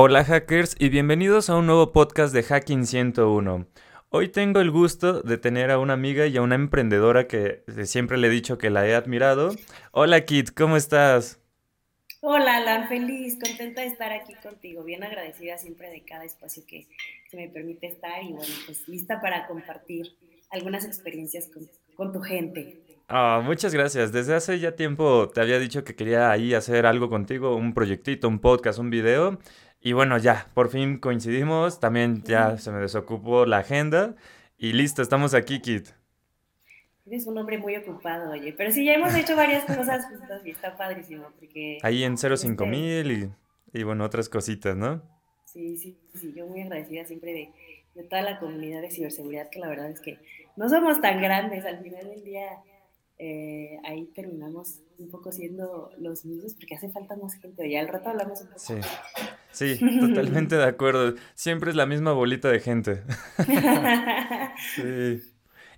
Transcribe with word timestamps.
Hola 0.00 0.24
hackers 0.24 0.76
y 0.78 0.90
bienvenidos 0.90 1.50
a 1.50 1.56
un 1.56 1.66
nuevo 1.66 1.90
podcast 1.90 2.32
de 2.32 2.44
Hacking 2.44 2.86
101. 2.86 3.66
Hoy 4.10 4.28
tengo 4.28 4.60
el 4.60 4.70
gusto 4.70 5.22
de 5.22 5.38
tener 5.38 5.72
a 5.72 5.80
una 5.80 5.94
amiga 5.94 6.28
y 6.28 6.36
a 6.36 6.42
una 6.42 6.54
emprendedora 6.54 7.26
que 7.26 7.64
siempre 7.82 8.16
le 8.16 8.28
he 8.28 8.30
dicho 8.30 8.58
que 8.58 8.70
la 8.70 8.86
he 8.86 8.94
admirado. 8.94 9.56
Hola 9.90 10.24
Kit, 10.24 10.50
¿cómo 10.56 10.76
estás? 10.76 11.40
Hola 12.20 12.58
Alan, 12.58 12.86
feliz, 12.86 13.40
contenta 13.44 13.80
de 13.80 13.88
estar 13.88 14.12
aquí 14.12 14.34
contigo, 14.40 14.84
bien 14.84 15.02
agradecida 15.02 15.58
siempre 15.58 15.90
de 15.90 16.04
cada 16.04 16.22
espacio 16.22 16.62
que, 16.64 16.86
me 17.32 17.48
permite 17.48 17.88
estar 17.88 18.22
y 18.22 18.34
bueno, 18.34 18.54
pues 18.66 18.86
lista 18.86 19.20
para 19.20 19.48
compartir 19.48 20.14
algunas 20.50 20.84
experiencias 20.84 21.48
con, 21.52 21.68
con 21.96 22.12
tu 22.12 22.20
gente. 22.20 22.84
Ah, 23.10 23.40
muchas 23.42 23.72
gracias. 23.72 24.12
Desde 24.12 24.34
hace 24.34 24.58
ya 24.58 24.76
tiempo 24.76 25.30
te 25.30 25.40
había 25.40 25.58
dicho 25.58 25.82
que 25.82 25.96
quería 25.96 26.30
ahí 26.30 26.52
hacer 26.52 26.84
algo 26.84 27.08
contigo, 27.08 27.56
un 27.56 27.72
proyectito, 27.72 28.28
un 28.28 28.38
podcast, 28.38 28.78
un 28.78 28.90
video. 28.90 29.38
Y 29.80 29.92
bueno, 29.92 30.18
ya, 30.18 30.48
por 30.54 30.68
fin 30.70 30.98
coincidimos. 30.98 31.80
También 31.80 32.22
ya 32.24 32.58
se 32.58 32.70
me 32.70 32.80
desocupó 32.80 33.46
la 33.46 33.58
agenda. 33.58 34.16
Y 34.56 34.72
listo, 34.72 35.02
estamos 35.02 35.34
aquí, 35.34 35.60
Kit. 35.60 35.88
Eres 37.06 37.26
un 37.26 37.38
hombre 37.38 37.58
muy 37.58 37.76
ocupado, 37.76 38.32
oye. 38.32 38.52
Pero 38.52 38.70
sí, 38.70 38.84
ya 38.84 38.94
hemos 38.94 39.14
hecho 39.14 39.34
varias 39.34 39.64
cosas 39.64 40.06
juntos 40.06 40.42
y 40.44 40.50
está 40.50 40.76
padrísimo. 40.76 41.28
Porque, 41.38 41.78
Ahí 41.82 42.04
en 42.04 42.18
05000 42.18 43.10
este 43.10 43.32
y, 43.72 43.80
y 43.80 43.82
bueno, 43.84 44.04
otras 44.04 44.28
cositas, 44.28 44.76
¿no? 44.76 45.00
Sí, 45.46 45.78
sí, 45.78 45.96
sí. 46.14 46.34
Yo 46.36 46.46
muy 46.46 46.60
agradecida 46.60 47.04
siempre 47.04 47.32
de, 47.32 47.52
de 47.94 48.02
toda 48.02 48.22
la 48.22 48.38
comunidad 48.38 48.82
de 48.82 48.90
ciberseguridad, 48.90 49.48
que 49.48 49.60
la 49.60 49.68
verdad 49.68 49.90
es 49.90 50.00
que 50.00 50.18
no 50.56 50.68
somos 50.68 51.00
tan 51.00 51.22
grandes. 51.22 51.64
Al 51.64 51.82
final 51.82 52.08
del 52.08 52.24
día 52.24 52.48
eh, 53.18 53.78
ahí 53.84 54.06
terminamos 54.14 54.80
un 54.98 55.08
poco 55.08 55.32
siendo 55.32 55.90
los 55.98 56.24
mismos 56.24 56.54
porque 56.54 56.76
hace 56.76 56.88
falta 56.88 57.16
más 57.16 57.34
gente. 57.34 57.68
Ya 57.70 57.80
al 57.80 57.88
rato 57.88 58.10
hablamos 58.10 58.40
un 58.40 58.46
poco. 58.48 58.58
Sí, 58.60 58.74
sí, 59.50 60.00
totalmente 60.00 60.56
de 60.56 60.64
acuerdo. 60.64 61.14
Siempre 61.34 61.70
es 61.70 61.76
la 61.76 61.86
misma 61.86 62.12
bolita 62.12 62.48
de 62.48 62.60
gente. 62.60 63.02
sí. 64.74 65.22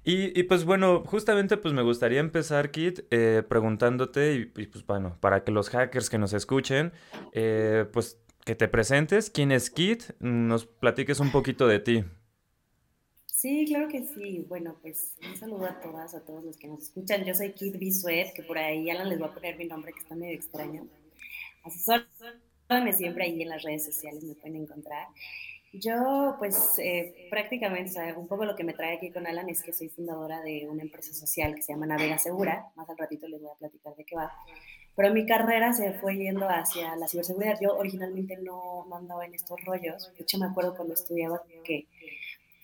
Y, 0.02 0.38
y, 0.38 0.42
pues 0.44 0.64
bueno, 0.64 1.02
justamente 1.04 1.58
pues 1.58 1.74
me 1.74 1.82
gustaría 1.82 2.20
empezar, 2.20 2.70
Kit, 2.70 3.00
eh, 3.10 3.42
preguntándote, 3.46 4.34
y, 4.34 4.46
pues 4.46 4.86
bueno, 4.86 5.18
para 5.20 5.44
que 5.44 5.52
los 5.52 5.68
hackers 5.68 6.08
que 6.08 6.16
nos 6.16 6.32
escuchen, 6.32 6.92
eh, 7.32 7.84
pues 7.92 8.18
que 8.46 8.54
te 8.54 8.66
presentes, 8.66 9.28
quién 9.28 9.52
es 9.52 9.68
Kit, 9.68 10.04
nos 10.18 10.64
platiques 10.64 11.20
un 11.20 11.30
poquito 11.30 11.66
de 11.66 11.80
ti. 11.80 12.04
Sí, 13.40 13.64
claro 13.66 13.88
que 13.88 14.04
sí. 14.04 14.44
Bueno, 14.50 14.76
pues 14.82 15.14
un 15.26 15.34
saludo 15.34 15.64
a 15.64 15.80
todas, 15.80 16.14
a 16.14 16.22
todos 16.22 16.44
los 16.44 16.58
que 16.58 16.68
nos 16.68 16.82
escuchan. 16.82 17.24
Yo 17.24 17.34
soy 17.34 17.52
Kid 17.54 17.78
Bisuet, 17.78 18.34
que 18.34 18.42
por 18.42 18.58
ahí 18.58 18.90
Alan 18.90 19.08
les 19.08 19.18
voy 19.18 19.28
a 19.28 19.32
poner 19.32 19.56
mi 19.56 19.64
nombre, 19.64 19.94
que 19.94 20.00
está 20.00 20.14
medio 20.14 20.34
extraño. 20.34 20.86
Asesórame 21.64 22.92
siempre 22.92 23.24
ahí 23.24 23.40
en 23.40 23.48
las 23.48 23.62
redes 23.62 23.86
sociales, 23.86 24.22
me 24.24 24.34
pueden 24.34 24.56
encontrar. 24.56 25.06
Yo, 25.72 26.36
pues, 26.38 26.78
eh, 26.80 27.28
prácticamente, 27.30 27.90
o 27.90 27.94
sea, 27.94 28.18
un 28.18 28.28
poco 28.28 28.44
lo 28.44 28.54
que 28.54 28.64
me 28.64 28.74
trae 28.74 28.96
aquí 28.96 29.10
con 29.10 29.26
Alan 29.26 29.48
es 29.48 29.62
que 29.62 29.72
soy 29.72 29.88
fundadora 29.88 30.42
de 30.42 30.68
una 30.68 30.82
empresa 30.82 31.14
social 31.14 31.54
que 31.54 31.62
se 31.62 31.72
llama 31.72 31.86
Navega 31.86 32.18
Segura. 32.18 32.70
Más 32.76 32.90
al 32.90 32.98
ratito 32.98 33.26
les 33.26 33.40
voy 33.40 33.50
a 33.50 33.58
platicar 33.58 33.96
de 33.96 34.04
qué 34.04 34.16
va. 34.16 34.30
Pero 34.94 35.14
mi 35.14 35.24
carrera 35.24 35.72
se 35.72 35.94
fue 35.94 36.18
yendo 36.18 36.46
hacia 36.46 36.94
la 36.96 37.08
ciberseguridad. 37.08 37.58
Yo 37.58 37.74
originalmente 37.78 38.36
no, 38.36 38.84
no 38.86 38.96
andaba 38.96 39.24
en 39.24 39.32
estos 39.32 39.64
rollos. 39.64 40.12
De 40.14 40.24
hecho, 40.24 40.36
me 40.36 40.44
acuerdo 40.44 40.76
cuando 40.76 40.92
estudiaba 40.92 41.42
que 41.64 41.86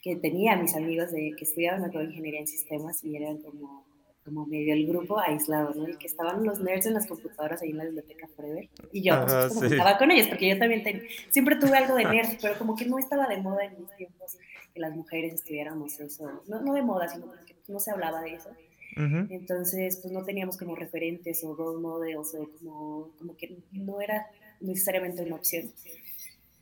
que 0.06 0.14
tenía 0.14 0.54
mis 0.54 0.72
amigos 0.76 1.10
de, 1.10 1.34
que 1.36 1.44
estudiaban 1.44 1.82
ingeniería 1.92 2.38
en 2.38 2.46
sistemas 2.46 3.02
y 3.02 3.16
eran 3.16 3.38
como, 3.38 3.84
como 4.24 4.46
medio 4.46 4.72
el 4.72 4.86
grupo 4.86 5.18
aislado, 5.18 5.74
¿no? 5.74 5.88
Y 5.88 5.96
que 5.96 6.06
estaban 6.06 6.44
los 6.44 6.60
nerds 6.60 6.86
en 6.86 6.94
las 6.94 7.08
computadoras 7.08 7.60
ahí 7.60 7.70
en 7.70 7.78
la 7.78 7.86
biblioteca 7.86 8.28
Forever. 8.28 8.68
Y 8.92 9.02
yo, 9.02 9.26
pues, 9.26 9.72
estaba 9.72 9.98
con 9.98 10.12
ellos, 10.12 10.28
porque 10.28 10.48
yo 10.48 10.60
también 10.60 10.84
siempre 11.30 11.56
tuve 11.56 11.76
algo 11.76 11.96
de 11.96 12.04
nerds, 12.04 12.38
pero 12.40 12.56
como 12.56 12.76
que 12.76 12.84
no 12.84 13.00
estaba 13.00 13.26
de 13.26 13.38
moda 13.38 13.64
en 13.64 13.80
mis 13.80 13.96
tiempos 13.96 14.36
que 14.72 14.78
las 14.78 14.94
mujeres 14.94 15.34
estudiáramos 15.34 15.98
eso. 15.98 16.40
No, 16.46 16.60
no 16.60 16.72
de 16.72 16.82
moda, 16.82 17.08
sino 17.08 17.26
que 17.44 17.56
no 17.66 17.80
se 17.80 17.90
hablaba 17.90 18.22
de 18.22 18.34
eso. 18.34 18.50
Entonces, 18.96 19.98
pues 20.00 20.12
no 20.12 20.22
teníamos 20.24 20.56
como 20.56 20.76
referentes 20.76 21.42
o 21.42 21.52
role 21.56 21.82
models 21.82 22.32
o 22.36 22.48
como, 22.58 23.10
como 23.18 23.36
que 23.36 23.58
no 23.72 24.00
era 24.00 24.28
necesariamente 24.60 25.22
una 25.22 25.34
opción. 25.34 25.72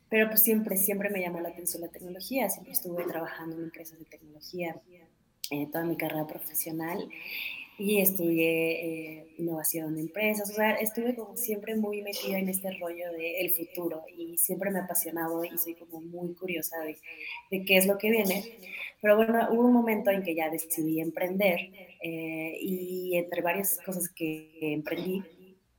Pero 0.09 0.27
pues 0.27 0.43
siempre, 0.43 0.77
siempre 0.77 1.09
me 1.09 1.19
llamó 1.19 1.39
la 1.39 1.49
atención 1.49 1.81
la 1.81 1.89
tecnología, 1.89 2.49
siempre 2.49 2.73
estuve 2.73 3.03
trabajando 3.05 3.55
en 3.57 3.63
empresas 3.63 3.97
de 3.97 4.05
tecnología 4.05 4.79
en 5.51 5.71
toda 5.71 5.83
mi 5.83 5.95
carrera 5.95 6.25
profesional 6.27 7.07
y 7.77 7.99
estudié 7.99 9.19
eh, 9.19 9.27
innovación 9.37 9.95
de 9.95 10.01
empresas, 10.01 10.49
o 10.49 10.53
sea, 10.53 10.75
estuve 10.75 11.13
como 11.15 11.35
siempre 11.35 11.75
muy 11.75 12.01
metida 12.01 12.39
en 12.39 12.47
este 12.47 12.71
rollo 12.71 13.11
del 13.11 13.51
futuro 13.51 14.03
y 14.17 14.37
siempre 14.37 14.71
me 14.71 14.79
ha 14.79 14.83
apasionado 14.83 15.43
y 15.43 15.57
soy 15.57 15.75
como 15.75 15.99
muy 15.99 16.33
curiosa 16.35 16.79
de, 16.79 16.97
de, 17.51 17.65
qué 17.65 17.77
es 17.77 17.85
lo 17.85 17.97
que 17.97 18.11
viene. 18.11 18.43
Pero 19.01 19.17
bueno, 19.17 19.49
hubo 19.51 19.65
un 19.65 19.73
momento 19.73 20.09
en 20.09 20.23
que 20.23 20.35
ya 20.35 20.49
decidí 20.49 21.01
emprender 21.01 21.59
eh, 22.01 22.57
y 22.61 23.17
entre 23.17 23.41
varias 23.41 23.77
cosas 23.85 24.09
que 24.09 24.57
emprendí, 24.61 25.21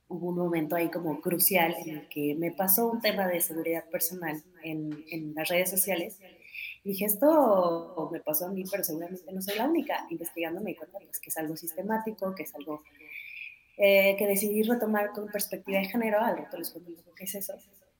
hubo 0.09 0.29
un 0.29 0.37
momento 0.37 0.75
ahí 0.75 0.89
como 0.89 1.19
crucial 1.21 1.75
en 1.85 1.97
el 1.97 2.07
que 2.07 2.35
me 2.35 2.51
pasó 2.51 2.89
un 2.89 3.01
tema 3.01 3.27
de 3.27 3.41
seguridad 3.41 3.85
personal 3.89 4.41
en, 4.63 5.03
en 5.11 5.35
las 5.35 5.49
redes 5.49 5.69
sociales. 5.69 6.17
Y 6.83 6.91
dije, 6.91 7.05
esto 7.05 8.09
me 8.11 8.21
pasó 8.21 8.45
a 8.45 8.51
mí, 8.51 8.63
pero 8.69 8.83
seguramente 8.83 9.31
no 9.31 9.41
soy 9.41 9.57
la 9.57 9.65
única. 9.65 10.07
Investigando 10.09 10.61
me 10.61 10.71
di 10.71 10.75
cuenta 10.75 10.99
pues, 10.99 11.19
que 11.19 11.29
es 11.29 11.37
algo 11.37 11.57
sistemático, 11.57 12.33
que 12.33 12.43
es 12.43 12.55
algo 12.55 12.83
eh, 13.77 14.15
que 14.17 14.25
decidí 14.25 14.63
retomar 14.63 15.11
con 15.11 15.27
perspectiva 15.27 15.79
de 15.79 15.85
género. 15.85 16.19
Al 16.21 16.37
rato 16.37 16.57
les 16.57 16.71
cuento 16.71 16.91
un 16.91 16.95
poco 16.95 17.13
qué 17.13 17.25
es 17.25 17.35
eso. 17.35 17.53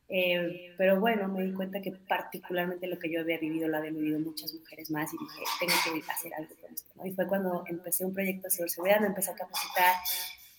Eh, 0.09 0.73
pero 0.77 1.01
bueno, 1.01 1.27
me 1.27 1.43
di 1.43 1.53
cuenta 1.53 1.81
que 1.81 1.91
particularmente 1.91 2.87
lo 2.87 2.97
que 2.97 3.11
yo 3.11 3.19
había 3.19 3.37
vivido 3.37 3.67
lo 3.67 3.77
habían 3.77 3.95
vivido 3.95 4.19
muchas 4.19 4.53
mujeres 4.53 4.89
más 4.89 5.13
y 5.13 5.17
dije, 5.17 5.43
tengo 5.59 6.05
que 6.05 6.11
hacer 6.11 6.33
algo 6.33 6.55
con 6.61 6.73
esto. 6.73 6.89
¿no? 6.95 7.05
Y 7.05 7.11
fue 7.11 7.27
cuando 7.27 7.65
empecé 7.67 8.05
un 8.05 8.13
proyecto 8.13 8.43
de 8.43 8.51
ciberseguridad, 8.51 9.01
me 9.01 9.07
empecé 9.07 9.31
a 9.31 9.35
capacitar 9.35 9.95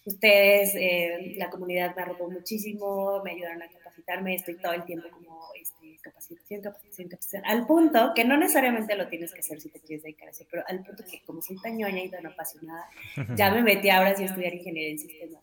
Ustedes, 0.05 0.75
eh, 0.75 1.35
la 1.37 1.51
comunidad 1.51 1.95
me 1.95 2.03
arropó 2.03 2.31
muchísimo, 2.31 3.23
me 3.25 3.33
ayudaron 3.33 3.63
a 3.63 3.69
capacitarme, 3.69 4.35
estoy 4.35 4.57
todo 4.57 4.73
el 4.73 4.85
tiempo 4.85 5.09
como 5.11 5.39
este, 5.61 5.99
capacitación, 6.03 6.63
capacitación, 6.63 7.09
capacitación, 7.09 7.45
al 7.47 7.67
punto 7.67 8.13
que 8.15 8.25
no 8.25 8.37
necesariamente 8.37 8.95
lo 8.97 9.09
tienes 9.09 9.33
que 9.33 9.41
hacer 9.41 9.61
si 9.61 9.69
te 9.71 9.81
quieres 9.81 10.03
dedicar 10.03 10.29
a 10.29 10.31
eso, 10.31 10.45
pero 10.51 10.63
al 10.67 10.83
punto 10.83 11.05
que 11.05 11.23
como 11.25 11.43
soy 11.43 11.61
tan 11.61 11.77
ñoña 11.77 12.03
y 12.03 12.09
tan 12.09 12.27
apasionada, 12.27 12.87
ya 13.37 13.51
me 13.51 13.63
metí 13.63 13.91
ahora 13.91 14.15
sí 14.17 14.23
a 14.23 14.27
estudiar 14.27 14.55
ingeniería 14.55 14.91
en 14.91 14.99
sistemas. 14.99 15.43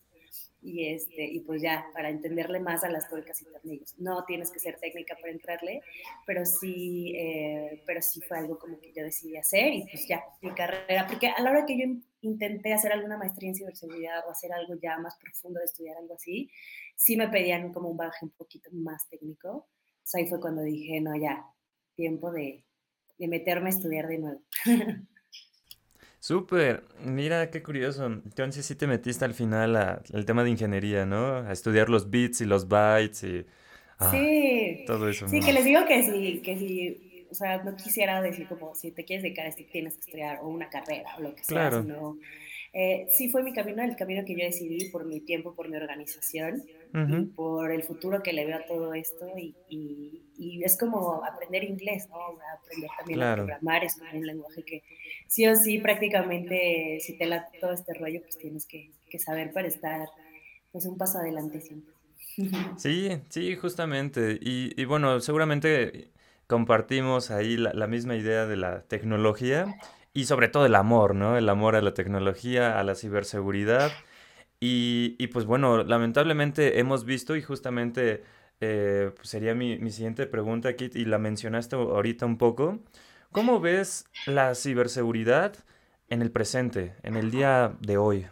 Y, 0.62 0.88
este, 0.88 1.24
y 1.24 1.40
pues 1.40 1.62
ya, 1.62 1.86
para 1.94 2.10
entenderle 2.10 2.58
más 2.58 2.82
a 2.82 2.90
las 2.90 3.08
tuercas 3.08 3.40
y 3.40 3.44
tornillos. 3.44 3.94
No 3.98 4.24
tienes 4.24 4.50
que 4.50 4.58
ser 4.58 4.76
técnica 4.80 5.14
para 5.14 5.30
entrarle, 5.30 5.80
pero 6.26 6.44
sí, 6.44 7.14
eh, 7.16 7.84
pero 7.86 8.02
sí 8.02 8.20
fue 8.20 8.38
algo 8.38 8.58
como 8.58 8.80
que 8.80 8.92
yo 8.92 9.04
decidí 9.04 9.36
hacer 9.36 9.72
y 9.72 9.82
pues 9.82 10.08
ya, 10.08 10.24
mi 10.42 10.50
carrera, 10.54 11.06
porque 11.06 11.28
a 11.28 11.40
la 11.40 11.50
hora 11.50 11.66
que 11.66 11.78
yo 11.78 11.84
intenté 12.26 12.72
hacer 12.72 12.92
alguna 12.92 13.16
maestría 13.16 13.50
en 13.50 13.54
ciberseguridad 13.54 14.26
o 14.26 14.30
hacer 14.30 14.52
algo 14.52 14.74
ya 14.82 14.98
más 14.98 15.16
profundo 15.18 15.60
de 15.60 15.66
estudiar 15.66 15.96
algo 15.96 16.14
así, 16.14 16.50
sí 16.94 17.16
me 17.16 17.28
pedían 17.28 17.72
como 17.72 17.88
un 17.88 17.96
baje 17.96 18.24
un 18.24 18.30
poquito 18.30 18.70
más 18.72 19.08
técnico. 19.08 19.68
ahí 20.14 20.26
fue 20.26 20.40
cuando 20.40 20.62
dije, 20.62 21.00
no, 21.00 21.16
ya, 21.16 21.44
tiempo 21.94 22.30
de, 22.32 22.64
de 23.18 23.28
meterme 23.28 23.66
a 23.66 23.70
estudiar 23.70 24.06
de 24.08 24.18
nuevo. 24.18 24.42
Súper, 26.26 26.82
mira 27.04 27.50
qué 27.50 27.62
curioso. 27.62 28.06
Entonces 28.06 28.66
sí 28.66 28.74
te 28.74 28.88
metiste 28.88 29.24
al 29.24 29.32
final 29.32 29.76
al 29.76 30.24
tema 30.24 30.42
de 30.42 30.50
ingeniería, 30.50 31.06
¿no? 31.06 31.36
A 31.36 31.52
estudiar 31.52 31.88
los 31.88 32.10
bits 32.10 32.40
y 32.40 32.46
los 32.46 32.66
bytes 32.66 33.22
y 33.22 33.46
ah, 33.98 34.10
sí. 34.10 34.84
todo 34.88 35.08
eso. 35.08 35.28
Sí, 35.28 35.38
que 35.38 35.52
les 35.52 35.64
digo 35.64 35.86
que 35.86 36.02
sí, 36.02 36.42
que 36.42 36.58
sí 36.58 37.15
o 37.30 37.34
sea, 37.34 37.62
no 37.62 37.76
quisiera 37.76 38.20
decir 38.22 38.46
como 38.48 38.74
si 38.74 38.92
te 38.92 39.04
quieres 39.04 39.22
dedicar 39.22 39.46
a 39.46 39.48
esto 39.48 39.64
tienes 39.70 39.94
que 39.94 40.00
estudiar 40.00 40.40
o 40.42 40.48
una 40.48 40.68
carrera 40.68 41.16
o 41.18 41.22
lo 41.22 41.34
que 41.34 41.44
sea, 41.44 41.70
sino 41.70 42.18
eh, 42.72 43.06
sí 43.10 43.30
fue 43.30 43.42
mi 43.42 43.52
camino, 43.52 43.82
el 43.82 43.96
camino 43.96 44.24
que 44.24 44.36
yo 44.36 44.44
decidí 44.44 44.90
por 44.90 45.06
mi 45.06 45.20
tiempo, 45.20 45.54
por 45.54 45.68
mi 45.68 45.76
organización 45.76 46.62
y 46.92 47.26
por 47.26 47.72
el 47.72 47.82
futuro 47.82 48.22
que 48.22 48.32
le 48.32 48.46
veo 48.46 48.56
a 48.56 48.64
todo 48.64 48.94
esto 48.94 49.26
y, 49.36 49.54
y, 49.68 50.62
es 50.64 50.78
como 50.78 51.22
aprender 51.24 51.64
inglés, 51.64 52.08
¿no? 52.08 52.16
Aprender 52.56 52.90
también 52.96 53.22
a 53.22 53.34
programar, 53.34 53.84
es 53.84 53.96
como 53.96 54.18
un 54.18 54.26
lenguaje 54.26 54.62
que 54.62 54.82
sí 55.26 55.46
o 55.46 55.54
sí 55.54 55.78
prácticamente 55.78 56.98
si 57.00 57.18
te 57.18 57.26
la 57.26 57.46
todo 57.60 57.72
este 57.72 57.92
rollo 57.94 58.20
pues 58.22 58.38
tienes 58.38 58.66
que, 58.66 58.92
que 59.10 59.18
saber 59.18 59.52
para 59.52 59.68
estar 59.68 60.08
pues 60.72 60.86
un 60.86 60.96
paso 60.96 61.18
adelante 61.18 61.60
siempre. 61.60 61.92
Sí, 62.76 63.10
sí, 63.30 63.56
justamente. 63.56 64.38
Y, 64.40 64.72
y 64.80 64.84
bueno, 64.84 65.20
seguramente 65.20 66.10
compartimos 66.46 67.30
ahí 67.30 67.56
la, 67.56 67.86
misma 67.86 68.16
idea 68.16 68.46
de 68.46 68.56
la 68.56 68.82
tecnología 68.82 69.66
y 70.12 70.26
sobre 70.26 70.48
todo 70.48 70.66
el 70.66 70.74
amor, 70.74 71.14
¿no? 71.14 71.36
El 71.36 71.48
amor 71.48 71.76
a 71.76 71.82
la 71.82 71.94
tecnología, 71.94 72.78
a 72.78 72.84
la 72.84 72.94
ciberseguridad. 72.94 73.90
Y, 74.60 75.16
y 75.18 75.28
pues 75.28 75.44
bueno, 75.44 75.84
lamentablemente 75.84 76.78
hemos 76.78 77.04
visto 77.04 77.36
y 77.36 77.42
justamente 77.42 78.22
eh, 78.60 79.10
pues 79.14 79.28
sería 79.28 79.54
mi, 79.54 79.78
mi, 79.78 79.90
siguiente 79.90 80.26
pregunta, 80.26 80.74
Kit, 80.76 80.96
y 80.96 81.04
la 81.04 81.18
mencionaste 81.18 81.76
ahorita 81.76 82.24
un 82.26 82.38
poco. 82.38 82.78
¿Cómo 83.32 83.60
ves 83.60 84.06
la 84.26 84.54
ciberseguridad 84.54 85.54
en 86.08 86.22
el 86.22 86.30
presente, 86.30 86.94
en 87.02 87.16
el 87.16 87.30
día 87.30 87.76
de 87.80 87.98
hoy? 87.98 88.26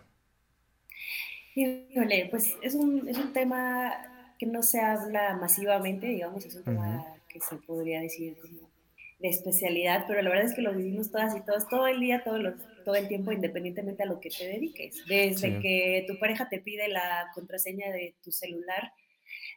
Híjole, 1.54 2.28
pues 2.30 2.54
es 2.62 2.74
un, 2.74 3.06
es 3.08 3.18
un 3.18 3.32
tema 3.32 3.92
que 4.38 4.46
no 4.46 4.62
se 4.62 4.80
habla 4.80 5.36
masivamente, 5.36 6.06
digamos, 6.06 6.44
es 6.44 6.56
un 6.56 6.64
tema 6.64 7.04
que 7.34 7.40
se 7.40 7.56
podría 7.56 8.00
decir 8.00 8.38
como 8.40 8.70
de 9.18 9.28
especialidad, 9.28 10.04
pero 10.06 10.22
la 10.22 10.30
verdad 10.30 10.46
es 10.46 10.54
que 10.54 10.62
lo 10.62 10.74
vivimos 10.74 11.10
todas 11.10 11.36
y 11.36 11.44
todos, 11.44 11.68
todo 11.68 11.86
el 11.88 11.98
día, 12.00 12.22
todo, 12.22 12.38
todo 12.84 12.94
el 12.94 13.08
tiempo, 13.08 13.32
independientemente 13.32 14.04
a 14.04 14.06
lo 14.06 14.20
que 14.20 14.30
te 14.30 14.46
dediques. 14.46 15.04
Desde 15.08 15.60
que 15.60 16.04
tu 16.06 16.18
pareja 16.18 16.48
te 16.48 16.60
pide 16.60 16.88
la 16.88 17.30
contraseña 17.34 17.90
de 17.90 18.14
tu 18.22 18.30
celular, 18.30 18.92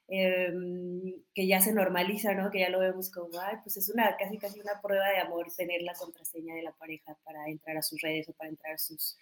em, 0.08 1.14
que 1.36 1.46
ya 1.46 1.60
se 1.60 1.74
normaliza, 1.74 2.34
¿no? 2.34 2.50
Que 2.50 2.60
ya 2.60 2.70
lo 2.70 2.80
vemos 2.80 3.12
como, 3.12 3.40
ay, 3.40 3.58
pues 3.64 3.78
es 3.78 3.90
una 3.90 4.16
casi 4.18 4.38
casi 4.38 4.60
una 4.60 4.82
prueba 4.82 5.10
de 5.10 5.20
amor 5.20 5.48
tener 5.56 5.82
la 5.82 5.94
contraseña 5.94 6.56
de 6.56 6.64
la 6.64 6.72
pareja 6.72 7.16
para 7.24 7.48
entrar 7.48 7.78
a 7.78 7.84
sus 7.84 8.02
redes 8.02 8.28
o 8.30 8.34
para 8.34 8.50
entrar 8.50 8.74
a 8.74 8.78
sus 8.78 9.18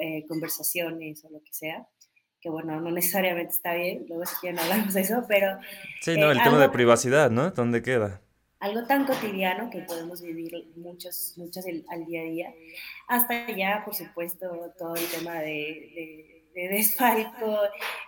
eh, 0.00 0.24
conversaciones 0.26 1.24
o 1.24 1.30
lo 1.30 1.42
que 1.42 1.52
sea 1.52 1.86
que 2.40 2.50
bueno, 2.50 2.80
no 2.80 2.90
necesariamente 2.90 3.52
está 3.52 3.74
bien, 3.74 4.06
luego 4.08 4.26
si 4.26 4.36
quieren 4.36 4.58
hablamos 4.58 4.94
de 4.94 5.00
eso, 5.00 5.24
pero... 5.28 5.58
Sí, 6.00 6.16
no, 6.18 6.30
el 6.30 6.38
eh, 6.38 6.40
tema 6.42 6.58
de 6.58 6.68
privacidad, 6.68 7.30
¿no? 7.30 7.50
¿Dónde 7.50 7.82
queda? 7.82 8.20
Algo 8.60 8.86
tan 8.86 9.06
cotidiano 9.06 9.70
que 9.70 9.82
podemos 9.82 10.20
vivir 10.20 10.52
muchos, 10.76 11.34
muchos 11.36 11.64
al 11.88 12.04
día 12.06 12.22
a 12.22 12.24
día, 12.24 12.54
hasta 13.06 13.50
ya, 13.52 13.82
por 13.84 13.94
supuesto, 13.94 14.74
todo 14.78 14.96
el 14.96 15.06
tema 15.06 15.34
de 15.34 15.92
de 15.94 16.37
desfalco 16.66 17.60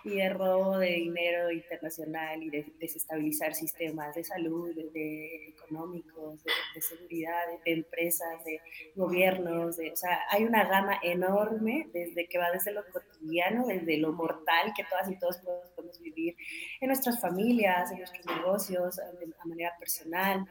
y 0.03 0.15
de 0.15 0.29
robo 0.29 0.79
de 0.79 0.87
dinero 0.87 1.51
internacional 1.51 2.43
y 2.43 2.49
de 2.49 2.65
desestabilizar 2.79 3.53
sistemas 3.53 4.15
de 4.15 4.23
salud, 4.23 4.75
de, 4.75 5.49
económicos, 5.49 6.43
de, 6.43 6.81
seguridad, 6.81 7.39
de, 7.63 7.71
empresas, 7.71 8.43
de 8.43 8.59
gobiernos. 8.95 9.77
o 9.79 9.95
sea, 9.95 10.19
hay 10.29 10.43
una 10.43 10.65
gama 10.67 10.99
enorme 11.01 11.87
desde 11.93 12.27
que 12.27 12.37
va 12.37 12.51
desde 12.51 12.73
lo 12.73 12.83
cotidiano, 12.91 13.67
desde 13.67 13.97
lo 13.97 14.11
mortal 14.11 14.73
que 14.75 14.83
todas 14.83 15.09
y 15.09 15.17
todos 15.17 15.37
podemos 15.75 16.01
vivir 16.01 16.35
en 16.81 16.87
nuestras 16.87 17.21
familias, 17.21 17.91
en 17.91 17.99
nuestros 17.99 18.25
negocios, 18.25 18.99
a 18.99 19.47
manera 19.47 19.71
personal. 19.79 20.45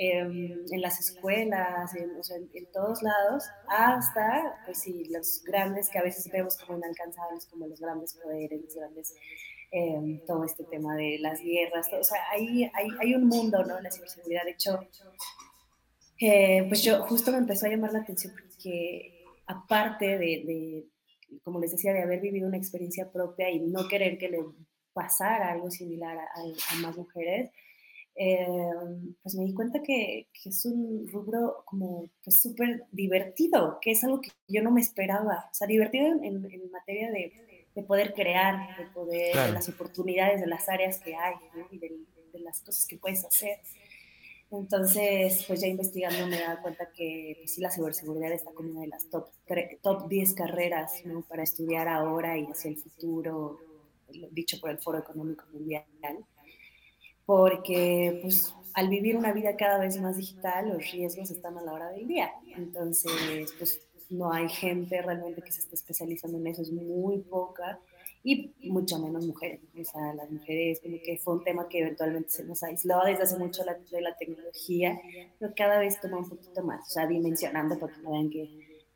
Em, 0.00 0.64
en 0.70 0.80
las 0.80 1.00
escuelas, 1.00 1.92
en, 1.96 2.08
en, 2.54 2.66
todos 2.70 3.02
lados, 3.02 3.42
hasta, 3.66 4.62
pues 4.64 4.78
sí, 4.82 5.06
los 5.10 5.42
grandes 5.42 5.90
que 5.90 5.98
a 5.98 6.04
veces 6.04 6.30
vemos 6.30 6.56
como 6.56 6.78
inalcanzables, 6.78 7.46
como 7.46 7.66
los 7.66 7.80
grandes 7.80 8.14
poderes, 8.14 8.60
los 8.94 9.12
em, 9.72 10.24
todo 10.24 10.44
este 10.44 10.62
tema 10.62 10.94
de 10.94 11.18
las 11.18 11.40
guerras, 11.42 11.88
o 11.92 12.04
sea, 12.04 12.20
hay, 12.30 12.70
hay, 12.74 12.88
hay, 13.00 13.14
un 13.16 13.26
mundo, 13.26 13.64
¿no? 13.64 13.80
La 13.80 13.90
ciberseguridad, 13.90 14.44
de 14.44 14.52
hecho, 14.52 14.78
eh, 16.20 16.64
pues 16.68 16.84
yo 16.84 17.02
justo 17.02 17.32
me 17.32 17.38
empezó 17.38 17.66
a 17.66 17.70
llamar 17.70 17.92
la 17.92 17.98
atención 17.98 18.32
porque 18.40 19.24
aparte 19.48 20.16
de, 20.16 20.44
de, 20.46 20.86
como 21.42 21.58
les 21.58 21.72
decía, 21.72 21.92
de 21.92 22.02
haber 22.02 22.20
vivido 22.20 22.46
una 22.46 22.56
experiencia 22.56 23.10
propia 23.10 23.50
y 23.50 23.58
no 23.58 23.88
querer 23.88 24.16
que 24.16 24.28
le 24.28 24.38
pasara 24.92 25.50
algo 25.50 25.72
similar 25.72 26.16
a 26.18 26.74
más 26.76 26.96
mujeres, 26.96 27.50
Em, 28.20 29.14
pues 29.22 29.36
me 29.36 29.44
di 29.44 29.54
cuenta 29.54 29.80
que, 29.80 30.26
que 30.32 30.48
es 30.48 30.64
un 30.64 31.06
rubro 31.06 31.62
como 31.64 32.10
pues 32.24 32.40
súper 32.40 32.84
divertido, 32.90 33.78
que 33.80 33.92
es 33.92 34.02
algo 34.02 34.20
que 34.20 34.30
yo 34.48 34.60
no 34.60 34.72
me 34.72 34.80
esperaba. 34.80 35.48
O 35.52 35.54
sea, 35.54 35.68
divertido 35.68 36.08
en, 36.08 36.24
en 36.24 36.70
materia 36.72 37.12
de, 37.12 37.68
de, 37.76 37.82
poder 37.84 38.14
crear, 38.14 38.76
de 38.76 38.86
poder, 38.86 39.36
de 39.36 39.52
las 39.52 39.68
oportunidades, 39.68 40.40
de 40.40 40.48
las 40.48 40.68
áreas 40.68 40.98
que 40.98 41.14
hay 41.14 41.36
y 41.70 41.78
de, 41.78 41.92
de, 42.32 42.40
las 42.40 42.60
cosas 42.60 42.86
que 42.86 42.96
puedes 42.96 43.24
hacer. 43.24 43.60
Entonces, 44.50 45.44
pues 45.46 45.60
ya 45.60 45.68
investigando 45.68 46.26
me 46.26 46.40
dado 46.40 46.60
cuenta 46.60 46.90
que 46.90 47.36
pues 47.38 47.54
sí, 47.54 47.60
la 47.60 47.70
ciberseguridad 47.70 48.32
está 48.32 48.50
como 48.52 48.70
una 48.70 48.80
de 48.80 48.88
las 48.88 49.08
top, 49.10 49.28
top 49.80 50.08
10 50.08 50.34
carreras 50.34 51.04
¿no? 51.04 51.22
para 51.22 51.44
estudiar 51.44 51.86
ahora 51.86 52.36
y 52.36 52.46
hacia 52.46 52.68
el 52.68 52.78
futuro, 52.78 53.60
dicho 54.32 54.58
por 54.58 54.70
el 54.70 54.78
Foro 54.78 54.98
Económico 54.98 55.44
Mundial 55.52 55.84
porque 57.28 58.20
pues 58.22 58.54
al 58.72 58.88
vivir 58.88 59.14
una 59.14 59.34
vida 59.34 59.54
cada 59.54 59.78
vez 59.78 60.00
más 60.00 60.16
digital, 60.16 60.70
los 60.70 60.90
riesgos 60.90 61.30
están 61.30 61.58
a 61.58 61.62
la 61.62 61.74
hora 61.74 61.90
del 61.90 62.08
día. 62.08 62.32
Entonces, 62.56 63.52
pues 63.58 63.82
no 64.08 64.32
hay 64.32 64.48
gente 64.48 65.02
realmente 65.02 65.42
que 65.42 65.52
se 65.52 65.60
esté 65.60 65.74
especializando 65.74 66.38
en 66.38 66.46
eso, 66.46 66.62
es 66.62 66.72
muy 66.72 67.18
poca 67.18 67.80
y 68.24 68.54
mucho 68.70 68.98
menos 68.98 69.26
mujeres. 69.26 69.60
O 69.78 69.84
sea, 69.84 70.14
las 70.14 70.30
mujeres 70.30 70.80
como 70.82 70.96
que 71.04 71.18
fue 71.18 71.34
un 71.34 71.44
tema 71.44 71.68
que 71.68 71.80
eventualmente 71.80 72.30
se 72.30 72.44
nos 72.44 72.62
aisló 72.62 73.04
desde 73.04 73.24
hace 73.24 73.36
mucho 73.36 73.62
la, 73.62 73.74
de 73.74 74.00
la 74.00 74.16
tecnología, 74.16 74.98
pero 75.38 75.52
cada 75.54 75.78
vez 75.80 76.00
toma 76.00 76.20
un 76.20 76.30
poquito 76.30 76.64
más, 76.64 76.80
o 76.80 76.90
sea, 76.90 77.06
dimensionando 77.06 77.78
porque 77.78 78.00
vean 78.00 78.30
que, 78.30 78.48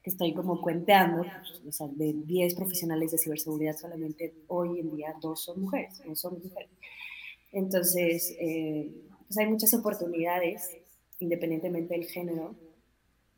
que 0.02 0.08
estoy 0.08 0.32
como 0.32 0.58
cuenteando, 0.62 1.22
pues, 1.22 1.62
o 1.68 1.70
sea, 1.70 1.86
de 1.88 2.14
10 2.14 2.54
profesionales 2.54 3.12
de 3.12 3.18
ciberseguridad 3.18 3.76
solamente 3.76 4.32
hoy 4.46 4.80
en 4.80 4.96
día 4.96 5.14
dos 5.20 5.44
son 5.44 5.60
mujeres, 5.60 6.00
no 6.06 6.16
son 6.16 6.40
mujeres. 6.42 6.70
Entonces, 7.52 8.34
eh, 8.40 8.90
pues 9.28 9.38
hay 9.38 9.46
muchas 9.46 9.72
oportunidades, 9.74 10.68
independientemente 11.18 11.94
del 11.94 12.06
género, 12.06 12.56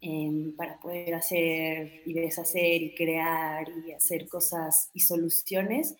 em, 0.01 0.55
para 0.57 0.79
poder 0.81 1.15
hacer 1.15 2.03
y 2.07 2.13
deshacer 2.15 2.83
y 2.83 2.95
crear 2.95 3.67
y 3.87 3.93
hacer 3.93 4.29
cosas 4.29 4.91
y 4.93 5.01
soluciones 5.01 5.97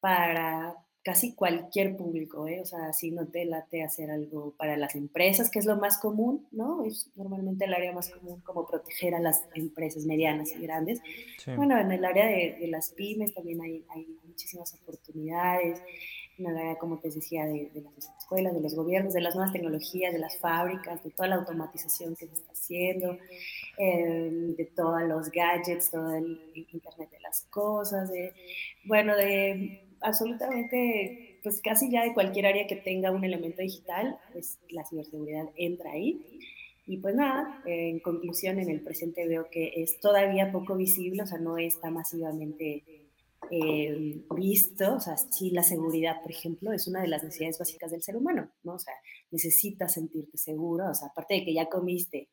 para 0.00 0.76
casi 1.04 1.34
cualquier 1.34 1.96
público, 1.96 2.46
¿eh? 2.46 2.60
o 2.60 2.64
sea, 2.64 2.92
si 2.92 3.10
no 3.10 3.26
te 3.26 3.44
late 3.44 3.82
hacer 3.82 4.08
algo 4.10 4.54
para 4.56 4.76
las 4.76 4.94
empresas, 4.94 5.50
que 5.50 5.58
es 5.58 5.66
lo 5.66 5.76
más 5.76 5.98
común, 5.98 6.46
¿no? 6.52 6.84
Es 6.84 7.10
normalmente 7.16 7.64
el 7.64 7.74
área 7.74 7.92
más 7.92 8.08
común 8.08 8.40
como 8.42 8.66
proteger 8.66 9.16
a 9.16 9.20
las 9.20 9.44
empresas 9.54 10.04
medianas 10.04 10.52
y 10.52 10.60
grandes. 10.60 11.00
Bueno, 11.56 11.76
en 11.76 11.90
el 11.90 12.04
área 12.04 12.26
de, 12.26 12.56
de 12.60 12.68
las 12.68 12.90
pymes 12.90 13.34
también 13.34 13.60
hay, 13.62 13.84
hay 13.88 14.06
muchísimas 14.24 14.72
oportunidades 14.74 15.82
una 16.38 16.50
área, 16.58 16.76
como 16.76 16.98
te 16.98 17.08
decía, 17.08 17.44
de, 17.44 17.70
las 17.74 18.10
escuelas, 18.18 18.54
de 18.54 18.60
los 18.60 18.74
gobiernos, 18.74 19.12
de 19.14 19.20
las 19.20 19.34
nuevas 19.34 19.52
tecnologías, 19.52 20.12
de 20.12 20.18
las 20.18 20.38
fábricas, 20.38 21.02
de 21.02 21.10
toda 21.10 21.28
la 21.28 21.36
automatización 21.36 22.16
que 22.16 22.26
se 22.26 22.34
está 22.34 22.52
haciendo, 22.52 23.18
em, 23.78 24.54
de 24.54 24.64
todos 24.74 25.02
los 25.02 25.30
gadgets, 25.30 25.90
todo 25.90 26.14
el 26.14 26.40
Internet 26.54 27.10
de 27.10 27.20
las 27.20 27.42
cosas, 27.50 28.10
de, 28.10 28.32
bueno, 28.84 29.16
de 29.16 29.82
absolutamente, 30.00 31.38
pues 31.42 31.60
casi 31.62 31.90
ya 31.90 32.02
de 32.02 32.14
cualquier 32.14 32.46
área 32.46 32.66
que 32.66 32.76
tenga 32.76 33.10
un 33.10 33.24
elemento 33.24 33.62
digital, 33.62 34.18
pues 34.32 34.58
la 34.70 34.84
ciberseguridad 34.84 35.48
entra 35.56 35.92
ahí. 35.92 36.20
Y 36.86 36.96
pues 36.96 37.14
nada, 37.14 37.62
en 37.64 38.00
conclusión, 38.00 38.58
en 38.58 38.68
el 38.68 38.80
presente 38.80 39.28
veo 39.28 39.48
que 39.50 39.72
es 39.76 40.00
todavía 40.00 40.50
poco 40.50 40.74
visible, 40.76 41.22
o 41.22 41.26
sea, 41.26 41.38
no 41.38 41.56
está 41.56 41.90
masivamente 41.90 42.82
eh, 43.54 44.24
visto, 44.34 44.94
o 44.94 45.00
sea, 45.00 45.14
sí 45.18 45.50
la 45.50 45.62
seguridad, 45.62 46.22
por 46.22 46.30
ejemplo, 46.30 46.72
es 46.72 46.88
una 46.88 47.02
de 47.02 47.08
las 47.08 47.22
necesidades 47.22 47.58
básicas 47.58 47.90
del 47.90 48.02
ser 48.02 48.16
humano, 48.16 48.50
¿no? 48.62 48.76
O 48.76 48.78
sea, 48.78 48.94
necesitas 49.30 49.92
sentirte 49.92 50.38
seguro, 50.38 50.88
o 50.88 50.94
sea, 50.94 51.08
aparte 51.08 51.34
de 51.34 51.44
que 51.44 51.52
ya 51.52 51.68
comiste 51.68 52.30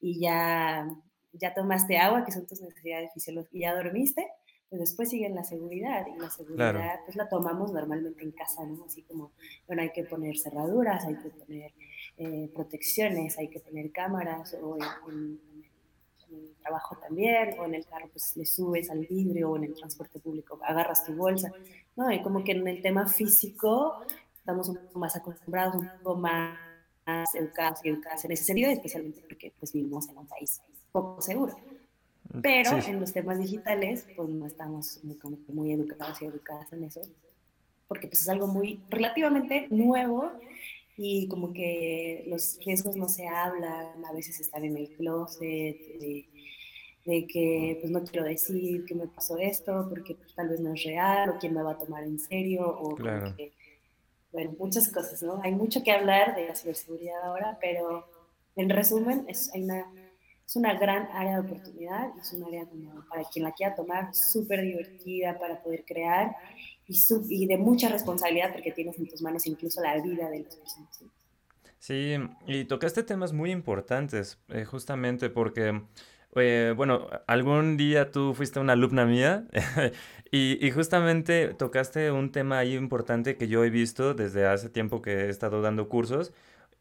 y 0.00 0.18
ya, 0.18 0.88
ya 1.34 1.52
tomaste 1.52 1.98
agua, 1.98 2.24
que 2.24 2.32
son 2.32 2.46
tus 2.46 2.62
necesidades 2.62 3.10
fisiológicas, 3.12 3.54
y 3.54 3.60
ya 3.60 3.74
dormiste, 3.74 4.26
pues 4.70 4.80
después 4.80 5.10
sigue 5.10 5.28
la 5.28 5.44
seguridad, 5.44 6.06
y 6.06 6.18
la 6.18 6.30
seguridad 6.30 7.00
pues 7.04 7.16
la 7.16 7.28
tomamos 7.28 7.70
normalmente 7.70 8.24
en 8.24 8.32
casa, 8.32 8.64
¿no? 8.64 8.86
Así 8.86 9.02
como, 9.02 9.32
bueno, 9.66 9.82
hay 9.82 9.90
que 9.90 10.04
poner 10.04 10.38
cerraduras, 10.38 11.04
hay 11.04 11.16
que 11.16 11.28
poner 11.28 11.74
eh, 12.16 12.50
protecciones, 12.54 13.36
hay 13.36 13.48
que 13.48 13.60
poner 13.60 13.92
cámaras, 13.92 14.56
o 14.62 14.78
en 15.10 15.38
trabajo 16.60 16.96
también, 16.96 17.58
o 17.58 17.64
en 17.64 17.74
el 17.74 17.86
carro 17.86 18.08
pues 18.12 18.36
le 18.36 18.44
subes 18.44 18.90
al 18.90 19.06
vidrio, 19.06 19.50
o 19.50 19.56
en 19.56 19.64
el 19.64 19.74
transporte 19.74 20.18
público 20.18 20.58
agarras 20.62 21.04
tu 21.04 21.12
bolsa, 21.14 21.52
¿no? 21.96 22.10
Y 22.12 22.22
como 22.22 22.44
que 22.44 22.52
en 22.52 22.66
el 22.66 22.82
tema 22.82 23.06
físico 23.06 24.04
estamos 24.36 24.68
un 24.68 24.76
poco 24.76 24.98
más 24.98 25.16
acostumbrados, 25.16 25.76
un 25.76 25.90
poco 26.02 26.16
más 26.16 26.58
educados 27.34 27.80
y 27.84 27.88
educadas 27.88 28.24
en 28.24 28.32
ese 28.32 28.44
sentido, 28.44 28.70
especialmente 28.70 29.20
porque 29.28 29.52
pues 29.58 29.72
vivimos 29.72 30.08
en 30.08 30.18
un 30.18 30.26
país 30.26 30.60
poco 30.92 31.20
seguro. 31.20 31.56
Pero 32.40 32.78
en 32.78 33.00
los 33.00 33.12
temas 33.12 33.38
digitales, 33.38 34.06
pues 34.16 34.28
no 34.28 34.46
estamos 34.46 35.00
muy, 35.02 35.18
muy 35.48 35.72
educados 35.72 36.22
y 36.22 36.26
educadas 36.26 36.72
en 36.72 36.84
eso, 36.84 37.02
porque 37.88 38.06
pues 38.06 38.22
es 38.22 38.28
algo 38.28 38.46
muy 38.46 38.80
relativamente 38.88 39.66
nuevo 39.70 40.30
y 40.96 41.28
como 41.28 41.52
que 41.52 42.24
los 42.26 42.58
riesgos 42.64 42.96
no 42.96 43.08
se 43.08 43.26
hablan, 43.26 44.04
a 44.04 44.12
veces 44.12 44.40
están 44.40 44.64
en 44.64 44.76
el 44.76 44.90
closet, 44.90 45.76
de, 45.98 46.26
que 47.04 47.78
pues 47.80 47.90
no 47.90 48.04
quiero 48.04 48.24
decir 48.24 48.84
que 48.84 48.94
me 48.94 49.08
pasó 49.08 49.36
esto 49.36 49.86
porque 49.88 50.14
pues, 50.14 50.34
tal 50.34 50.48
vez 50.48 50.60
no 50.60 50.72
es 50.72 50.84
real 50.84 51.30
o 51.30 51.38
quién 51.38 51.52
me 51.52 51.62
va 51.62 51.72
a 51.72 51.78
tomar 51.78 52.04
en 52.04 52.18
serio 52.18 52.64
o 52.64 52.94
que, 52.94 53.52
bueno, 54.30 54.54
muchas 54.58 54.88
cosas, 54.88 55.22
¿no? 55.22 55.40
Hay 55.42 55.52
mucho 55.52 55.82
que 55.82 55.90
hablar 55.90 56.36
de 56.36 56.46
la 56.46 56.54
ciberseguridad 56.54 57.22
ahora, 57.24 57.58
pero 57.60 58.06
en 58.54 58.70
resumen 58.70 59.24
es, 59.28 59.50
una, 59.54 59.84
es 60.46 60.56
una 60.56 60.78
gran 60.78 61.08
área 61.12 61.40
de 61.40 61.48
oportunidad, 61.48 62.16
es 62.20 62.32
un 62.32 62.44
área 62.44 62.66
como 62.66 63.04
para 63.08 63.24
quien 63.24 63.44
la 63.44 63.52
quiera 63.52 63.74
tomar 63.74 64.14
súper 64.14 64.62
divertida 64.62 65.38
para 65.38 65.60
poder 65.62 65.84
crear 65.84 66.36
y, 67.28 67.46
de 67.46 67.58
mucha 67.58 67.88
responsabilidad 67.88 68.52
porque 68.52 68.72
tienes 68.72 68.98
en 68.98 69.08
tus 69.08 69.22
manos 69.22 69.46
incluso 69.46 69.80
la 69.82 70.00
vida 70.00 70.28
de 70.30 70.40
las 70.40 70.56
personas. 70.56 71.04
Sí, 71.78 72.14
y 72.46 72.64
tocaste 72.66 73.02
temas 73.02 73.32
muy 73.32 73.50
importantes, 73.50 74.38
eh, 74.48 74.64
justamente 74.64 75.30
porque 75.30 75.82
Eh, 76.36 76.74
bueno, 76.76 77.08
algún 77.26 77.76
día 77.76 78.10
tú 78.10 78.34
fuiste 78.34 78.58
una 78.60 78.72
alumna 78.74 79.04
mía 79.06 79.46
y, 80.32 80.66
y 80.66 80.70
justamente 80.70 81.54
tocaste 81.54 82.10
un 82.10 82.32
tema 82.32 82.58
ahí 82.58 82.74
importante 82.74 83.36
que 83.36 83.48
yo 83.48 83.64
he 83.64 83.70
visto 83.70 84.14
desde 84.14 84.46
hace 84.46 84.70
tiempo 84.70 85.02
que 85.02 85.26
he 85.26 85.28
estado 85.30 85.60
dando 85.62 85.88
cursos. 85.88 86.32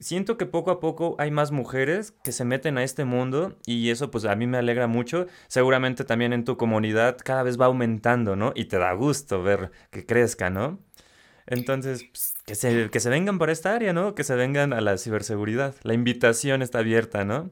Siento 0.01 0.35
que 0.35 0.47
poco 0.47 0.71
a 0.71 0.79
poco 0.79 1.15
hay 1.19 1.29
más 1.29 1.51
mujeres 1.51 2.11
que 2.23 2.31
se 2.31 2.43
meten 2.43 2.79
a 2.79 2.83
este 2.83 3.05
mundo 3.05 3.59
y 3.67 3.91
eso 3.91 4.09
pues 4.09 4.25
a 4.25 4.35
mí 4.35 4.47
me 4.47 4.57
alegra 4.57 4.87
mucho. 4.87 5.27
Seguramente 5.47 6.03
también 6.03 6.33
en 6.33 6.43
tu 6.43 6.57
comunidad 6.57 7.17
cada 7.23 7.43
vez 7.43 7.61
va 7.61 7.67
aumentando, 7.67 8.35
¿no? 8.35 8.51
Y 8.55 8.65
te 8.65 8.79
da 8.79 8.91
gusto 8.93 9.43
ver 9.43 9.71
que 9.91 10.03
crezca, 10.03 10.49
¿no? 10.49 10.79
Entonces, 11.45 12.03
pues, 12.05 12.33
que 12.45 12.55
se, 12.55 12.89
que 12.89 12.99
se 12.99 13.09
vengan 13.09 13.37
por 13.37 13.51
esta 13.51 13.75
área, 13.75 13.93
¿no? 13.93 14.15
Que 14.15 14.23
se 14.23 14.35
vengan 14.35 14.73
a 14.73 14.81
la 14.81 14.97
ciberseguridad. 14.97 15.75
La 15.83 15.93
invitación 15.93 16.63
está 16.63 16.79
abierta, 16.79 17.23
¿no? 17.23 17.51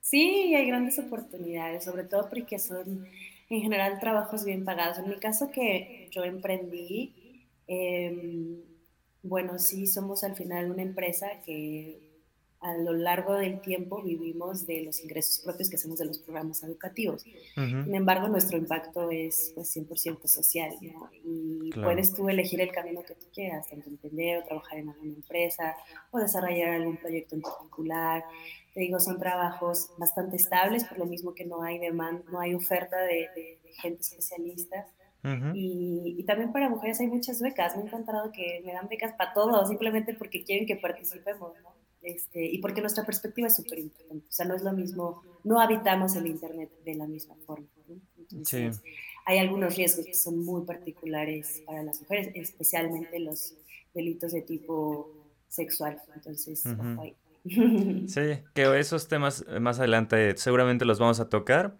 Sí, 0.00 0.52
hay 0.54 0.66
grandes 0.66 0.98
oportunidades, 0.98 1.84
sobre 1.84 2.04
todo 2.04 2.28
porque 2.28 2.58
son 2.58 3.06
en 3.50 3.60
general 3.60 4.00
trabajos 4.00 4.44
bien 4.44 4.64
pagados. 4.64 4.98
En 4.98 5.08
mi 5.08 5.16
caso 5.16 5.50
que 5.52 6.08
yo 6.10 6.24
emprendí, 6.24 7.46
em, 7.68 8.62
bueno, 9.26 9.58
sí, 9.58 9.86
somos 9.86 10.24
al 10.24 10.36
final 10.36 10.70
una 10.70 10.82
empresa 10.82 11.40
que 11.44 12.06
a 12.60 12.74
lo 12.74 12.94
largo 12.94 13.34
del 13.34 13.60
tiempo 13.60 14.02
vivimos 14.02 14.66
de 14.66 14.82
los 14.82 15.00
ingresos 15.00 15.40
propios 15.40 15.68
que 15.68 15.76
hacemos 15.76 15.98
de 15.98 16.06
los 16.06 16.18
programas 16.18 16.62
educativos. 16.62 17.22
Sin 17.54 17.94
embargo, 17.94 18.28
nuestro 18.28 18.56
impacto 18.56 19.10
es 19.10 19.52
pues, 19.54 19.76
100% 19.76 20.26
social 20.26 20.74
¿no? 20.80 21.10
y 21.22 21.70
claro. 21.70 21.88
puedes 21.88 22.14
tú 22.14 22.28
elegir 22.28 22.60
el 22.60 22.72
camino 22.72 23.02
que 23.02 23.14
tú 23.14 23.26
quieras, 23.32 23.68
tanto 23.68 23.88
emprender 23.88 24.38
o 24.38 24.44
trabajar 24.44 24.78
en 24.78 24.88
alguna 24.88 25.14
empresa 25.14 25.76
o 26.10 26.18
desarrollar 26.18 26.70
algún 26.70 26.96
proyecto 26.96 27.36
en 27.36 27.42
particular. 27.42 28.24
Te 28.74 28.80
digo, 28.80 29.00
son 29.00 29.18
trabajos 29.18 29.90
bastante 29.98 30.36
estables, 30.36 30.84
por 30.84 30.98
lo 30.98 31.06
mismo 31.06 31.34
que 31.34 31.44
no 31.44 31.62
hay 31.62 31.78
demanda, 31.78 32.24
no 32.30 32.40
hay 32.40 32.54
oferta 32.54 32.96
de, 33.02 33.28
de, 33.34 33.58
de 33.62 33.72
gente 33.80 34.00
especialista. 34.00 34.88
Y, 35.54 36.16
y, 36.18 36.24
también 36.24 36.52
para 36.52 36.68
mujeres 36.68 37.00
hay 37.00 37.08
muchas 37.08 37.40
becas. 37.40 37.76
Me 37.76 37.82
ha 37.82 37.86
encantado 37.86 38.30
que 38.30 38.62
me 38.64 38.72
dan 38.72 38.88
becas 38.88 39.12
para 39.14 39.32
todo, 39.32 39.66
simplemente 39.66 40.14
porque 40.14 40.44
quieren 40.44 40.66
que 40.66 40.76
participemos, 40.76 41.52
¿no? 41.62 41.74
Este, 42.02 42.44
y 42.44 42.58
porque 42.58 42.80
nuestra 42.80 43.04
perspectiva 43.04 43.48
es 43.48 43.56
súper 43.56 43.80
importante. 43.80 44.26
O 44.28 44.32
sea, 44.32 44.46
no 44.46 44.54
es 44.54 44.62
lo 44.62 44.72
mismo, 44.72 45.22
no 45.42 45.60
habitamos 45.60 46.14
el 46.14 46.28
Internet 46.28 46.70
de 46.84 46.94
la 46.94 47.06
misma 47.06 47.34
forma. 47.44 47.66
¿no? 47.88 47.96
Sí. 48.44 48.58
Entonces, 48.58 48.82
hay 49.24 49.38
algunos 49.38 49.74
riesgos 49.74 50.06
que 50.06 50.14
son 50.14 50.44
muy 50.44 50.64
particulares 50.64 51.62
para 51.66 51.82
las 51.82 52.00
mujeres, 52.00 52.30
especialmente 52.34 53.18
los 53.18 53.54
delitos 53.92 54.30
de 54.30 54.42
tipo 54.42 55.10
sexual. 55.48 56.00
Entonces, 56.14 56.64
ojo 56.64 57.02
ahí. 57.02 57.16
Sí, 58.06 58.42
que 58.54 58.78
esos 58.78 59.08
temas 59.08 59.44
eh, 59.48 59.60
más 59.60 59.78
adelante 59.78 60.36
seguramente 60.36 60.84
los 60.84 60.98
vamos 61.00 61.18
a 61.18 61.28
tocar. 61.28 61.76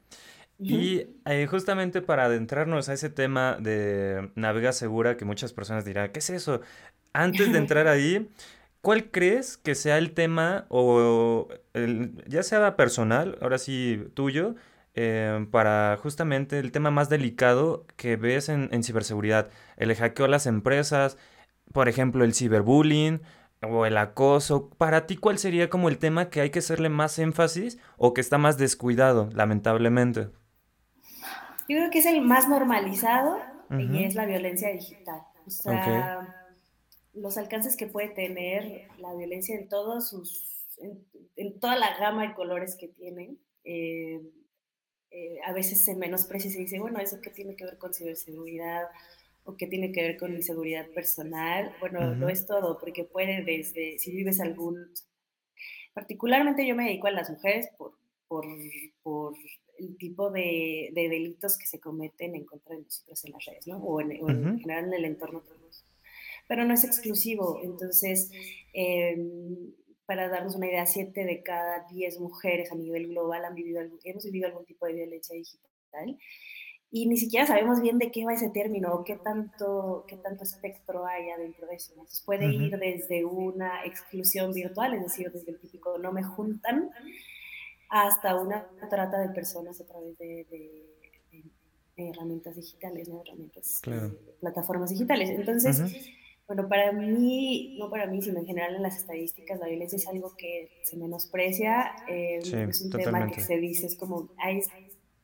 Y 0.59 1.09
eh, 1.27 1.47
justamente 1.47 2.01
para 2.01 2.25
adentrarnos 2.25 2.89
a 2.89 2.95
ese 2.95 3.11
tema 3.11 3.57
de 3.61 4.31
navega 4.37 4.73
segura, 4.73 5.17
que 5.17 5.25
muchas 5.25 5.53
personas 5.53 5.85
dirán, 5.85 6.11
¿qué 6.13 6.21
es 6.21 6.31
eso? 6.31 6.63
Antes 7.13 7.53
de 7.53 7.59
entrar 7.59 7.89
ahí, 7.89 8.31
¿cuál 8.81 9.11
crees 9.11 9.57
que 9.59 9.75
sea 9.75 9.99
el 9.99 10.13
tema, 10.13 10.67
o 10.69 11.49
ya 12.27 12.43
sea 12.43 12.77
personal, 12.77 13.39
ahora 13.43 13.59
sí 13.59 14.09
tuyo, 14.15 14.55
eh, 14.95 15.47
para 15.51 15.99
justamente 16.03 16.59
el 16.59 16.73
tema 16.73 16.91
más 16.91 17.11
delicado 17.11 17.87
que 17.97 18.17
ves 18.17 18.49
en, 18.49 18.69
en 18.73 18.83
ciberseguridad? 18.83 19.51
El 19.77 19.95
hackeo 19.95 20.25
a 20.27 20.29
las 20.29 20.47
empresas, 20.47 21.19
por 21.73 21.89
ejemplo, 21.89 22.25
el 22.25 22.35
ciberbullying 22.35 23.21
o 23.63 23.87
el 23.87 23.97
acoso. 23.99 24.71
Para 24.79 25.07
ti, 25.07 25.17
¿cuál 25.17 25.39
sería 25.39 25.69
como 25.71 25.89
el 25.91 25.99
tema 25.99 26.31
que 26.31 26.41
hay 26.41 26.51
que 26.51 26.61
hacerle 26.61 26.89
más 26.89 27.19
énfasis 27.19 27.79
o 27.99 28.15
que 28.15 28.21
está 28.23 28.39
más 28.39 28.57
descuidado, 28.59 29.29
lamentablemente? 29.35 30.29
Yo 31.69 31.77
creo 31.77 31.91
que 31.91 31.99
es 31.99 32.07
el 32.07 32.21
más 32.21 32.49
normalizado 32.49 33.39
y 33.79 34.05
es 34.05 34.15
la 34.15 34.27
violencia 34.27 34.71
digital. 34.71 35.21
O 35.47 35.51
sea, 35.51 36.35
los 37.15 37.37
alcances 37.39 37.77
que 37.77 37.87
puede 37.87 38.09
tener 38.09 38.89
la 38.99 39.15
violencia 39.15 39.57
en 39.57 39.69
todos 39.69 40.11
sus, 40.11 40.67
en, 40.79 41.05
en 41.37 41.59
toda 41.59 41.77
la 41.77 41.99
gama 41.99 42.27
de 42.29 42.35
colores 42.35 42.77
que 42.77 42.89
tiene. 42.89 43.37
Eh, 43.65 44.21
eh, 45.11 45.39
a 45.45 45.53
veces 45.53 45.85
se 45.85 45.95
menosprecia 45.97 46.49
y 46.51 46.53
se 46.53 46.61
dice, 46.61 46.79
bueno, 46.79 46.99
¿eso 47.01 47.21
qué 47.23 47.31
tiene 47.31 47.57
que 47.57 47.65
ver 47.65 47.79
con 47.79 47.95
ciberseguridad? 47.95 48.85
¿O 49.45 49.57
qué 49.57 49.67
tiene 49.67 49.93
que 49.93 50.03
ver 50.03 50.17
con 50.19 50.35
mi 50.35 50.43
seguridad 50.43 50.87
personal? 50.91 51.75
Bueno, 51.81 52.01
Ujú, 52.13 52.29
es 52.29 52.47
todo, 52.47 52.79
porque 52.79 53.05
puede 53.05 53.43
desde, 53.43 53.99
si 53.99 54.13
vives 54.13 54.41
algún, 54.41 54.93
particularmente 55.95 56.67
yo 56.67 56.75
me 56.75 56.85
dedico 56.85 57.07
a 57.07 57.13
las 57.13 57.31
mujeres 57.31 57.69
por, 57.79 57.95
por, 58.29 58.45
por 59.03 59.35
el 59.79 59.97
tipo 59.99 60.31
de, 60.31 60.91
de, 60.93 61.09
delitos 61.09 61.59
que 61.59 61.67
se 61.67 61.81
cometen 61.81 62.35
en 62.35 62.45
contra 62.45 62.75
de 62.77 62.83
nosotros 62.83 63.25
en 63.25 63.33
las 63.33 63.45
redes, 63.45 63.67
¿no? 63.67 63.79
O 63.79 64.01
en, 64.01 64.19
o 64.23 64.31
en 64.31 64.45
ujú, 64.45 64.53
general 64.57 64.87
en 64.87 64.95
el 64.95 65.05
entorno 65.05 65.43
pero 66.49 66.65
no 66.65 66.75
es 66.75 66.85
exclusivo. 66.85 67.61
Entonces, 67.63 68.31
eh, 68.73 69.17
para 70.07 70.29
darnos 70.29 70.55
una 70.55 70.69
idea, 70.69 70.87
7 70.87 71.25
de 71.25 71.43
cada 71.43 71.87
10 71.91 72.21
mujeres 72.21 72.71
a 72.73 72.77
nivel 72.77 73.09
global 73.09 73.45
han 73.45 73.55
vivido 73.55 73.81
algún, 73.81 73.99
hemos 74.05 74.25
vivido 74.25 74.47
algún 74.47 74.65
tipo 74.65 74.87
de 74.87 74.93
violencia 74.95 75.35
digital 75.35 76.19
y 76.91 77.09
ni 77.09 77.17
siquiera 77.17 77.47
sabemos 77.47 77.81
bien 77.81 77.99
de 77.99 78.11
qué 78.13 78.25
va 78.25 78.35
ese 78.35 78.51
término 78.51 78.95
o 78.95 79.05
qué 79.05 79.17
tanto, 79.17 80.05
qué 80.09 80.17
tanto 80.17 80.45
espectro 80.45 81.07
hay 81.07 81.31
adentro 81.31 81.67
de 81.67 81.77
eso. 81.77 81.93
Entonces 81.93 82.23
puede 82.25 82.47
ujú, 82.47 82.53
ir 82.53 82.79
desde 82.79 83.25
una 83.25 83.85
exclusión 83.85 84.53
virtual, 84.53 84.95
es 84.95 85.03
decir, 85.03 85.31
desde 85.33 85.53
el 85.53 85.61
típico 85.61 85.99
no 85.99 86.13
me 86.13 86.23
juntan, 86.23 86.91
hasta 87.89 88.35
una 88.41 88.67
trata 88.91 89.19
de 89.19 89.29
personas 89.31 89.81
a 89.81 89.87
través 89.87 90.17
de, 90.19 90.47
de, 90.51 92.11
herramientas 92.11 92.55
digitales, 92.57 93.09
¿no? 93.09 93.23
herramientas, 93.23 93.79
Claro. 93.81 94.09
eh, 94.09 94.35
plataformas 94.41 94.91
digitales. 94.91 95.31
Entonces, 95.31 95.81
bueno, 96.47 96.69
para 96.69 96.93
mí, 96.93 97.77
no 97.79 97.91
para 97.91 98.07
mí, 98.07 98.23
sino 98.23 98.39
en 98.39 98.47
general 98.47 98.77
en 98.77 98.83
las 98.83 98.99
estadísticas, 98.99 99.59
la 99.59 99.67
violencia 99.67 99.97
es 99.97 100.07
algo 100.07 100.37
que 100.37 100.71
se 100.83 100.97
menosprecia, 100.97 101.97
eh, 102.07 102.41
Sí, 102.43 102.55
es 102.55 102.83
un 102.83 102.91
tema 102.91 103.27
que 103.29 103.41
se 103.41 103.59
dice, 103.59 103.87
es 103.87 103.97
como, 103.97 104.29
ay, 104.37 104.59
es, 104.59 104.69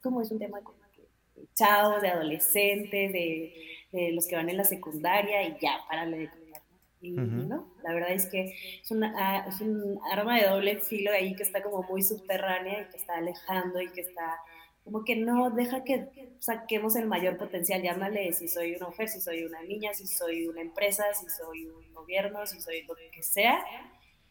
como 0.03 0.21
es 0.23 0.31
un 0.33 0.39
tema 0.39 0.61
como 0.63 0.79
que 0.93 1.03
de 1.41 1.49
chavos, 1.55 2.03
de 2.03 2.09
adolescentes, 2.09 3.13
de, 3.13 3.55
de, 3.93 4.13
los 4.13 4.27
que 4.27 4.35
van 4.35 4.49
en 4.49 4.57
la 4.57 4.65
secundaria 4.65 5.47
y 5.47 5.57
ya, 5.61 5.79
párale 5.89 6.19
de. 6.19 6.42
Y, 7.03 7.11
no, 7.11 7.75
la 7.83 7.93
verdad 7.93 8.13
es 8.13 8.27
que 8.27 8.55
es, 8.81 8.91
una, 8.93 9.45
es 9.47 9.61
un 9.61 9.99
arma 10.13 10.39
de 10.39 10.47
doble 10.49 10.79
filo 10.79 11.11
ahí 11.11 11.35
que 11.35 11.43
está 11.43 11.61
como 11.63 11.83
muy 11.83 12.01
subterránea 12.01 12.83
y 12.83 12.91
que 12.91 12.97
está 12.97 13.17
alejando 13.17 13.81
y 13.81 13.91
que 13.91 14.03
está 14.03 14.39
como 14.85 15.05
que 15.05 15.17
no 15.17 15.51
deja 15.51 15.85
que 15.85 16.09
saquemos 16.39 16.97
el 16.97 17.07
mayor 17.07 17.37
potencial, 17.37 17.83
llámale 17.83 18.33
si 18.33 18.49
soy 18.49 18.75
una 18.75 18.89
mujer, 18.89 19.09
si 19.09 19.21
soy 19.21 19.45
una 19.45 19.63
niña, 19.63 19.95
si 19.95 20.07
soy 20.07 20.47
una 20.49 20.61
empresa, 20.61 21.05
si 21.15 21.29
soy 21.29 21.67
un 21.67 21.95
gobierno, 21.95 22.45
si 22.47 22.61
soy 22.61 22.83
lo 22.83 22.95
que 22.97 23.23
sea. 23.23 23.65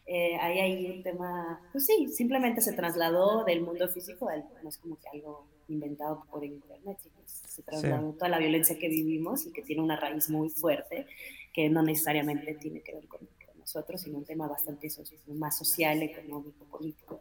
Eh, 0.04 0.36
ahí 0.40 0.58
hay 0.58 0.90
un 0.90 1.02
tema, 1.02 1.60
pues 1.72 1.86
sí, 1.86 2.08
simplemente 2.08 2.60
se 2.60 2.72
trasladó 2.72 3.44
del 3.44 3.62
mundo 3.62 3.88
físico, 3.88 4.28
al, 4.28 4.44
no 4.62 4.68
es 4.68 4.76
como 4.76 4.98
que 4.98 5.08
algo 5.08 5.46
inventado 5.68 6.24
por 6.30 6.44
internet, 6.44 6.98
sino 7.02 7.14
se 7.26 7.56
Sí. 7.56 7.62
trasladó 7.62 8.12
toda 8.12 8.28
la 8.28 8.38
violencia 8.38 8.78
que 8.78 8.88
vivimos 8.88 9.46
y 9.46 9.52
que 9.52 9.62
tiene 9.62 9.82
una 9.82 9.96
raíz 9.96 10.28
muy 10.30 10.48
fuerte, 10.50 11.06
que 11.52 11.68
no 11.68 11.82
necesariamente 11.82 12.54
tiene 12.54 12.80
que 12.80 12.94
ver 12.94 13.06
con, 13.06 13.20
con 13.20 13.58
nosotros, 13.58 14.00
sino 14.00 14.18
un 14.18 14.24
tema 14.24 14.48
bastante 14.48 14.88
más 15.28 15.58
social, 15.58 16.02
económico, 16.02 16.64
político 16.66 17.20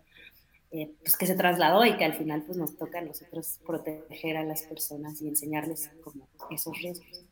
eh, 0.71 0.89
pues 1.01 1.17
que 1.17 1.25
se 1.27 1.35
trasladó 1.35 1.85
y 1.85 1.97
que 1.97 2.05
al 2.05 2.13
final 2.13 2.43
pues 2.43 2.57
nos 2.57 2.77
toca 2.77 2.99
a 2.99 3.01
nosotros 3.01 3.59
proteger 3.65 4.37
a 4.37 4.43
las 4.45 4.63
personas 4.63 5.21
y 5.21 5.27
enseñarles 5.27 5.91
como 6.01 6.27
esos 6.49 6.77
riesgos. 6.77 7.25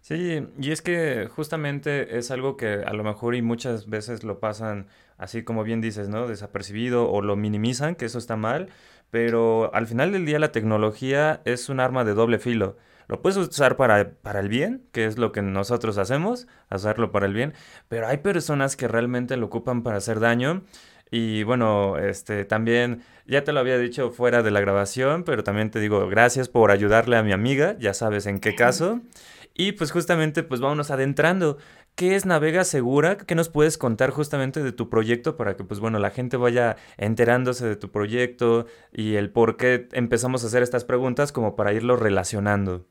Sí, 0.00 0.40
y 0.58 0.70
es 0.70 0.82
que 0.82 1.26
justamente 1.28 2.16
es 2.16 2.30
algo 2.30 2.56
que 2.56 2.74
a 2.86 2.92
lo 2.92 3.02
mejor 3.04 3.34
y 3.34 3.42
muchas 3.42 3.88
veces 3.88 4.22
lo 4.22 4.38
pasan 4.38 4.86
así 5.18 5.42
como 5.42 5.64
bien 5.64 5.80
dices, 5.80 6.08
¿no? 6.08 6.28
Desapercibido 6.28 7.10
o 7.10 7.22
lo 7.22 7.34
minimizan, 7.36 7.96
que 7.96 8.04
eso 8.04 8.18
está 8.18 8.36
mal, 8.36 8.68
pero 9.10 9.74
al 9.74 9.86
final 9.86 10.12
del 10.12 10.26
día 10.26 10.38
la 10.38 10.52
tecnología 10.52 11.40
es 11.44 11.68
un 11.68 11.80
arma 11.80 12.04
de 12.04 12.14
doble 12.14 12.38
filo. 12.38 12.76
Lo 13.08 13.22
puedes 13.22 13.36
usar 13.36 13.76
para, 13.76 14.10
para 14.10 14.40
el 14.40 14.48
bien, 14.48 14.82
que 14.92 15.04
es 15.04 15.16
lo 15.16 15.30
que 15.30 15.40
nosotros 15.42 15.96
hacemos, 15.98 16.48
hacerlo 16.68 17.12
para 17.12 17.26
el 17.26 17.34
bien, 17.34 17.54
pero 17.88 18.08
hay 18.08 18.18
personas 18.18 18.76
que 18.76 18.88
realmente 18.88 19.36
lo 19.36 19.46
ocupan 19.46 19.82
para 19.82 19.98
hacer 19.98 20.18
daño. 20.18 20.62
Y 21.08 21.44
bueno, 21.44 21.98
este 21.98 22.44
también 22.44 23.02
ya 23.26 23.44
te 23.44 23.52
lo 23.52 23.60
había 23.60 23.78
dicho 23.78 24.10
fuera 24.10 24.42
de 24.42 24.50
la 24.50 24.60
grabación, 24.60 25.22
pero 25.22 25.44
también 25.44 25.70
te 25.70 25.78
digo 25.78 26.08
gracias 26.08 26.48
por 26.48 26.72
ayudarle 26.72 27.16
a 27.16 27.22
mi 27.22 27.32
amiga, 27.32 27.76
ya 27.78 27.94
sabes 27.94 28.26
en 28.26 28.40
qué 28.40 28.54
caso. 28.54 29.00
Y 29.58 29.72
pues 29.72 29.90
justamente 29.90 30.42
pues 30.42 30.60
vámonos 30.60 30.90
adentrando. 30.90 31.56
¿Qué 31.96 32.14
es 32.14 32.26
Navega 32.26 32.64
Segura? 32.64 33.16
¿Qué 33.16 33.34
nos 33.34 33.48
puedes 33.48 33.78
contar 33.78 34.10
justamente 34.10 34.62
de 34.62 34.72
tu 34.72 34.90
proyecto 34.90 35.36
para 35.36 35.56
que 35.56 35.64
pues 35.64 35.80
bueno 35.80 35.98
la 35.98 36.10
gente 36.10 36.36
vaya 36.36 36.76
enterándose 36.98 37.66
de 37.66 37.76
tu 37.76 37.90
proyecto 37.90 38.66
y 38.92 39.14
el 39.14 39.30
por 39.32 39.56
qué 39.56 39.88
empezamos 39.92 40.44
a 40.44 40.48
hacer 40.48 40.62
estas 40.62 40.84
preguntas 40.84 41.32
como 41.32 41.56
para 41.56 41.72
irlo 41.72 41.96
relacionando? 41.96 42.86